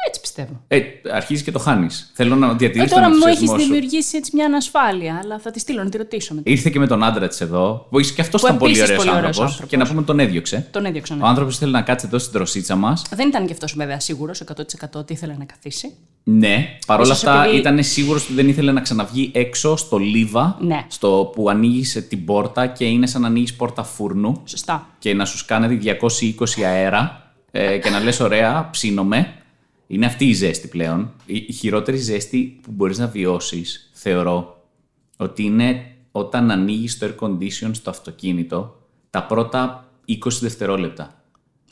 [0.06, 0.60] Έτσι πιστεύω.
[0.68, 0.80] Ε,
[1.12, 2.10] αρχίζεις και το χάνεις.
[2.14, 3.64] Θέλω να Ε, διατηρήσει τώρα τον μου έχεις ενθουσιασμό σου.
[3.72, 6.50] δημιουργήσει έτσι μια ανασφάλεια, αλλά θα τη στείλω να τη ρωτήσω μετά.
[6.50, 7.86] Ήρθε και με τον άντρα της εδώ.
[7.90, 9.50] Που και αυτός Που ήταν πολύ επίσης ωραίος πολύ ωραίος άνθρωπος.
[9.52, 9.70] άνθρωπος.
[9.70, 10.68] Και να πούμε τον έδιωξε.
[10.70, 11.14] Τον έδιωξα.
[11.14, 11.22] ναι.
[11.22, 13.02] Ο άνθρωπος θέλει να κάτσει εδώ στην τροσίτσα μας.
[13.14, 15.92] Δεν ήταν και αυτός βέβαια σίγουρος 100% ότι ήθελε να καθίσει.
[16.24, 20.56] Ναι, παρόλα Ίσως αυτά επειδή- ήταν σίγουρος ότι δεν ήθελε να ξαναβγεί έξω στο λίβα.
[20.60, 20.84] Ναι.
[20.88, 24.42] Στο που ανοίγεις την πόρτα και είναι σαν να ανοίγεις πόρτα φούρνου.
[24.44, 24.86] Σωστά.
[24.98, 29.32] Και να σου σκάνεται 220 αέρα ε, και να λες ωραία, ψήνομαι.
[29.92, 31.12] Είναι αυτή η ζέστη πλέον.
[31.26, 34.64] Η, η χειρότερη ζέστη που μπορείς να βιώσεις, θεωρώ,
[35.16, 38.76] ότι είναι όταν ανοίγεις το air condition στο αυτοκίνητο
[39.10, 41.22] τα πρώτα 20 δευτερόλεπτα.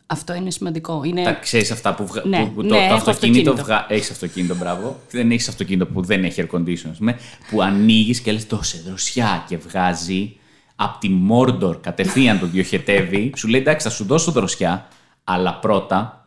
[0.06, 1.02] Αυτό είναι σημαντικό.
[1.04, 1.22] Είναι...
[1.22, 2.22] Τα ξέρεις αυτά που, βγα...
[2.24, 3.50] Ναι, που, που ναι, το, το έχω αυτοκίνητο.
[3.50, 3.64] αυτοκίνητο.
[3.64, 3.86] Βγα...
[3.88, 5.00] Έχεις αυτοκίνητο, μπράβο.
[5.10, 6.88] Δεν έχεις αυτοκίνητο που δεν έχει air condition.
[6.90, 7.18] ας πούμε,
[7.50, 10.36] που ανοίγεις και λες δώσε δροσιά και βγάζει
[10.76, 13.32] από τη Mordor κατευθείαν το διοχετεύει.
[13.36, 14.88] σου λέει εντάξει, θα σου δώσω δροσιά,
[15.24, 16.17] αλλά πρώτα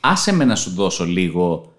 [0.00, 1.72] άσε με να σου δώσω λίγο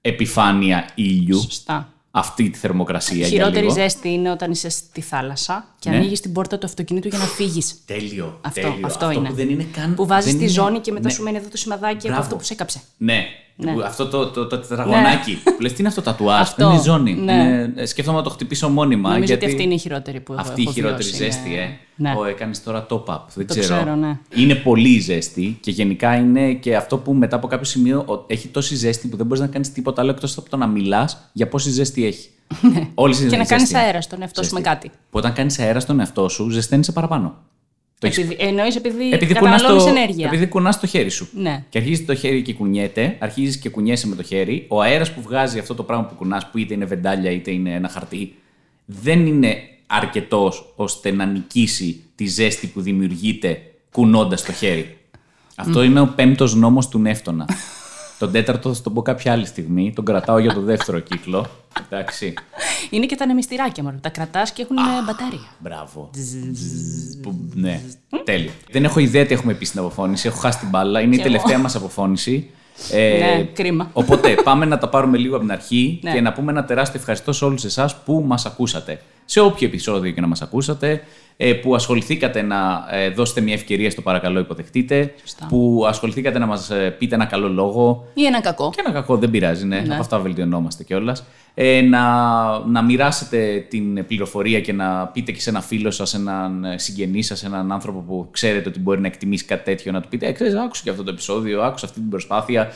[0.00, 1.40] επιφάνεια ήλιου.
[1.40, 1.90] Σωστά.
[2.10, 3.16] αυτή τη θερμοκρασία.
[3.16, 3.72] για Χειρότερη λίγο.
[3.72, 5.96] ζέστη είναι όταν είσαι στη θάλασσα και Ναι.
[5.96, 7.82] ανοίγεις την πόρτα του αυτοκινήτου για να φύγεις.
[7.86, 8.38] Τέλειο.
[8.40, 8.86] Αυτό, τέλειο.
[8.86, 9.28] αυτό είναι.
[9.28, 9.94] Που δεν είναι καν.
[9.94, 11.12] Που βάζεις δεν τη είναι- ζώνη και μετά ναι.
[11.14, 12.22] σου μένει εδώ το σημαδάκι από Μπράβο.
[12.22, 12.80] αυτό που σε έκαψε.
[12.96, 13.24] Ναι.
[13.58, 13.72] Ναι.
[13.72, 15.38] Που Αυτό το, το, το τετραγωνάκι.
[15.44, 17.14] Που λες, τι είναι αυτό το τατουάζ, Αυτό, δεν είναι ζώνη.
[17.14, 17.32] ναι.
[17.32, 19.08] Είναι- ε, σκέφτομαι να το χτυπήσω μόνιμα.
[19.08, 21.54] Νομίζω γιατί ότι αυτή είναι η χειρότερη που έχω Αυτή η χειρότερη βιώσει, ζέστη, ναι.
[21.54, 21.68] ε.
[21.98, 22.14] Ναι.
[22.18, 23.18] Ω, έκανες τώρα top-up.
[23.34, 23.76] Δεν Το ξέρω.
[23.76, 24.18] ξέρω, ναι.
[24.34, 28.48] Είναι πολύ ζέστη και γενικά είναι και αυτό που μετά από κάποιο σημείο ο- έχει
[28.48, 31.48] τόση ζέστη που δεν μπορείς να κάνεις τίποτα άλλο εκτός από το να μιλάς για
[31.48, 32.28] πόση ζέστη έχει.
[32.94, 33.26] Όλη Ναι.
[33.28, 34.74] Και να κάνεις αέρα στον εαυτό σου με Ζέστη.
[34.74, 34.88] κάτι.
[34.88, 37.34] Που όταν κάνεις αέρα στον εαυτό σου, ζεσταίνεσαι παραπάνω.
[38.14, 40.26] Το έχεις- Επειδή, εννοείς επειδή, επειδή κουνάς καταναλώνεις το, ενέργεια.
[40.26, 41.28] επειδή κουνάς το χέρι σου.
[41.32, 41.64] Ναι.
[41.68, 44.64] Και αρχίζεις το χέρι και κουνιέται, αρχίζεις και κουνιέσαι με το χέρι.
[44.68, 47.70] Ο αέρας που βγάζει αυτό το πράγμα που κουνάς, που είτε είναι βεντάλια είτε είναι
[47.74, 48.34] ένα χαρτί,
[48.84, 54.96] δεν είναι αρκετός ώστε να νικήσει τη ζέστη που δημιουργείται κουνώντας το χέρι.
[55.56, 57.48] Αυτό είναι ο πέμπτος νόμος του Νεύτωνα.
[58.18, 59.92] τον τέταρτο θα τον πω κάποια άλλη στιγμή.
[59.94, 61.46] Τον κρατάω για το δεύτερο κύκλο.
[61.90, 62.34] Εντάξει.
[62.90, 63.98] Είναι και τα ανεμιστηράκια μόνο.
[64.00, 65.46] Τα κρατάς και έχουν ε, μπατάρια.
[65.58, 66.10] Μπράβο.
[67.22, 67.80] Που- ναι,
[68.24, 68.50] τέλειο.
[68.70, 70.26] Δεν έχω ιδέα τι έχουμε πει στην αποφώνηση.
[70.28, 71.00] Έχω χάσει την μπάλα.
[71.00, 71.32] Είναι η Κι εγώ.
[71.32, 72.50] τελευταία μας αποφώνηση.
[72.92, 73.90] Ε, Ναι, κρίμα.
[73.92, 76.12] Οπότε πάμε να τα πάρουμε λίγο από την αρχή Ναι.
[76.12, 79.00] και να πούμε ένα τεράστιο ευχαριστώ σε όλους εσάς που μας ακούσατε.
[79.24, 81.00] Σε όποιο επεισόδιο και να μας ακούσατε, ε,
[81.62, 85.46] που ασχοληθήκατε να ε, δώσετε μια ευκαιρία στο παρακαλώ υποδεχτείτε, Σωστά.
[85.46, 88.70] που ασχοληθήκατε να μας ε, πείτε ένα καλό λόγο, Ή ένα κακό.
[88.70, 89.80] και ένα κακό δεν πειράζει, ναι.
[89.80, 89.92] Ναι.
[89.92, 91.24] Από αυτά βελτιωνόμαστε κιόλας.
[91.54, 92.02] Ε, να,
[92.66, 97.44] να μοιράσετε την πληροφορία και να πείτε και σε ένα φίλο σας, έναν συγγενή σας,
[97.44, 100.54] έναν άνθρωπο που ξέρετε ότι μπορεί να εκτιμήσει κάτι τέτοιο, να του πείτε: Ε, ξέρεις,
[100.54, 102.68] άκουσα και αυτό το επεισόδιο, άκουσα αυτή την προσπάθεια.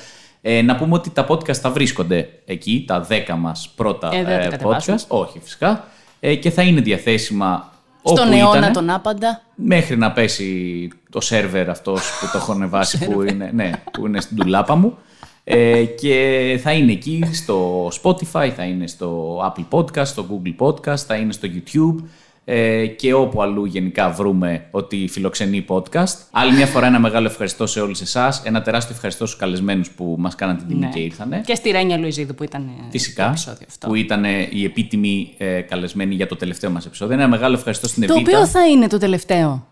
[0.43, 4.25] Ε, να πούμε ότι τα podcast θα βρίσκονται εκεί, τα 10 μας πρώτα Ε, δεν
[4.25, 4.97] τα ε, κατεβάσουμε.
[4.97, 5.07] podcast.
[5.09, 5.85] Όχι, φυσικά.
[6.21, 7.73] Ε, και θα είναι διαθέσιμα
[8.03, 9.43] Στον όπου αιώνα ήτανε τον άπαντα.
[9.55, 14.21] μέχρι να πέσει το σερβερ αυτός που το έχω ανεβάσει που είναι, ναι, που είναι
[14.21, 14.99] στην τουλάπα μου.
[15.45, 20.97] Ε, και θα είναι εκεί στο Spotify, θα είναι στο Apple Podcast, στο Google Podcast,
[20.97, 22.05] θα είναι στο YouTube
[22.45, 26.17] ε, και όπου αλλού γενικά βρούμε ότι φιλοξενεί podcast.
[26.31, 30.15] Άλλη μια φορά ένα μεγάλο ευχαριστώ σε όλους εσάς, ένα τεράστιο ευχαριστώ στους καλεσμένους που
[30.19, 30.89] μας κάναν την τιμή Ναι.
[30.89, 31.43] και ήρθανε.
[31.47, 33.87] Και στη Ρένια Λουιζίδου που ήταν ε, το Φυσικά, επεισόδιο αυτό.
[33.89, 37.15] που ήταν η επίτιμη ε, καλεσμένη για το τελευταίο μας επεισόδιο.
[37.15, 38.31] Ένα μεγάλο ευχαριστώ στην Το Εβίτα.
[38.31, 39.67] οποίο θα είναι το τελευταίο.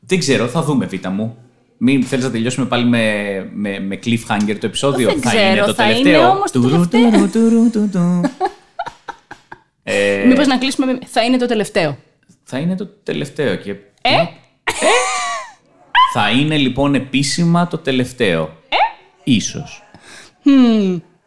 [0.00, 1.36] Δεν ξέρω, θα δούμε Β' μου.
[1.82, 3.04] Μην θέλεις να τελειώσουμε πάλι με,
[3.54, 6.12] με, με cliffhanger το επεισόδιο; Δεν θα ξέρω, είναι το θα τελευταίο.
[6.20, 7.10] είναι όμως το Τουρου, τελευταίο.
[7.28, 8.30] τουρου, τουρου, του, του.
[9.90, 10.98] Ε, Μήπως να κλείσουμε με...
[11.06, 11.98] Θα είναι το τελευταίο.
[12.44, 13.54] θα είναι το τελευταίο.
[13.54, 13.70] Και...
[14.02, 14.24] Ε;
[16.12, 18.42] Θα είναι λοιπόν επίσημα το τελευταίο.
[18.68, 18.76] Ε;
[19.24, 19.82] Ίσως.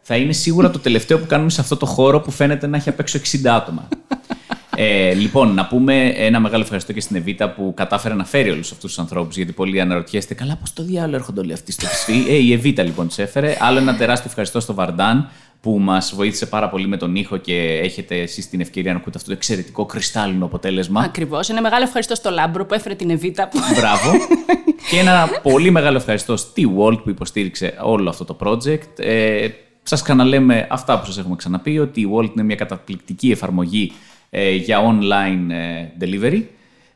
[0.00, 2.88] Θα είναι σίγουρα το τελευταίο που κάνουμε σε αυτό το χώρο που φαίνεται να έχει
[2.88, 3.88] απ' έξω 60 άτομα.
[4.76, 8.72] Ε, λοιπόν, να πούμε ένα μεγάλο ευχαριστώ και στην Εβίτα που κατάφερε να φέρει όλους
[8.72, 9.36] αυτούς τους ανθρώπους.
[9.36, 12.30] Γιατί πολλοί αναρωτιέστε, καλά, πώς το διάλογο έρχονται όλοι αυτοί στο ψηφί.
[12.30, 13.56] Ε, η Εβίτα λοιπόν τους έφερε.
[13.60, 15.30] Άλλο ένα τεράστιο ευχαριστώ στο Βαρντάν
[15.64, 19.16] που μας βοήθησε πάρα πολύ με τον ήχο και έχετε εσείς την ευκαιρία να ακούτε
[19.16, 21.00] αυτό το εξαιρετικό κρυστάλλινο αποτέλεσμα.
[21.00, 21.48] Ακριβώς.
[21.48, 23.48] Ένα μεγάλο ευχαριστώ στο Λάμπρο που έφερε την Εβίτα.
[23.48, 23.58] Που...
[23.76, 24.12] Μπράβο.
[24.90, 28.98] και ένα πολύ μεγάλο ευχαριστώ στη Wolt που υποστήριξε όλο αυτό το project.
[28.98, 29.48] Ε,
[29.82, 33.92] σας ξαναλέμε αυτά που σας έχουμε ξαναπεί, ότι η Wolt είναι μια καταπληκτική εφαρμογή
[34.30, 36.42] ε, για online ε, delivery.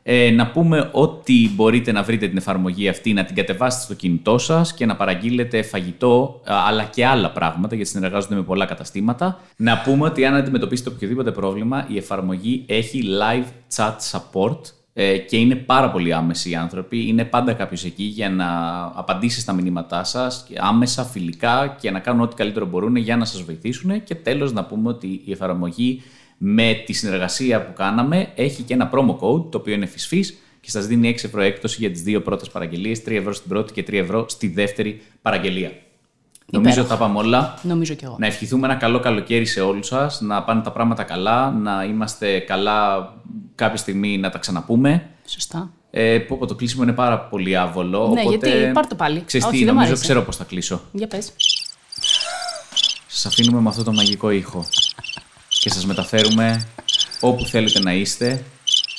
[0.03, 4.37] Ε, να πούμε ότι μπορείτε να βρείτε την εφαρμογή αυτή, να την κατεβάσετε στο κινητό
[4.37, 9.39] σας και να παραγγείλετε φαγητό α, αλλά και άλλα πράγματα γιατί συνεργάζονται με πολλά καταστήματα.
[9.55, 14.59] Να πούμε ότι αν αντιμετωπίσετε οποιοδήποτε πρόβλημα η εφαρμογή έχει live chat support
[14.93, 17.07] ε, και είναι πάρα πολύ άμεσοι οι άνθρωποι.
[17.07, 18.47] Είναι πάντα κάποιος εκεί για να
[18.95, 23.41] απαντήσει στα μηνύματά σας άμεσα, φιλικά και να κάνουν ό,τι καλύτερο μπορούν για να σας
[23.41, 24.03] βοηθήσουν.
[24.03, 26.01] Και τέλος, να πούμε ότι η εφαρμογή
[26.41, 30.69] με τη συνεργασία που κάναμε έχει και ένα promo code το οποίο είναι φυσφύς και
[30.69, 33.83] σας δίνει 6 ευρώ έκπτωση για τις δύο πρώτες παραγγελίες, 3 ευρώ στην πρώτη και
[33.87, 35.71] 3 ευρώ στη δεύτερη παραγγελία.
[36.51, 37.59] Νομίζω ότι τα πάμε όλα.
[37.61, 38.15] Νομίζω κι εγώ.
[38.19, 42.39] Να ευχηθούμε ένα καλό καλοκαίρι σε όλους σας, να πάνε τα πράγματα καλά, να είμαστε
[42.39, 43.09] καλά
[43.55, 45.09] κάποια στιγμή να τα ξαναπούμε.
[45.25, 45.71] Σωστά.
[45.91, 48.11] Ε, πω, πω, το κλείσιμο είναι πάρα πολύ άβολο.
[48.13, 48.49] Ναι, οπότε...
[48.49, 49.23] γιατί πάρ' το πάλι.
[49.25, 50.07] Ξέρεις Όχι, τι, δεν μ' νομίζω άρεσε.
[50.07, 50.81] ξέρω πώς θα κλείσω.
[50.91, 51.33] Για πες.
[53.07, 54.65] Σας αφήνουμε με αυτό το μαγικό ήχο
[55.59, 56.67] και σας μεταφέρουμε
[57.19, 58.43] όπου θέλετε να είστε,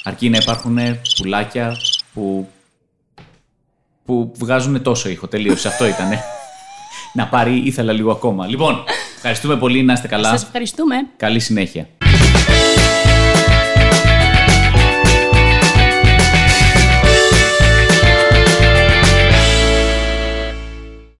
[0.04, 0.78] αρκεί να υπάρχουν
[1.16, 1.76] πουλάκια
[2.14, 2.48] που,
[4.04, 5.28] που βγάζουν τόσο ήχο.
[5.28, 6.22] Τελείωσε, αυτό ήτανε.
[7.12, 8.46] να πάρει, ήθελα λίγο ακόμα.
[8.46, 8.84] Λοιπόν,
[9.16, 10.28] ευχαριστούμε πολύ, να είστε καλά.
[10.28, 10.96] Σας ευχαριστούμε.
[11.16, 11.88] Καλή συνέχεια.